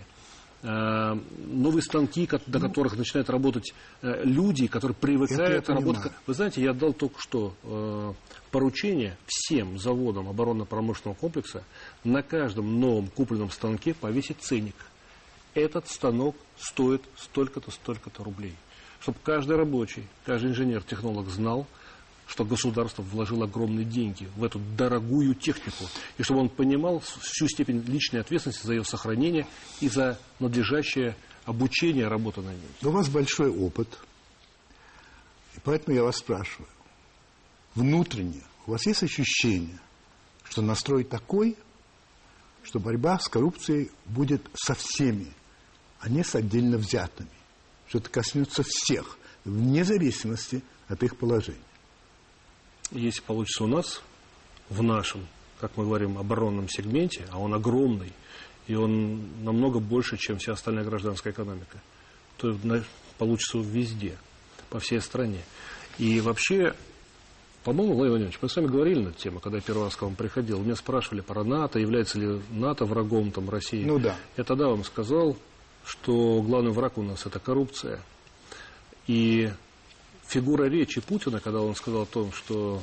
новые 0.67 1.81
станки, 1.81 2.27
до 2.47 2.59
которых 2.59 2.97
начинают 2.97 3.29
работать 3.29 3.73
э, 4.01 4.23
люди, 4.23 4.67
которые 4.67 4.95
привыкают 4.95 5.69
работать. 5.69 6.11
Вы 6.25 6.33
знаете, 6.33 6.61
я 6.61 6.73
дал 6.73 6.93
только 6.93 7.21
что 7.21 7.53
э, 7.63 8.13
поручение 8.51 9.17
всем 9.25 9.77
заводам 9.77 10.27
оборонно-промышленного 10.27 11.15
комплекса 11.15 11.63
на 12.03 12.21
каждом 12.21 12.79
новом 12.79 13.07
купленном 13.07 13.49
станке 13.49 13.93
повесить 13.93 14.41
ценник. 14.41 14.75
Этот 15.53 15.87
станок 15.87 16.35
стоит 16.57 17.01
столько-то, 17.15 17.71
столько-то 17.71 18.23
рублей. 18.23 18.53
Чтобы 18.99 19.17
каждый 19.23 19.57
рабочий, 19.57 20.03
каждый 20.25 20.51
инженер-технолог 20.51 21.29
знал, 21.29 21.65
что 22.27 22.43
государство 22.43 23.01
вложило 23.01 23.45
огромные 23.45 23.85
деньги 23.85 24.29
в 24.35 24.43
эту 24.43 24.59
дорогую 24.77 25.33
технику, 25.33 25.85
и 26.17 26.23
чтобы 26.23 26.41
он 26.41 26.49
понимал 26.49 26.99
всю 26.99 27.47
степень 27.47 27.81
личной 27.87 28.19
ответственности 28.19 28.65
за 28.65 28.73
ее 28.73 28.83
сохранение 28.83 29.47
и 29.79 29.87
за 29.87 30.19
надлежащее 30.39 31.15
обучение 31.45 32.07
работы 32.07 32.41
на 32.41 32.49
ней. 32.49 32.69
У 32.83 32.89
вас 32.89 33.07
большой 33.07 33.49
опыт, 33.49 33.87
и 35.55 35.59
поэтому 35.63 35.95
я 35.95 36.03
вас 36.03 36.17
спрашиваю. 36.17 36.69
Внутренне 37.75 38.43
у 38.65 38.71
вас 38.71 38.85
есть 38.85 39.03
ощущение, 39.03 39.79
что 40.43 40.61
настрой 40.61 41.05
такой, 41.05 41.55
что 42.63 42.79
борьба 42.79 43.17
с 43.19 43.29
коррупцией 43.29 43.91
будет 44.05 44.45
со 44.53 44.73
всеми, 44.73 45.31
а 46.01 46.09
не 46.09 46.23
с 46.23 46.35
отдельно 46.35 46.77
взятыми. 46.77 47.29
Что 47.87 47.99
это 47.99 48.09
коснется 48.09 48.63
всех, 48.67 49.17
вне 49.45 49.85
зависимости 49.85 50.61
от 50.89 51.01
их 51.03 51.15
положения 51.15 51.61
если 52.91 53.21
получится 53.21 53.63
у 53.63 53.67
нас, 53.67 54.01
в 54.69 54.83
нашем, 54.83 55.27
как 55.59 55.75
мы 55.77 55.85
говорим, 55.85 56.17
оборонном 56.17 56.67
сегменте, 56.69 57.25
а 57.31 57.39
он 57.39 57.53
огромный, 57.53 58.13
и 58.67 58.75
он 58.75 59.43
намного 59.43 59.79
больше, 59.79 60.17
чем 60.17 60.37
вся 60.37 60.53
остальная 60.53 60.83
гражданская 60.83 61.33
экономика, 61.33 61.81
то 62.37 62.55
получится 63.17 63.59
везде, 63.59 64.17
по 64.69 64.79
всей 64.79 64.99
стране. 65.01 65.41
И 65.97 66.19
вообще, 66.19 66.75
по-моему, 67.63 67.93
Владимир 67.93 68.09
Владимирович, 68.11 68.39
мы 68.41 68.49
с 68.49 68.55
вами 68.55 68.67
говорили 68.67 68.99
на 68.99 69.09
эту 69.09 69.19
тему, 69.19 69.39
когда 69.39 69.57
я 69.57 69.63
первый 69.63 69.85
раз 69.85 69.95
к 69.95 70.01
вам 70.01 70.15
приходил. 70.15 70.59
Меня 70.59 70.75
спрашивали 70.75 71.21
про 71.21 71.43
НАТО, 71.43 71.79
является 71.79 72.19
ли 72.19 72.41
НАТО 72.51 72.85
врагом 72.85 73.31
там, 73.31 73.49
России. 73.49 73.83
Ну 73.85 73.99
да. 73.99 74.15
Я 74.35 74.43
тогда 74.43 74.67
вам 74.67 74.83
сказал, 74.83 75.37
что 75.85 76.41
главный 76.41 76.71
враг 76.71 76.97
у 76.97 77.03
нас– 77.03 77.25
это 77.25 77.39
коррупция. 77.39 78.01
И 79.07 79.49
фигура 80.27 80.65
речи 80.65 81.01
Путина, 81.01 81.39
когда 81.39 81.61
он 81.61 81.75
сказал 81.75 82.03
о 82.03 82.05
том, 82.05 82.31
что 82.31 82.81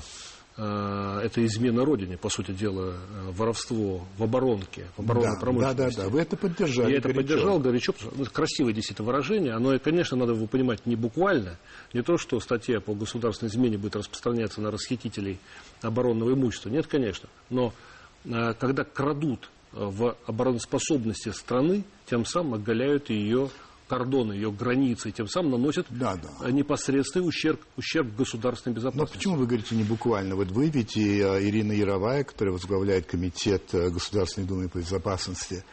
э, 0.56 1.20
это 1.24 1.44
измена 1.44 1.84
Родине, 1.84 2.16
по 2.16 2.28
сути 2.28 2.52
дела, 2.52 2.94
э, 2.94 3.30
воровство 3.32 4.04
в 4.16 4.22
оборонке, 4.22 4.86
в 4.96 5.00
оборонной 5.00 5.34
да, 5.34 5.40
промышленности. 5.40 5.96
Да, 5.96 6.02
да, 6.02 6.02
да, 6.04 6.08
вы 6.08 6.20
это 6.20 6.36
поддержали. 6.36 6.92
Я 6.92 6.98
это 6.98 7.10
поддержал 7.10 7.58
горячо, 7.58 7.92
потому 7.92 8.12
что 8.12 8.20
ну, 8.20 8.26
красивое 8.30 8.72
действительно 8.72 9.06
выражение. 9.06 9.52
Оно, 9.54 9.78
конечно, 9.78 10.16
надо 10.16 10.32
его 10.32 10.46
понимать 10.46 10.86
не 10.86 10.96
буквально, 10.96 11.58
не 11.92 12.02
то, 12.02 12.16
что 12.16 12.40
статья 12.40 12.80
по 12.80 12.94
государственной 12.94 13.50
измене 13.50 13.78
будет 13.78 13.96
распространяться 13.96 14.60
на 14.60 14.70
расхитителей 14.70 15.38
оборонного 15.82 16.32
имущества. 16.32 16.70
Нет, 16.70 16.86
конечно. 16.86 17.28
Но 17.50 17.72
э, 18.24 18.54
когда 18.54 18.84
крадут 18.84 19.50
в 19.72 20.16
обороноспособности 20.26 21.30
страны, 21.30 21.84
тем 22.06 22.24
самым 22.24 22.54
оголяют 22.54 23.10
ее 23.10 23.50
кордоны, 23.88 24.32
ее 24.32 24.50
границы, 24.50 25.10
и 25.10 25.12
тем 25.12 25.28
самым 25.28 25.52
наносят 25.52 25.86
да, 25.90 26.16
да. 26.16 26.50
непосредственный 26.50 27.28
ущерб, 27.28 27.60
ущерб 27.76 28.14
государственной 28.16 28.74
безопасности. 28.74 29.12
Но 29.12 29.18
почему 29.18 29.36
вы 29.36 29.46
говорите 29.46 29.74
не 29.74 29.84
буквально? 29.84 30.36
Вот 30.36 30.50
вы 30.50 30.68
ведь 30.68 30.96
и 30.96 31.20
Ирина 31.20 31.72
Яровая, 31.72 32.24
которая 32.24 32.52
возглавляет 32.52 33.06
Комитет 33.06 33.74
э, 33.74 33.90
Государственной 33.90 34.46
Думы 34.46 34.68
по 34.68 34.78
безопасности 34.78 35.64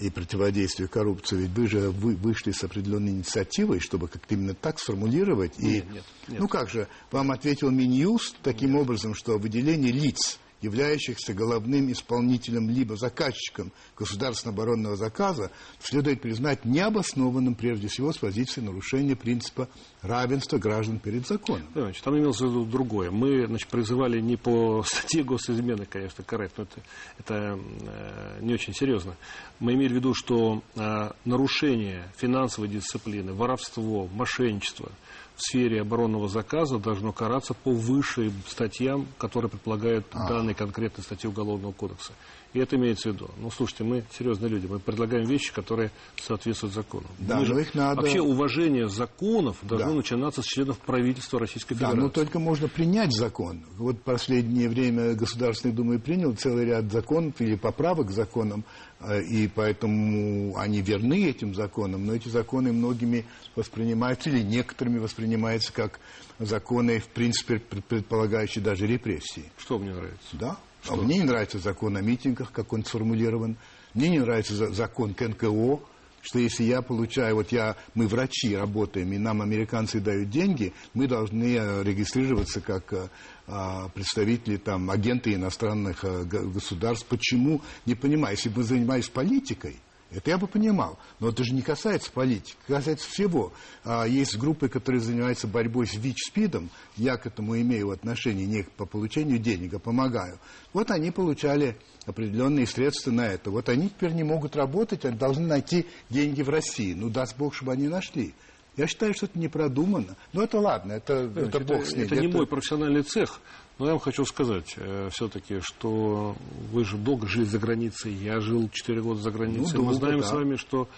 и 0.00 0.10
противодействию 0.10 0.88
коррупции, 0.88 1.36
ведь 1.36 1.50
вы 1.50 1.68
же 1.68 1.90
вы 1.90 2.16
вышли 2.16 2.50
с 2.50 2.64
определенной 2.64 3.12
инициативой, 3.12 3.78
чтобы 3.78 4.08
как-то 4.08 4.34
именно 4.34 4.54
так 4.54 4.80
сформулировать. 4.80 5.58
Нет, 5.58 5.84
и, 5.84 5.92
нет, 5.92 6.04
нет. 6.28 6.40
Ну 6.40 6.48
как 6.48 6.68
же, 6.68 6.88
вам 7.12 7.30
ответил 7.30 7.70
Минюст 7.70 8.36
таким 8.42 8.72
нет. 8.72 8.82
образом, 8.82 9.14
что 9.14 9.38
выделение 9.38 9.92
лиц 9.92 10.40
являющихся 10.64 11.34
головным 11.34 11.92
исполнителем 11.92 12.70
либо 12.70 12.96
заказчиком 12.96 13.72
государственного 13.96 14.62
оборонного 14.62 14.96
заказа, 14.96 15.50
следует 15.78 16.22
признать 16.22 16.64
необоснованным 16.64 17.54
прежде 17.54 17.88
всего 17.88 18.12
с 18.12 18.18
позиции 18.18 18.60
нарушения 18.60 19.14
принципа 19.14 19.68
равенства 20.02 20.58
граждан 20.58 20.98
перед 20.98 21.26
законом. 21.26 21.66
Значит, 21.74 22.02
там 22.02 22.16
имелось 22.16 22.40
в 22.40 22.46
виду 22.46 22.64
другое. 22.64 23.10
Мы 23.10 23.46
значит, 23.46 23.68
призывали 23.68 24.20
не 24.20 24.36
по 24.36 24.82
статье 24.86 25.22
госизмены, 25.22 25.86
конечно, 25.86 26.24
корректно, 26.24 26.62
это, 26.62 26.80
это 27.18 27.58
э, 27.86 28.38
не 28.40 28.54
очень 28.54 28.74
серьезно. 28.74 29.16
Мы 29.60 29.74
имели 29.74 29.92
в 29.92 29.96
виду, 29.96 30.14
что 30.14 30.62
э, 30.74 31.10
нарушение 31.24 32.10
финансовой 32.16 32.68
дисциплины, 32.68 33.34
воровство, 33.34 34.08
мошенничество– 34.12 34.90
в 35.36 35.42
сфере 35.42 35.80
оборонного 35.80 36.28
заказа 36.28 36.78
должно 36.78 37.12
караться 37.12 37.54
по 37.54 37.72
высшим 37.72 38.32
статьям, 38.46 39.06
которые 39.18 39.50
предполагают 39.50 40.06
а. 40.12 40.28
данные 40.28 40.54
конкретной 40.54 41.02
статьи 41.02 41.28
Уголовного 41.28 41.72
кодекса. 41.72 42.12
И 42.54 42.58
это 42.60 42.76
имеется 42.76 43.10
в 43.10 43.14
виду. 43.14 43.30
Ну, 43.38 43.50
слушайте, 43.50 43.82
мы 43.84 44.04
серьезные 44.16 44.48
люди, 44.48 44.66
мы 44.66 44.78
предлагаем 44.78 45.26
вещи, 45.26 45.52
которые 45.52 45.90
соответствуют 46.22 46.72
закону. 46.74 47.04
Да, 47.18 47.40
Мы 47.40 47.46
но 47.48 47.58
их 47.58 47.74
надо- 47.74 48.00
Вообще 48.00 48.20
уважение 48.20 48.88
законов 48.88 49.56
должно 49.62 49.88
Да. 49.90 49.94
начинаться 49.96 50.40
с 50.40 50.46
членов 50.46 50.78
правительства 50.78 51.40
Российской 51.40 51.74
Да, 51.74 51.78
Федерации. 51.90 52.00
но 52.00 52.08
только 52.10 52.38
можно 52.38 52.68
принять 52.68 53.12
закон. 53.12 53.64
Вот 53.76 53.96
в 53.96 54.00
последнее 54.02 54.68
время 54.68 55.14
Государственная 55.14 55.74
Дума 55.74 55.98
принял 55.98 56.32
целый 56.36 56.64
ряд 56.66 56.90
законов 56.92 57.40
или 57.40 57.56
поправок 57.56 58.06
к 58.06 58.10
законам, 58.12 58.64
э, 59.00 59.20
и 59.22 59.48
поэтому 59.48 60.56
они 60.56 60.80
верны 60.80 61.26
этим 61.28 61.54
законам, 61.56 62.06
но 62.06 62.14
эти 62.14 62.28
законы 62.28 62.72
многими 62.72 63.24
воспринимаются, 63.56 64.30
или 64.30 64.42
некоторыми 64.42 64.98
воспринимаются 64.98 65.72
как 65.72 65.98
законы, 66.38 67.00
в 67.00 67.08
принципе, 67.08 67.58
пред- 67.58 67.84
предполагающие 67.84 68.62
даже 68.62 68.86
репрессии. 68.86 69.44
Что 69.58 69.78
мне 69.80 69.92
нравится? 69.92 70.28
Да. 70.34 70.56
А 70.88 70.96
мне 70.96 71.18
не 71.18 71.24
нравится 71.24 71.58
закон 71.58 71.96
о 71.96 72.00
митингах, 72.02 72.52
как 72.52 72.72
он 72.72 72.84
сформулирован. 72.84 73.56
Мне 73.94 74.08
не 74.10 74.18
нравится 74.18 74.54
за- 74.54 74.72
закон 74.72 75.14
КНКО, 75.14 75.80
что 76.20 76.38
если 76.38 76.64
я 76.64 76.80
получаю, 76.82 77.34
вот 77.36 77.52
я, 77.52 77.76
мы 77.94 78.06
врачи 78.06 78.56
работаем, 78.56 79.12
и 79.12 79.18
нам 79.18 79.42
американцы 79.42 80.00
дают 80.00 80.30
деньги, 80.30 80.72
мы 80.94 81.06
должны 81.06 81.56
э, 81.56 81.82
регистрироваться 81.82 82.60
как 82.60 82.92
э, 82.94 83.08
а, 83.46 83.88
представители, 83.90 84.56
там, 84.56 84.90
агенты 84.90 85.34
иностранных 85.34 86.02
э, 86.04 86.24
государств. 86.24 87.06
Почему? 87.06 87.60
Не 87.84 87.94
понимаю. 87.94 88.36
Если 88.36 88.48
бы 88.48 88.62
занимаюсь 88.62 89.08
политикой, 89.08 89.76
это 90.14 90.30
я 90.30 90.38
бы 90.38 90.46
понимал. 90.46 90.98
Но 91.20 91.28
это 91.28 91.44
же 91.44 91.52
не 91.52 91.62
касается 91.62 92.10
политики, 92.10 92.56
касается 92.66 93.08
всего. 93.08 93.52
А, 93.84 94.04
Есть 94.06 94.36
группы, 94.36 94.68
которые 94.68 95.00
занимаются 95.00 95.46
борьбой 95.46 95.86
с 95.86 95.94
ВИЧ-СПИДом. 95.94 96.70
Я 96.96 97.16
к 97.16 97.26
этому 97.26 97.60
имею 97.60 97.90
отношение 97.90 98.46
не 98.46 98.62
по 98.62 98.86
получению 98.86 99.38
денег, 99.38 99.74
а 99.74 99.78
помогаю. 99.78 100.38
Вот 100.72 100.90
они 100.90 101.10
получали 101.10 101.76
определенные 102.06 102.66
средства 102.66 103.10
на 103.10 103.26
это. 103.26 103.50
Вот 103.50 103.68
они 103.68 103.88
теперь 103.88 104.12
не 104.12 104.24
могут 104.24 104.56
работать, 104.56 105.04
они 105.04 105.16
должны 105.16 105.46
найти 105.46 105.86
деньги 106.10 106.42
в 106.42 106.48
России. 106.48 106.94
Ну, 106.94 107.10
даст 107.10 107.36
Бог, 107.36 107.54
чтобы 107.54 107.72
они 107.72 107.88
нашли. 107.88 108.34
Я 108.76 108.88
считаю, 108.88 109.14
что 109.14 109.26
это 109.26 109.38
не 109.38 109.48
продумано. 109.48 110.16
Но 110.32 110.42
это 110.42 110.58
ладно, 110.58 110.92
это, 110.94 111.30
это, 111.36 111.58
это, 111.58 111.60
Бог 111.60 111.86
с 111.86 111.92
ним. 111.92 112.06
это 112.06 112.16
не 112.16 112.26
мой 112.26 112.46
профессиональный 112.46 113.02
цех, 113.02 113.40
но 113.78 113.86
я 113.86 113.92
вам 113.92 114.00
хочу 114.00 114.24
сказать 114.24 114.76
все-таки, 115.10 115.60
что 115.60 116.36
вы 116.70 116.84
же 116.84 116.96
долго 116.96 117.26
жили 117.26 117.44
за 117.44 117.58
границей, 117.58 118.12
я 118.12 118.40
жил 118.40 118.68
4 118.72 119.02
года 119.02 119.20
за 119.20 119.30
границей. 119.30 119.78
Ну, 119.78 119.84
мы 119.84 119.92
долго, 119.92 119.98
знаем 119.98 120.20
да. 120.20 120.26
с 120.26 120.32
вами, 120.32 120.56
что 120.56 120.88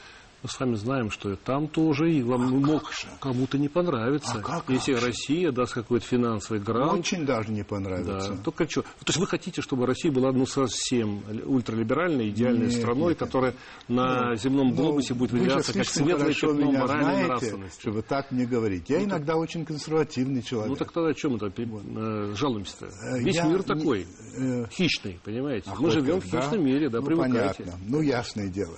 мы 0.47 0.51
с 0.53 0.61
вами 0.61 0.74
знаем, 0.76 1.11
что 1.11 1.32
и 1.32 1.36
там 1.36 1.66
тоже 1.66 2.12
и 2.12 2.22
вам 2.22 2.42
мог 2.62 2.92
же? 2.92 3.09
кому-то 3.20 3.59
не 3.59 3.68
понравиться. 3.68 4.34
А 4.38 4.40
как, 4.40 4.70
Если 4.70 4.94
как? 4.94 5.03
Россия 5.05 5.51
даст 5.51 5.72
какой-то 5.74 6.07
финансовый 6.07 6.61
грант, 6.61 7.01
Очень 7.01 7.26
даже 7.26 7.51
не 7.51 7.62
да, 7.62 7.66
понравится. 7.68 8.36
только 8.44 8.68
что. 8.70 8.82
То 8.82 8.88
есть 9.09 9.18
вы 9.18 9.26
хотите, 9.26 9.61
чтобы 9.61 9.86
Россия 9.86 10.12
была 10.12 10.30
ну 10.30 10.47
совсем 10.47 11.22
ультралиберальной, 11.44 12.28
идеальной 12.30 12.66
Нет, 12.66 12.74
страной, 12.76 13.11
нет. 13.11 13.18
которая 13.18 13.55
на 13.88 14.36
земном 14.36 14.72
глобусе 14.74 15.14
Ну, 15.14 15.18
будет 15.20 15.32
выделяться 15.32 15.72
как 15.72 15.84
светлое 15.86 16.32
пятно 16.32 16.70
моральной 16.72 17.24
нравственности. 17.24 17.80
чтобы 17.80 18.03
так 18.03 18.30
мне 18.30 18.47
говорить. 18.47 18.88
Я 18.88 19.03
иногда 19.03 19.36
очень 19.36 19.64
консервативный 19.64 20.42
человек. 20.42 20.70
Ну 20.70 20.76
так 20.76 20.92
тогда 20.92 21.11
о 21.11 21.14
чем 21.14 21.32
мы 21.32 21.38
там 21.40 21.53
э, 21.57 22.34
жалуемся-то? 22.36 22.86
Э, 22.86 23.18
Весь 23.18 23.34
я 23.34 23.44
мир 23.47 23.59
не- 23.59 23.64
такой, 23.64 24.07
э, 24.38 24.66
хищный, 24.70 25.18
понимаете? 25.24 25.70
Ах, 25.72 25.80
мы 25.80 25.86
вот 25.86 25.92
живем 25.94 26.20
в 26.20 26.24
хищном 26.24 26.64
мире, 26.64 26.88
да, 26.88 27.01
ну, 27.01 27.07
привыкайте. 27.07 27.64
понятно. 27.64 27.80
Ну, 27.88 28.01
ясное 28.01 28.49
дело. 28.49 28.76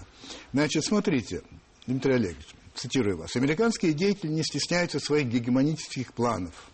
Значит, 0.52 0.84
смотрите, 0.84 1.42
Дмитрий 1.88 2.16
Олегович, 2.16 2.54
цитирую 2.74 3.16
вас. 3.16 3.34
Американские 3.34 3.94
деятели 3.94 4.30
не 4.30 4.42
стесняются 4.42 5.00
своих 5.00 5.28
гегемонических 5.28 6.12
планов. 6.12 6.70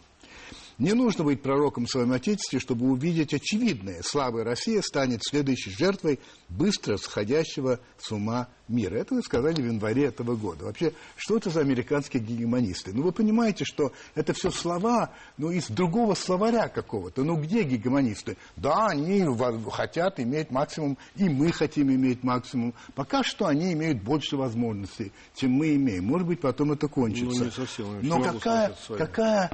Не 0.77 0.93
нужно 0.93 1.23
быть 1.23 1.41
пророком 1.41 1.87
в 1.87 1.89
своем 1.89 2.11
отечестве, 2.11 2.59
чтобы 2.59 2.91
увидеть 2.91 3.33
очевидное. 3.33 4.03
Слабая 4.03 4.43
Россия 4.43 4.83
станет 4.83 5.21
следующей 5.23 5.71
жертвой 5.71 6.19
быстро 6.49 6.97
сходящего 6.97 7.79
с 7.97 8.11
ума 8.11 8.49
мира. 8.69 8.97
Это 8.97 9.15
вы 9.15 9.23
сказали 9.23 9.61
в 9.61 9.67
январе 9.67 10.07
этого 10.07 10.37
года. 10.37 10.65
Вообще, 10.65 10.93
что 11.17 11.37
это 11.37 11.51
за 11.51 11.61
американские 11.61 12.23
гегемонисты? 12.23 12.93
Ну, 12.93 13.03
вы 13.03 13.13
понимаете, 13.13 13.65
что 13.65 13.93
это 14.15 14.33
все 14.33 14.51
слова, 14.51 15.11
ну, 15.37 15.51
из 15.51 15.69
другого 15.69 16.15
словаря 16.15 16.69
какого-то. 16.69 17.25
Ну, 17.25 17.37
где 17.37 17.63
гегемонисты? 17.63 18.37
Да, 18.57 18.89
они 18.89 19.25
хотят 19.71 20.21
иметь 20.21 20.51
максимум, 20.51 20.97
и 21.17 21.29
мы 21.29 21.53
хотим 21.53 21.91
иметь 21.91 22.23
максимум. 22.23 22.75
Пока 22.95 23.23
что 23.23 23.47
они 23.47 23.73
имеют 23.73 24.03
больше 24.03 24.37
возможностей, 24.37 25.13
чем 25.35 25.53
мы 25.53 25.75
имеем. 25.75 26.05
Может 26.05 26.27
быть, 26.27 26.41
потом 26.41 26.73
это 26.73 26.89
кончится. 26.89 27.39
Ну, 27.39 27.45
не 27.45 27.51
совсем, 27.51 27.87
Но 28.03 28.23
какая, 28.23 28.75
какая, 28.97 29.51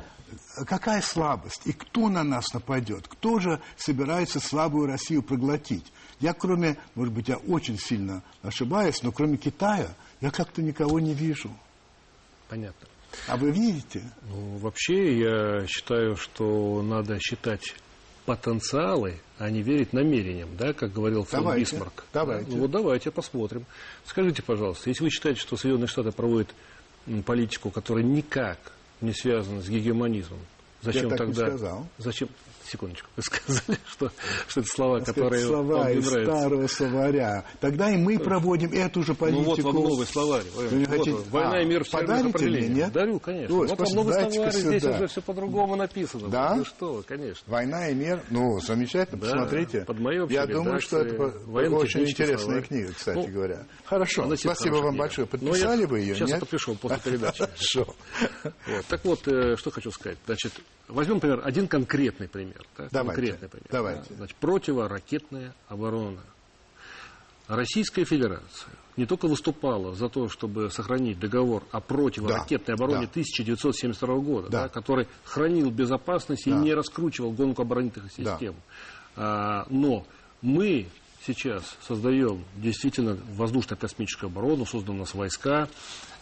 какая 0.66 1.02
слабость? 1.02 1.62
И 1.64 1.72
кто 1.72 2.08
на 2.08 2.22
нас 2.22 2.52
нападет? 2.52 3.08
Кто 3.08 3.38
же 3.38 3.60
собирается 3.76 4.40
слабую 4.40 4.86
Россию 4.86 5.22
проглотить? 5.22 5.92
Я 6.20 6.34
кроме, 6.34 6.76
может 6.94 7.14
быть, 7.14 7.28
я 7.28 7.36
очень 7.36 7.78
сильно 7.78 8.22
ошибаюсь, 8.42 9.02
но 9.02 9.10
кроме 9.10 9.36
Китая 9.36 9.88
я 10.20 10.30
как-то 10.30 10.62
никого 10.62 11.00
не 11.00 11.14
вижу. 11.14 11.50
Понятно. 12.48 12.88
А 13.26 13.36
вы 13.36 13.50
видите? 13.50 14.02
Ну, 14.28 14.58
вообще, 14.58 15.18
я 15.18 15.66
считаю, 15.66 16.16
что 16.16 16.82
надо 16.82 17.18
считать 17.20 17.74
потенциалы, 18.26 19.20
а 19.38 19.50
не 19.50 19.62
верить 19.62 19.92
намерениям, 19.92 20.56
да, 20.56 20.72
как 20.72 20.92
говорил 20.92 21.24
фон 21.24 21.40
Давайте, 21.40 21.72
Бисмарк. 21.72 22.04
давайте. 22.12 22.50
Ну, 22.50 22.58
вот 22.58 22.70
давайте 22.70 23.10
посмотрим. 23.10 23.64
Скажите, 24.04 24.42
пожалуйста, 24.42 24.90
если 24.90 25.04
вы 25.04 25.10
считаете, 25.10 25.40
что 25.40 25.56
Соединенные 25.56 25.88
Штаты 25.88 26.12
проводят 26.12 26.54
политику, 27.24 27.70
которая 27.70 28.04
никак 28.04 28.58
не 29.00 29.12
связана 29.12 29.62
с 29.62 29.68
гегемонизмом, 29.68 30.40
зачем 30.82 31.10
так 31.10 31.20
не 31.20 31.34
тогда... 31.34 31.46
сказал. 31.48 31.86
Зачем? 31.98 32.28
Секундочку. 32.70 33.08
Вы 33.16 33.22
сказали, 33.24 33.78
что, 33.90 34.12
что 34.46 34.60
это 34.60 34.68
слова, 34.70 35.00
которые 35.00 35.44
слова 35.44 35.62
вам 35.78 35.88
не 35.88 35.94
нравятся. 35.96 36.10
старого 36.24 36.66
словаря. 36.68 37.44
Тогда 37.58 37.90
и 37.90 37.96
мы 37.96 38.18
проводим 38.18 38.72
эту 38.72 39.02
же 39.02 39.10
Ну 39.12 39.16
политику. 39.16 39.44
вот 39.50 39.58
вам 39.60 39.74
новый 39.74 40.06
словарь. 40.06 40.44
Вы 40.54 40.76
не 40.78 40.84
Вот 40.84 40.98
хотите- 40.98 41.30
Война 41.30 41.52
А, 41.56 41.60
и 41.62 41.66
мир 41.66 41.84
в 41.84 41.90
подарите 41.90 42.46
мне, 42.46 42.68
нет? 42.68 42.92
Дарю, 42.92 43.18
конечно. 43.18 43.56
Ой, 43.58 43.66
вот 43.66 43.78
вам 43.78 43.92
новый 43.94 44.12
словарь, 44.14 44.52
здесь 44.52 44.82
сюда. 44.82 44.96
уже 44.96 45.06
все 45.08 45.20
по-другому 45.22 45.74
написано. 45.74 46.28
Да? 46.28 46.54
Ну 46.54 46.64
что 46.64 47.02
конечно. 47.06 47.42
Война 47.46 47.88
и 47.88 47.94
мир. 47.94 48.22
Ну, 48.30 48.60
замечательно, 48.60 49.20
Да, 49.20 49.30
посмотрите. 49.32 49.80
под 49.80 49.98
общей 50.00 50.34
Я 50.34 50.46
думаю, 50.46 50.80
что 50.80 50.98
это 50.98 51.24
очень 51.74 52.02
интересная 52.02 52.38
словарь. 52.38 52.62
книга, 52.66 52.92
кстати 52.92 53.16
Ну, 53.18 53.26
говоря. 53.26 53.64
Хорошо, 53.84 54.22
Она 54.24 54.36
спасибо 54.36 54.74
вам 54.76 54.90
книга. 54.90 54.98
большое. 54.98 55.28
Но 55.32 55.38
Подписали 55.38 55.80
я 55.82 55.86
вы 55.88 56.00
ее, 56.00 56.14
Сейчас 56.14 56.28
нет? 56.30 56.40
подпишу 56.40 56.74
после 56.76 56.98
передачи. 57.04 57.38
Хорошо. 57.38 57.94
Вот. 58.44 58.86
Так 58.88 59.04
вот, 59.04 59.26
э, 59.26 59.56
что 59.56 59.70
хочу 59.72 59.90
сказать. 59.90 60.18
Значит, 60.26 60.52
возьмем, 60.90 61.16
например, 61.16 61.40
один 61.44 61.68
конкретный 61.68 62.28
пример. 62.28 62.64
да, 62.76 62.88
Давайте, 62.90 63.20
конкретный 63.22 63.48
пример. 63.48 63.68
давайте. 63.70 64.06
Да. 64.10 64.16
Значит, 64.16 64.36
противоракетная 64.36 65.54
оборона. 65.68 66.20
Российская 67.48 68.04
Федерация 68.04 68.70
не 68.96 69.06
только 69.06 69.26
выступала 69.26 69.94
за 69.94 70.08
то, 70.08 70.28
чтобы 70.28 70.70
сохранить 70.70 71.18
договор 71.18 71.64
о 71.72 71.80
противоракетной 71.80 72.76
Да, 72.76 72.84
обороне 72.84 73.06
да. 73.06 73.10
1972 73.12 74.14
года, 74.18 74.48
Да. 74.50 74.62
да, 74.64 74.68
который 74.68 75.08
хранил 75.24 75.70
безопасность 75.70 76.46
и 76.46 76.50
Да. 76.50 76.58
не 76.58 76.74
раскручивал 76.74 77.32
гонку 77.32 77.62
оборонительных 77.62 78.12
Да. 78.18 78.32
систем. 78.34 78.54
А, 79.16 79.66
но 79.70 80.06
мы 80.42 80.86
сейчас 81.26 81.76
создаем 81.86 82.44
действительно 82.56 83.18
воздушно-космическую 83.34 84.28
оборону, 84.28 84.64
созданы 84.64 84.98
у 84.98 85.00
нас 85.00 85.14
войска, 85.14 85.68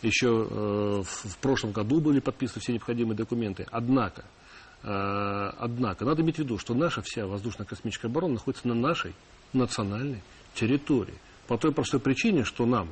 еще 0.02 0.46
э, 0.48 1.02
в, 1.04 1.28
в 1.30 1.36
прошлом 1.38 1.72
году 1.72 2.00
были 2.00 2.20
подписаны 2.20 2.60
все 2.60 2.72
необходимые 2.72 3.16
документы. 3.16 3.66
Однако, 3.70 4.24
однако, 4.82 6.04
надо 6.04 6.22
иметь 6.22 6.36
в 6.36 6.38
виду, 6.40 6.58
что 6.58 6.74
наша 6.74 7.02
вся 7.02 7.26
воздушно-космическая 7.26 8.06
оборона 8.08 8.34
находится 8.34 8.68
на 8.68 8.74
нашей 8.74 9.14
национальной 9.52 10.22
территории. 10.54 11.14
По 11.46 11.58
той 11.58 11.72
простой 11.72 12.00
причине, 12.00 12.44
что 12.44 12.66
нам 12.66 12.88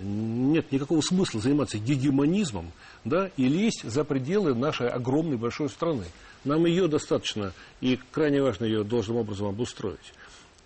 нет 0.00 0.72
никакого 0.72 1.00
смысла 1.00 1.40
заниматься 1.40 1.78
гегемонизмом 1.78 2.72
да, 3.04 3.30
и 3.36 3.46
лезть 3.48 3.84
за 3.84 4.04
пределы 4.04 4.54
нашей 4.54 4.88
огромной 4.88 5.36
большой 5.36 5.68
страны. 5.68 6.04
Нам 6.44 6.66
ее 6.66 6.88
достаточно, 6.88 7.52
и 7.80 7.98
крайне 8.10 8.42
важно 8.42 8.64
ее 8.64 8.84
должным 8.84 9.18
образом 9.18 9.48
обустроить. 9.48 10.12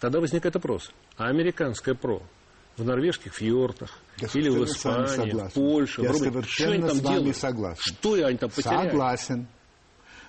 Тогда 0.00 0.20
возникает 0.20 0.54
вопрос, 0.54 0.90
а 1.16 1.26
американское 1.26 1.94
ПРО 1.94 2.22
в 2.76 2.84
норвежских 2.84 3.34
фьордах 3.34 3.90
Я 4.18 4.28
или 4.34 4.48
в 4.48 4.64
Испании, 4.64 5.32
в. 5.32 5.52
Польше, 5.52 6.02
Я 6.02 6.12
в 6.12 6.12
Румынии, 6.12 6.42
что 6.42 6.70
они 6.70 6.82
там 6.86 7.00
делают? 7.00 7.36
согласен. 7.36 7.82
Что 7.82 8.12
они 8.14 8.38
там 8.38 8.50
потеряли? 8.50 8.88
Согласен. 8.88 9.46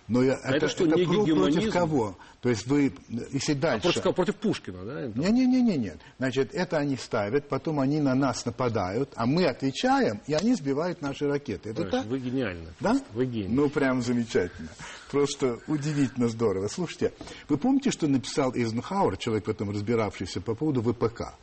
Но 0.10 0.24
я- 0.24 0.34
это, 0.44 0.56
это 0.58 0.68
что, 0.68 0.86
это 0.86 0.96
не 0.98 1.06
про- 1.06 1.36
против 1.36 1.72
кого? 1.72 2.18
То 2.42 2.50
есть 2.50 2.66
вы, 2.68 2.92
если 3.32 3.54
А 3.54 3.56
дальше... 3.56 3.84
против, 3.84 4.02
кого? 4.02 4.14
против 4.14 4.36
Пушкина, 4.38 4.84
да? 4.86 5.08
Не-не-не, 5.14 5.78
нет. 5.78 6.00
Значит, 6.18 6.54
это 6.54 6.78
они 6.78 6.98
ставят, 6.98 7.48
потом 7.48 7.80
они 7.80 8.00
на 8.02 8.16
нас 8.16 8.44
нападают, 8.46 9.12
а 9.16 9.26
мы 9.26 9.46
отвечаем, 9.46 10.20
и 10.26 10.34
они 10.34 10.56
сбивают 10.56 11.02
наши 11.02 11.28
ракеты. 11.28 11.70
Это 11.70 11.84
Понимаешь, 11.84 12.04
так? 12.04 12.12
Вы 12.12 12.20
гениальны. 12.20 12.68
Да? 12.80 13.00
Вы 13.14 13.26
гений. 13.26 13.50
Ну, 13.54 13.70
прям 13.70 14.02
замечательно. 14.02 14.70
Просто 15.12 15.60
удивительно 15.68 16.28
здорово. 16.28 16.68
Слушайте, 16.70 17.14
вы 17.48 17.58
помните, 17.58 17.92
что 17.92 18.08
написал 18.08 18.54
Эйзенхауэр, 18.56 19.18
человек 19.18 19.46
в 19.46 19.50
этом 19.50 19.70
разбиравшийся, 19.70 20.42
по 20.42 20.56
поводу 20.56 20.82
ВПК 20.82 21.34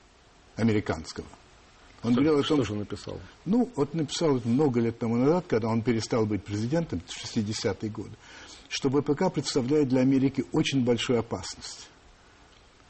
американского? 0.57 1.27
Он 2.03 2.13
Что, 2.13 2.21
говорил 2.23 2.41
о 2.41 2.45
что 2.45 2.57
том, 2.57 2.65
же 2.65 2.73
он 2.75 2.79
написал? 2.81 3.19
ну, 3.47 3.71
вот 3.75 3.95
написал 3.95 4.41
много 4.45 4.81
лет 4.81 4.99
тому 4.99 5.17
назад, 5.17 5.47
когда 5.49 5.69
он 5.69 5.83
перестал 5.83 6.25
быть 6.27 6.45
президентом, 6.45 7.01
в 7.05 7.25
60-е 7.25 7.91
годы, 7.91 8.11
что 8.69 8.89
ВПК 8.89 9.33
представляет 9.33 9.89
для 9.89 10.01
Америки 10.01 10.45
очень 10.53 10.85
большую 10.85 11.19
опасность. 11.21 11.89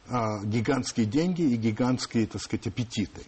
а, 0.09 0.43
гигантские 0.45 1.07
деньги 1.07 1.43
и 1.43 1.57
гигантские, 1.57 2.27
так 2.27 2.41
сказать, 2.41 2.69
аппетиты. 2.69 3.23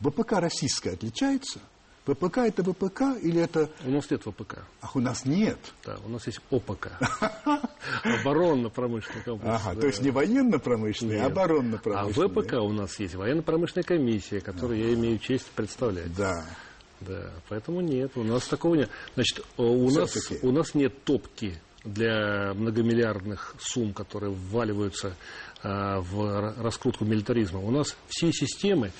ВПК 0.00 0.32
российская 0.32 0.92
отличается? 0.94 1.60
ВПК 2.06 2.38
это 2.38 2.62
ВПК 2.64 3.02
или 3.22 3.40
это... 3.40 3.70
У 3.84 3.90
нас 3.90 4.10
нет 4.10 4.22
ВПК. 4.24 4.64
Ах, 4.80 4.96
у 4.96 5.00
нас 5.00 5.26
нет. 5.26 5.58
Да, 5.84 5.98
у 6.04 6.08
нас 6.08 6.26
есть 6.26 6.40
ОПК. 6.50 6.92
Оборонно-промышленный 8.04 9.22
комплекс. 9.22 9.60
Ага, 9.62 9.80
то 9.80 9.86
есть 9.86 10.00
не 10.00 10.10
военно-промышленный, 10.10 11.20
а 11.20 11.26
оборонно-промышленный. 11.26 12.26
А 12.26 12.28
ВПК 12.28 12.52
у 12.62 12.72
нас 12.72 12.98
есть 12.98 13.14
военно-промышленная 13.14 13.84
комиссия, 13.84 14.40
которую 14.40 14.78
я 14.80 14.94
имею 14.94 15.18
честь 15.18 15.46
представлять. 15.50 16.14
Да. 16.16 16.44
Да, 17.00 17.30
поэтому 17.48 17.80
нет, 17.80 18.12
у 18.16 18.24
нас 18.24 18.46
такого 18.48 18.74
нет. 18.74 18.90
Значит, 19.14 19.44
у 19.56 19.88
нас, 19.90 20.16
у 20.42 20.50
нас 20.50 20.74
нет 20.74 21.04
топки 21.04 21.60
для 21.92 22.52
многомиллиардных 22.54 23.54
сумм, 23.60 23.92
которые 23.92 24.32
вваливаются 24.32 25.14
а, 25.62 26.00
в 26.00 26.54
раскрутку 26.62 27.04
милитаризма. 27.04 27.60
У 27.60 27.70
нас 27.70 27.96
все 28.08 28.32
системы 28.32 28.92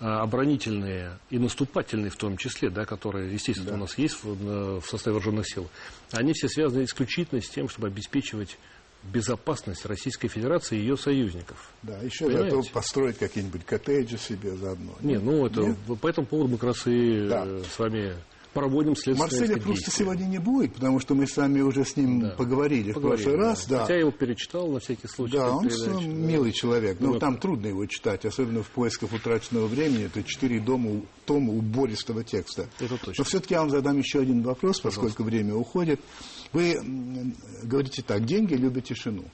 а, 0.00 0.22
оборонительные 0.22 1.18
и 1.30 1.38
наступательные 1.38 2.10
в 2.10 2.16
том 2.16 2.36
числе, 2.36 2.70
да, 2.70 2.84
которые, 2.84 3.32
естественно, 3.32 3.70
да. 3.70 3.74
у 3.76 3.80
нас 3.80 3.98
есть 3.98 4.22
в, 4.22 4.80
в 4.80 4.86
составе 4.86 5.14
вооруженных 5.14 5.48
сил, 5.48 5.68
они 6.12 6.32
все 6.32 6.48
связаны 6.48 6.84
исключительно 6.84 7.40
с 7.40 7.48
тем, 7.48 7.68
чтобы 7.68 7.88
обеспечивать 7.88 8.58
безопасность 9.02 9.84
Российской 9.84 10.28
Федерации 10.28 10.78
и 10.78 10.80
ее 10.80 10.96
союзников. 10.96 11.70
Да, 11.82 11.98
еще 11.98 12.26
Понимаете? 12.26 12.56
зато 12.56 12.68
построить 12.72 13.18
какие-нибудь 13.18 13.64
коттеджи 13.64 14.16
себе 14.16 14.54
заодно. 14.54 14.92
Не, 15.00 15.18
ну 15.18 15.44
это 15.46 15.62
Нет? 15.62 15.76
по 16.00 16.08
этому 16.08 16.26
поводу 16.26 16.50
мы 16.50 16.56
как 16.56 16.68
раз 16.68 16.86
и 16.86 17.26
да. 17.28 17.44
Э, 17.44 17.62
с 17.68 17.78
вами 17.78 18.14
проводим 18.52 18.94
следственные 18.96 19.30
Марселя 19.30 19.60
просто 19.60 19.90
сегодня 19.90 20.24
не 20.24 20.38
будет, 20.38 20.74
потому 20.74 21.00
что 21.00 21.14
мы 21.14 21.26
с 21.26 21.36
вами 21.36 21.60
уже 21.60 21.84
с 21.84 21.96
ним 21.96 22.20
да. 22.20 22.30
поговорили, 22.30 22.92
поговорили 22.92 22.92
в 22.92 23.24
прошлый 23.24 23.36
да. 23.36 23.42
раз. 23.42 23.66
Да. 23.66 23.80
Хотя 23.80 23.94
я 23.94 24.00
его 24.00 24.10
перечитал 24.10 24.68
на 24.68 24.80
всякий 24.80 25.08
случай. 25.08 25.36
Да, 25.36 25.50
он 25.50 25.68
передачи, 25.68 26.04
милый 26.04 26.52
человек. 26.52 27.00
Но 27.00 27.12
ну, 27.12 27.18
там 27.18 27.38
трудно 27.38 27.68
его 27.68 27.86
читать, 27.86 28.24
особенно 28.24 28.62
в 28.62 28.70
поисках 28.70 29.12
утраченного 29.12 29.66
времени. 29.66 30.04
Это 30.04 30.22
четыре 30.22 30.60
дома, 30.60 31.02
тома 31.24 31.52
убористого 31.52 32.24
текста. 32.24 32.68
Это 32.78 32.96
точно. 32.98 33.14
Но 33.18 33.24
все-таки 33.24 33.54
я 33.54 33.60
вам 33.60 33.70
задам 33.70 33.98
еще 33.98 34.20
один 34.20 34.42
вопрос, 34.42 34.80
Пожалуйста. 34.80 35.08
поскольку 35.08 35.22
время 35.30 35.54
уходит. 35.54 36.00
Вы 36.52 37.34
говорите 37.62 38.02
так, 38.02 38.24
деньги 38.24 38.54
любят 38.54 38.84
тишину. 38.84 39.24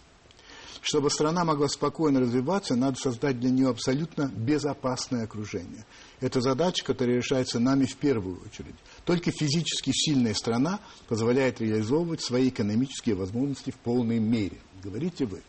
Чтобы 0.80 1.10
страна 1.10 1.44
могла 1.44 1.68
спокойно 1.68 2.20
развиваться, 2.20 2.76
надо 2.76 2.98
создать 2.98 3.40
для 3.40 3.50
нее 3.50 3.68
абсолютно 3.68 4.30
безопасное 4.34 5.24
окружение. 5.24 5.84
Это 6.20 6.40
задача, 6.40 6.84
которая 6.84 7.16
решается 7.16 7.58
нами 7.58 7.84
в 7.84 7.96
первую 7.96 8.40
очередь. 8.42 8.76
Только 9.04 9.30
физически 9.30 9.90
сильная 9.92 10.34
страна 10.34 10.80
позволяет 11.08 11.60
реализовывать 11.60 12.22
свои 12.22 12.48
экономические 12.48 13.16
возможности 13.16 13.70
в 13.70 13.76
полной 13.76 14.18
мере. 14.18 14.58
Говорите 14.82 15.26
вы. 15.26 15.42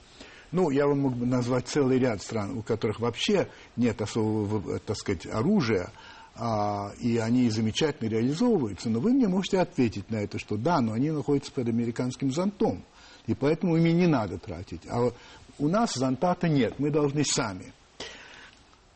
Ну, 0.51 0.71
я 0.71 0.87
вам 0.87 1.01
мог 1.01 1.15
бы 1.15 1.27
назвать 1.27 1.67
целый 1.67 1.99
ряд 1.99 2.23
стран, 2.23 2.57
у 2.57 2.63
которых 2.63 2.99
вообще 2.99 3.49
нет 3.75 4.01
особого, 4.01 4.79
так 4.79 4.97
сказать, 4.97 5.27
оружия, 5.27 5.91
а, 6.35 6.91
и 6.99 7.17
они 7.17 7.49
замечательно 7.49 8.09
реализовываются, 8.09 8.89
но 8.89 8.99
вы 8.99 9.11
мне 9.11 9.27
можете 9.27 9.59
ответить 9.59 10.09
на 10.09 10.17
это, 10.17 10.39
что 10.39 10.57
да, 10.57 10.79
но 10.79 10.93
они 10.93 11.11
находятся 11.11 11.51
под 11.51 11.67
американским 11.67 12.31
зонтом, 12.31 12.83
и 13.29 13.35
поэтому 13.35 13.77
ими 13.77 13.89
не 13.89 14.07
надо 14.07 14.37
тратить. 14.39 14.81
А 14.89 15.11
у 15.59 15.67
нас 15.67 15.93
зонта-то 15.93 16.49
нет, 16.49 16.79
мы 16.79 16.89
должны 16.89 17.23
сами. 17.23 17.73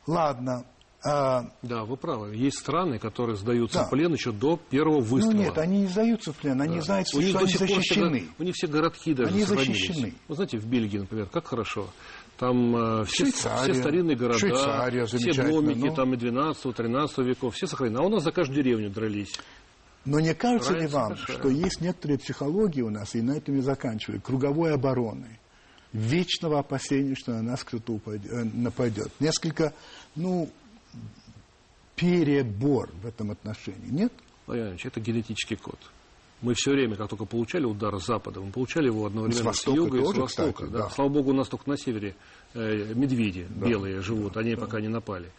Ладно. 0.08 0.66
А... 1.06 1.50
Да, 1.62 1.84
вы 1.84 1.98
правы. 1.98 2.34
Есть 2.36 2.60
страны, 2.60 2.98
которые 2.98 3.36
сдаются 3.36 3.80
да. 3.80 3.86
в 3.86 3.90
плен 3.90 4.14
еще 4.14 4.32
до 4.32 4.58
первого 4.58 5.02
выстрела. 5.02 5.34
Ну 5.34 5.44
нет, 5.44 5.58
они 5.58 5.82
не 5.82 5.88
сдаются 5.88 6.32
в 6.32 6.38
плен, 6.38 6.62
они 6.62 6.78
да. 6.78 6.82
знают, 6.82 7.08
что 7.10 7.20
они 7.20 7.32
защищены. 7.32 8.20
Все, 8.20 8.30
у 8.40 8.44
них 8.44 8.56
все 8.56 8.68
городки 8.68 9.14
даже 9.14 9.34
Они 9.34 9.44
защищены. 9.44 10.14
Вы 10.28 10.36
знаете, 10.36 10.58
в 10.58 10.66
Бельгии, 10.66 11.00
например, 11.00 11.28
как 11.28 11.48
хорошо. 11.48 11.88
Там 12.38 12.76
э, 12.76 13.06
все, 13.06 13.26
все 13.26 13.74
старинные 13.74 14.18
города, 14.18 14.40
Швейцария, 14.40 15.06
все 15.06 15.34
домики 15.34 15.88
но... 15.88 15.94
там 15.94 16.14
и 16.14 16.18
12-13 16.18 17.24
веков, 17.24 17.54
все 17.54 17.68
сохранены. 17.68 18.00
А 18.00 18.02
у 18.02 18.10
нас 18.10 18.24
за 18.24 18.32
каждую 18.32 18.64
деревню 18.64 18.90
дрались. 18.90 19.34
Но 20.06 20.20
не 20.20 20.34
кажется 20.34 20.74
ли 20.74 20.88
вам, 20.88 21.16
что 21.16 21.50
есть 21.50 21.80
некоторые 21.82 22.18
психологии 22.18 22.82
у 22.82 22.90
нас, 22.90 23.16
и 23.16 23.22
на 23.22 23.38
этом 23.38 23.56
и 23.56 23.62
заканчивали, 23.62 24.20
круговой 24.20 24.74
обороны, 24.74 25.40
вечного 25.94 26.60
опасения, 26.60 27.16
что 27.16 27.32
на 27.34 27.42
нас 27.42 27.64
кто-то 27.64 28.00
э, 28.14 28.44
нападет. 28.54 29.12
Несколько, 29.20 29.74
ну, 30.16 30.50
перебор 31.96 32.90
в 33.02 33.06
этом 33.06 33.32
отношении, 33.32 33.90
нет? 33.90 34.12
Владимир 34.46 34.78
это 34.84 35.00
генетический 35.00 35.56
код. 35.56 35.80
Мы 36.42 36.56
все 36.56 36.72
время, 36.72 36.98
как 36.98 37.10
только 37.10 37.24
получали 37.24 37.64
удар 37.64 37.98
с 37.98 38.06
запада, 38.06 38.42
мы 38.42 38.52
получали 38.52 38.88
его 38.88 39.06
одновременно 39.06 39.54
с, 39.54 39.62
с 39.62 39.68
юга 39.68 39.98
и 40.00 40.02
с 40.02 40.18
востока. 40.18 40.52
Кстати, 40.52 40.72
да. 40.72 40.80
Да. 40.80 40.90
Слава 40.90 41.10
богу, 41.10 41.30
у 41.30 41.34
нас 41.34 41.48
только 41.48 41.70
на 41.70 41.78
севере 41.78 42.16
э, 42.54 42.94
медведи 42.94 43.48
да. 43.50 43.68
белые 43.68 44.02
живут, 44.02 44.36
они 44.36 44.56
да. 44.56 44.62
пока 44.62 44.82
не 44.82 44.90
напали. 44.90 45.32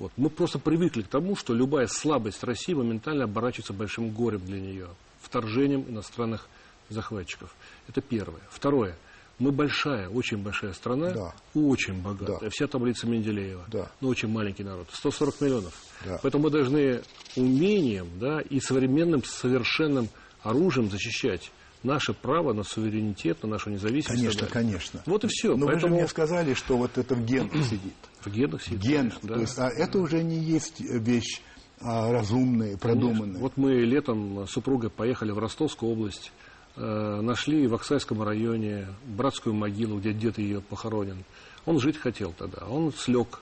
Вот. 0.00 0.10
Мы 0.16 0.30
просто 0.30 0.58
привыкли 0.58 1.02
к 1.02 1.08
тому, 1.08 1.36
что 1.36 1.54
любая 1.54 1.86
слабость 1.86 2.42
России 2.42 2.72
моментально 2.72 3.24
оборачивается 3.24 3.74
большим 3.74 4.10
горем 4.10 4.40
для 4.40 4.58
нее, 4.58 4.88
вторжением 5.20 5.84
иностранных 5.88 6.48
захватчиков. 6.88 7.54
Это 7.86 8.00
первое. 8.00 8.40
Второе. 8.50 8.96
Мы 9.38 9.52
большая, 9.52 10.08
очень 10.08 10.38
большая 10.38 10.72
страна, 10.72 11.12
да. 11.12 11.34
очень 11.54 12.02
богатая. 12.02 12.40
Да. 12.40 12.50
Вся 12.50 12.66
таблица 12.66 13.06
Менделеева. 13.06 13.64
Да. 13.68 13.90
Но 14.00 14.08
очень 14.08 14.28
маленький 14.28 14.64
народ. 14.64 14.88
140 14.90 15.40
миллионов. 15.42 15.74
Да. 16.04 16.18
Поэтому 16.22 16.44
мы 16.44 16.50
должны 16.50 17.02
умением 17.36 18.08
да, 18.18 18.40
и 18.40 18.58
современным 18.58 19.22
совершенным 19.22 20.08
оружием 20.42 20.90
защищать 20.90 21.52
наше 21.82 22.12
право 22.12 22.52
на 22.52 22.62
суверенитет, 22.62 23.42
на 23.42 23.50
нашу 23.50 23.70
независимость. 23.70 24.20
Конечно, 24.20 24.46
конечно. 24.46 25.02
Вот 25.06 25.24
и 25.24 25.28
все. 25.28 25.56
Но 25.56 25.66
Поэтому... 25.66 25.72
вы 25.72 25.80
же 25.80 25.88
мне 25.88 26.08
сказали, 26.08 26.54
что 26.54 26.76
вот 26.76 26.98
это 26.98 27.14
в 27.14 27.24
генах 27.24 27.52
сидит. 27.64 27.94
В 28.20 28.30
генах 28.30 28.62
сидит. 28.62 28.80
В 28.80 28.82
генах. 28.82 29.14
Да. 29.22 29.34
То 29.34 29.40
есть, 29.40 29.58
а 29.58 29.68
это 29.68 29.98
уже 29.98 30.22
не 30.22 30.38
есть 30.38 30.80
вещь 30.80 31.40
а, 31.80 32.12
разумная, 32.12 32.76
продуманная. 32.76 33.20
Конечно. 33.20 33.40
Вот 33.40 33.56
мы 33.56 33.72
летом 33.80 34.46
с 34.46 34.50
супругой 34.50 34.90
поехали 34.90 35.30
в 35.30 35.38
Ростовскую 35.38 35.92
область, 35.92 36.32
э, 36.76 36.80
нашли 36.82 37.66
в 37.66 37.74
Оксайском 37.74 38.22
районе 38.22 38.88
братскую 39.06 39.54
могилу, 39.54 39.98
где 39.98 40.12
дед 40.12 40.36
ее 40.38 40.60
похоронен. 40.60 41.24
Он 41.64 41.80
жить 41.80 41.96
хотел 41.96 42.34
тогда. 42.36 42.66
Он 42.66 42.92
слег 42.92 43.40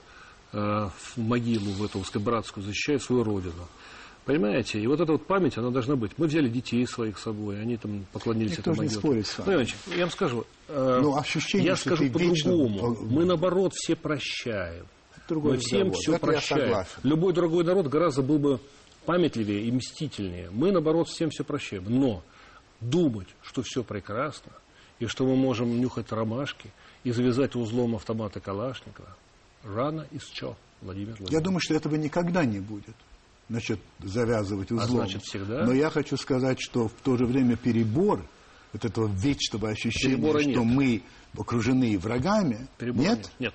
э, 0.53 0.57
в 0.57 1.17
могилу 1.17 1.71
в 1.71 1.83
эту 1.83 2.01
братскую, 2.21 2.63
защищая 2.63 2.99
свою 2.99 3.23
родину. 3.23 3.67
Понимаете? 4.29 4.79
И 4.79 4.85
вот 4.85 4.99
эта 4.99 5.11
вот 5.11 5.25
память, 5.25 5.57
она 5.57 5.71
должна 5.71 5.95
быть. 5.95 6.11
Мы 6.17 6.27
взяли 6.27 6.47
детей 6.49 6.85
своих 6.85 7.17
с 7.17 7.23
собой, 7.23 7.59
они 7.59 7.77
там 7.77 8.05
поклонились 8.13 8.59
Никто 8.59 8.69
могилке. 8.69 8.93
не 8.93 8.99
спорит 8.99 9.25
с 9.25 9.39
вами. 9.39 9.45
Понимаете, 9.47 9.75
я 9.87 10.01
вам 10.01 10.11
скажу, 10.11 10.45
э, 10.67 10.99
ну, 11.01 11.17
ощущение, 11.17 11.65
я 11.69 11.75
скажу 11.75 12.11
по-другому. 12.11 12.91
Вечно... 12.91 13.05
Мы, 13.09 13.25
наоборот, 13.25 13.73
все 13.73 13.95
прощаем. 13.95 14.85
Другой 15.27 15.53
Мы 15.53 15.57
всем 15.57 15.91
все 15.93 16.11
Это 16.11 16.27
прощаем. 16.27 16.85
Любой 17.01 17.33
другой 17.33 17.63
народ 17.63 17.87
гораздо 17.87 18.21
был 18.21 18.37
бы 18.37 18.59
памятливее 19.07 19.63
и 19.63 19.71
мстительнее. 19.71 20.49
Мы, 20.51 20.71
наоборот, 20.71 21.07
всем 21.07 21.31
все 21.31 21.43
прощаем. 21.43 21.85
Но 21.87 22.21
думать, 22.81 23.29
что 23.41 23.63
все 23.63 23.83
прекрасно, 23.83 24.51
и 24.99 25.07
что 25.07 25.25
мы 25.25 25.35
можем 25.37 25.81
нюхать 25.81 26.11
ромашки 26.11 26.69
и 27.03 27.09
завязать 27.09 27.55
узлом 27.55 27.95
автомата 27.95 28.39
Калашникова, 28.39 29.17
рано 29.63 30.05
и 30.11 30.19
что, 30.19 30.55
Владимир 30.83 31.15
Владимирович. 31.15 31.33
Я 31.33 31.41
думаю, 31.41 31.61
что 31.61 31.73
этого 31.73 31.95
никогда 31.95 32.45
не 32.45 32.59
будет 32.59 32.95
значит, 33.49 33.79
завязывать 33.99 34.71
а 34.71 34.75
узлом. 34.75 35.01
А 35.01 35.03
значит, 35.05 35.23
всегда? 35.23 35.65
Но 35.65 35.73
я 35.73 35.89
хочу 35.89 36.17
сказать, 36.17 36.59
что 36.61 36.87
в 36.87 36.93
то 37.03 37.17
же 37.17 37.25
время 37.25 37.55
перебор 37.57 38.25
вот 38.73 38.85
этого 38.85 39.07
вечного 39.07 39.69
ощущения, 39.69 40.15
Перебора 40.15 40.39
что 40.39 40.49
нет. 40.49 40.63
мы 40.63 41.03
окружены 41.37 41.97
врагами, 41.97 42.67
Перебора 42.77 43.01
нет? 43.01 43.17
Нет. 43.17 43.31
нет. 43.39 43.53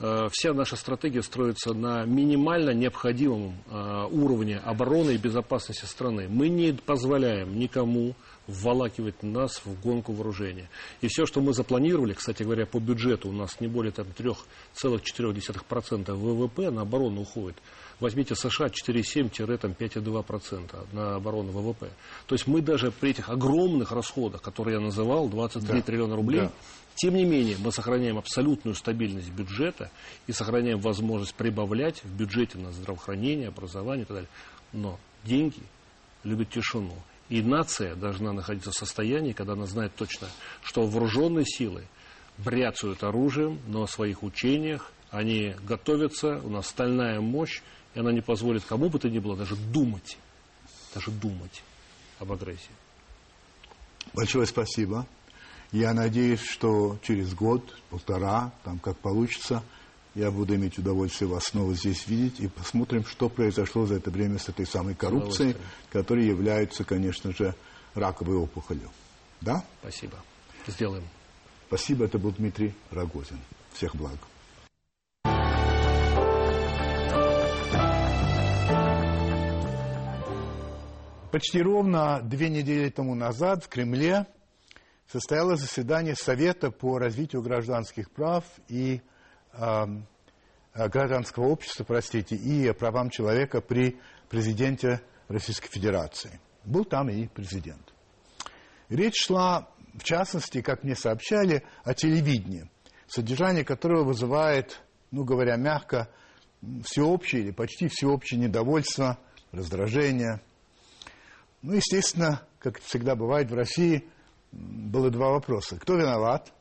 Э, 0.00 0.28
вся 0.32 0.54
наша 0.54 0.76
стратегия 0.76 1.22
строится 1.22 1.74
на 1.74 2.04
минимально 2.04 2.70
необходимом 2.70 3.54
э, 3.66 4.06
уровне 4.10 4.58
обороны 4.58 5.12
и 5.12 5.18
безопасности 5.18 5.84
страны. 5.84 6.26
Мы 6.28 6.48
не 6.48 6.72
позволяем 6.72 7.58
никому 7.58 8.14
вволакивать 8.46 9.22
нас 9.22 9.60
в 9.64 9.80
гонку 9.80 10.12
вооружения. 10.12 10.70
И 11.02 11.08
все, 11.08 11.26
что 11.26 11.40
мы 11.40 11.52
запланировали, 11.52 12.14
кстати 12.14 12.42
говоря, 12.42 12.66
по 12.66 12.80
бюджету 12.80 13.28
у 13.28 13.32
нас 13.32 13.60
не 13.60 13.68
более 13.68 13.92
там, 13.92 14.06
3,4% 14.16 16.12
ВВП 16.14 16.70
на 16.70 16.82
оборону 16.82 17.22
уходит. 17.22 17.56
Возьмите 18.00 18.34
США 18.34 18.68
4,7-5,2% 18.68 20.86
на 20.92 21.16
оборону 21.16 21.52
ВВП. 21.52 21.90
То 22.26 22.34
есть 22.34 22.46
мы 22.46 22.62
даже 22.62 22.90
при 22.90 23.10
этих 23.10 23.28
огромных 23.28 23.92
расходах, 23.92 24.40
которые 24.40 24.76
я 24.76 24.80
называл, 24.80 25.28
23 25.28 25.80
да. 25.80 25.82
триллиона 25.82 26.16
рублей, 26.16 26.40
да. 26.40 26.50
тем 26.94 27.14
не 27.14 27.24
менее 27.24 27.58
мы 27.58 27.72
сохраняем 27.72 28.16
абсолютную 28.16 28.74
стабильность 28.74 29.30
бюджета 29.30 29.90
и 30.26 30.32
сохраняем 30.32 30.80
возможность 30.80 31.34
прибавлять 31.34 32.02
в 32.02 32.16
бюджете 32.16 32.56
на 32.58 32.72
здравоохранение, 32.72 33.48
образование 33.48 34.04
и 34.04 34.06
так 34.06 34.16
далее. 34.16 34.30
Но 34.72 34.98
деньги 35.24 35.62
любят 36.24 36.48
тишину. 36.50 36.94
И 37.28 37.42
нация 37.42 37.94
должна 37.94 38.32
находиться 38.32 38.70
в 38.70 38.74
состоянии, 38.74 39.32
когда 39.32 39.52
она 39.52 39.66
знает 39.66 39.94
точно, 39.94 40.28
что 40.62 40.86
вооруженные 40.86 41.44
силы 41.46 41.84
бряцают 42.38 43.04
оружием, 43.04 43.60
но 43.68 43.82
о 43.82 43.86
своих 43.86 44.22
учениях 44.22 44.90
они 45.10 45.54
готовятся, 45.66 46.40
у 46.42 46.48
нас 46.48 46.68
стальная 46.68 47.20
мощь, 47.20 47.60
и 47.94 48.00
она 48.00 48.12
не 48.12 48.20
позволит 48.20 48.64
кому 48.64 48.88
бы 48.88 48.98
то 48.98 49.08
ни 49.08 49.18
было 49.18 49.36
даже 49.36 49.56
думать, 49.56 50.18
даже 50.94 51.10
думать 51.10 51.62
об 52.18 52.32
агрессии. 52.32 52.70
Большое 54.12 54.46
спасибо. 54.46 55.06
Я 55.72 55.94
надеюсь, 55.94 56.40
что 56.40 56.98
через 57.02 57.32
год, 57.34 57.76
полтора, 57.90 58.52
там 58.64 58.78
как 58.78 58.98
получится, 58.98 59.62
я 60.14 60.30
буду 60.32 60.56
иметь 60.56 60.78
удовольствие 60.78 61.28
вас 61.28 61.44
снова 61.44 61.74
здесь 61.74 62.08
видеть 62.08 62.40
и 62.40 62.48
посмотрим, 62.48 63.04
что 63.04 63.28
произошло 63.28 63.86
за 63.86 63.94
это 63.94 64.10
время 64.10 64.38
с 64.38 64.48
этой 64.48 64.66
самой 64.66 64.96
коррупцией, 64.96 65.54
которая 65.90 66.24
является, 66.24 66.82
конечно 66.82 67.32
же, 67.32 67.54
раковой 67.94 68.36
опухолью. 68.36 68.90
Да? 69.40 69.64
Спасибо. 69.80 70.18
Сделаем. 70.66 71.04
Спасибо. 71.68 72.04
Это 72.04 72.18
был 72.18 72.32
Дмитрий 72.32 72.74
Рогозин. 72.90 73.38
Всех 73.72 73.94
благ. 73.94 74.18
Почти 81.30 81.62
ровно 81.62 82.20
две 82.22 82.48
недели 82.48 82.88
тому 82.88 83.14
назад 83.14 83.62
в 83.62 83.68
Кремле 83.68 84.26
состоялось 85.06 85.60
заседание 85.60 86.16
Совета 86.16 86.72
по 86.72 86.98
развитию 86.98 87.40
гражданских 87.40 88.10
прав 88.10 88.44
и 88.66 89.00
э, 89.52 89.84
гражданского 90.74 91.46
общества, 91.46 91.84
простите, 91.84 92.34
и 92.34 92.72
правам 92.72 93.10
человека 93.10 93.60
при 93.60 94.00
президенте 94.28 95.02
Российской 95.28 95.68
Федерации. 95.68 96.40
Был 96.64 96.84
там 96.84 97.08
и 97.08 97.28
президент. 97.28 97.94
Речь 98.88 99.24
шла, 99.24 99.68
в 99.94 100.02
частности, 100.02 100.62
как 100.62 100.82
мне 100.82 100.96
сообщали, 100.96 101.62
о 101.84 101.94
телевидении, 101.94 102.68
содержание 103.06 103.64
которого 103.64 104.02
вызывает, 104.02 104.82
ну 105.12 105.22
говоря 105.22 105.54
мягко, 105.54 106.08
всеобщее 106.82 107.42
или 107.42 107.50
почти 107.52 107.86
всеобщее 107.86 108.40
недовольство, 108.40 109.16
раздражение– 109.52 110.40
ну, 111.62 111.74
естественно, 111.74 112.42
как 112.58 112.80
всегда 112.80 113.14
бывает 113.14 113.50
в 113.50 113.54
России, 113.54 114.08
было 114.52 115.10
два 115.10 115.30
вопроса. 115.30 115.78
Кто 115.78 115.96
виноват 115.96 116.52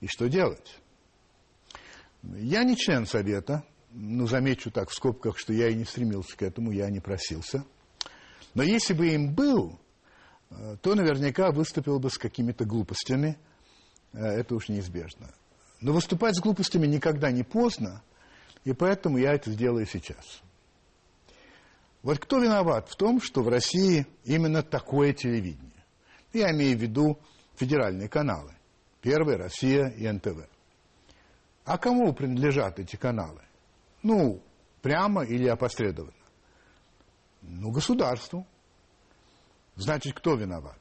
и 0.00 0.06
что 0.06 0.28
делать? 0.28 0.78
Я 2.22 2.64
не 2.64 2.76
член 2.76 3.06
Совета, 3.06 3.64
ну, 3.92 4.26
замечу 4.26 4.70
так 4.70 4.90
в 4.90 4.94
скобках, 4.94 5.38
что 5.38 5.52
я 5.52 5.68
и 5.68 5.74
не 5.74 5.84
стремился 5.84 6.36
к 6.36 6.42
этому, 6.42 6.70
я 6.70 6.88
не 6.90 7.00
просился. 7.00 7.64
Но 8.54 8.62
если 8.62 8.94
бы 8.94 9.08
им 9.08 9.34
был, 9.34 9.78
э, 10.50 10.76
то 10.82 10.94
наверняка 10.94 11.50
выступил 11.50 11.98
бы 11.98 12.10
с 12.10 12.18
какими-то 12.18 12.64
глупостями. 12.64 13.38
Э, 14.12 14.24
это 14.26 14.54
уж 14.54 14.68
неизбежно. 14.68 15.32
Но 15.80 15.92
выступать 15.92 16.36
с 16.36 16.40
глупостями 16.40 16.86
никогда 16.86 17.30
не 17.30 17.42
поздно, 17.42 18.02
и 18.64 18.72
поэтому 18.72 19.18
я 19.18 19.32
это 19.32 19.50
сделаю 19.50 19.86
сейчас. 19.86 20.42
Вот 22.02 22.18
кто 22.18 22.38
виноват 22.38 22.88
в 22.88 22.96
том, 22.96 23.20
что 23.20 23.42
в 23.42 23.48
России 23.48 24.06
именно 24.24 24.62
такое 24.62 25.12
телевидение? 25.12 25.84
Я 26.32 26.50
имею 26.52 26.78
в 26.78 26.80
виду 26.80 27.18
федеральные 27.56 28.08
каналы. 28.08 28.54
Первый, 29.02 29.36
Россия 29.36 29.88
и 29.88 30.10
НТВ. 30.10 30.48
А 31.64 31.78
кому 31.78 32.12
принадлежат 32.12 32.78
эти 32.78 32.96
каналы? 32.96 33.42
Ну, 34.02 34.42
прямо 34.80 35.24
или 35.24 35.46
опосредованно? 35.46 36.14
Ну, 37.42 37.70
государству. 37.70 38.46
Значит, 39.76 40.14
кто 40.14 40.34
виноват? 40.34 40.78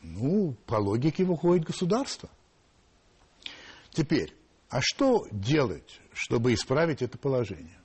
Ну, 0.00 0.54
по 0.66 0.76
логике 0.76 1.24
выходит 1.24 1.64
государство. 1.64 2.28
Теперь, 3.90 4.34
а 4.68 4.80
что 4.80 5.26
делать, 5.30 6.00
чтобы 6.12 6.54
исправить 6.54 7.02
это 7.02 7.18
положение? 7.18 7.78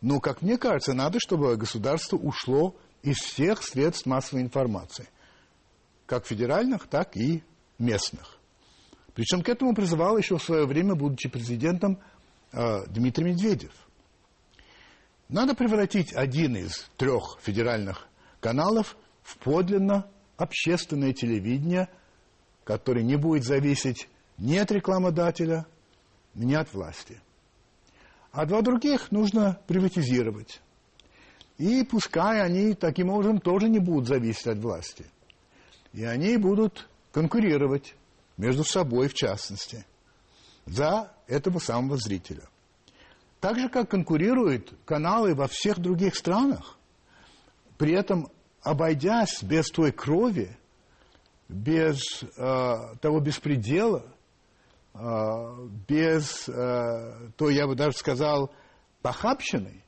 Но, 0.00 0.20
как 0.20 0.42
мне 0.42 0.58
кажется, 0.58 0.94
надо, 0.94 1.18
чтобы 1.20 1.56
государство 1.56 2.16
ушло 2.16 2.76
из 3.02 3.16
всех 3.16 3.62
средств 3.62 4.06
массовой 4.06 4.42
информации, 4.42 5.08
как 6.06 6.26
федеральных, 6.26 6.86
так 6.86 7.16
и 7.16 7.42
местных. 7.78 8.38
Причем 9.14 9.42
к 9.42 9.48
этому 9.48 9.74
призывал 9.74 10.18
еще 10.18 10.36
в 10.36 10.42
свое 10.42 10.66
время, 10.66 10.94
будучи 10.94 11.28
президентом, 11.28 11.98
э, 12.52 12.86
Дмитрий 12.88 13.24
Медведев. 13.24 13.72
Надо 15.28 15.54
превратить 15.54 16.12
один 16.12 16.56
из 16.56 16.88
трех 16.96 17.38
федеральных 17.40 18.06
каналов 18.40 18.96
в 19.22 19.38
подлинно 19.38 20.06
общественное 20.36 21.12
телевидение, 21.12 21.88
которое 22.64 23.02
не 23.02 23.16
будет 23.16 23.44
зависеть 23.44 24.08
ни 24.38 24.56
от 24.56 24.70
рекламодателя, 24.70 25.66
ни 26.34 26.54
от 26.54 26.72
власти 26.74 27.20
а 28.36 28.44
два 28.44 28.60
других 28.60 29.10
нужно 29.12 29.58
приватизировать. 29.66 30.60
И 31.56 31.82
пускай 31.84 32.42
они 32.42 32.74
таким 32.74 33.08
образом 33.08 33.40
тоже 33.40 33.70
не 33.70 33.78
будут 33.78 34.08
зависеть 34.08 34.46
от 34.46 34.58
власти. 34.58 35.06
И 35.94 36.04
они 36.04 36.36
будут 36.36 36.86
конкурировать 37.12 37.94
между 38.36 38.62
собой, 38.62 39.08
в 39.08 39.14
частности, 39.14 39.86
за 40.66 41.10
этого 41.26 41.60
самого 41.60 41.96
зрителя. 41.96 42.42
Так 43.40 43.58
же, 43.58 43.70
как 43.70 43.90
конкурируют 43.90 44.70
каналы 44.84 45.34
во 45.34 45.48
всех 45.48 45.78
других 45.78 46.14
странах, 46.14 46.76
при 47.78 47.94
этом 47.94 48.30
обойдясь 48.60 49.42
без 49.42 49.70
той 49.70 49.92
крови, 49.92 50.54
без 51.48 52.02
э, 52.36 52.74
того 53.00 53.20
беспредела, 53.20 54.04
без 55.88 56.48
а, 56.48 57.30
то 57.36 57.50
я 57.50 57.66
бы 57.66 57.74
даже 57.74 57.96
сказал, 57.96 58.52
похабщины, 59.02 59.82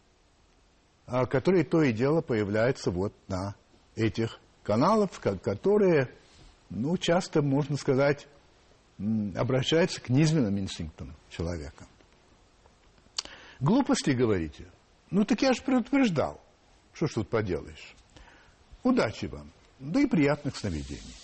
а, 1.06 1.26
которые 1.26 1.64
то 1.64 1.82
и 1.82 1.92
дело 1.92 2.20
появляются 2.20 2.90
вот 2.90 3.14
на 3.28 3.54
этих 3.96 4.38
каналах, 4.62 5.10
которые, 5.42 6.14
ну, 6.70 6.96
часто, 6.98 7.42
можно 7.42 7.76
сказать, 7.76 8.28
обращаются 9.36 10.00
к 10.00 10.08
низменным 10.08 10.58
инстинктам 10.58 11.16
человека. 11.30 11.86
Глупости 13.60 14.10
говорите? 14.10 14.66
Ну, 15.10 15.24
так 15.24 15.40
я 15.42 15.52
же 15.52 15.62
предупреждал. 15.62 16.40
Что 16.92 17.06
ж 17.06 17.14
тут 17.14 17.30
поделаешь? 17.30 17.94
Удачи 18.82 19.26
вам, 19.26 19.50
да 19.78 20.00
и 20.00 20.06
приятных 20.06 20.56
сновидений. 20.56 21.14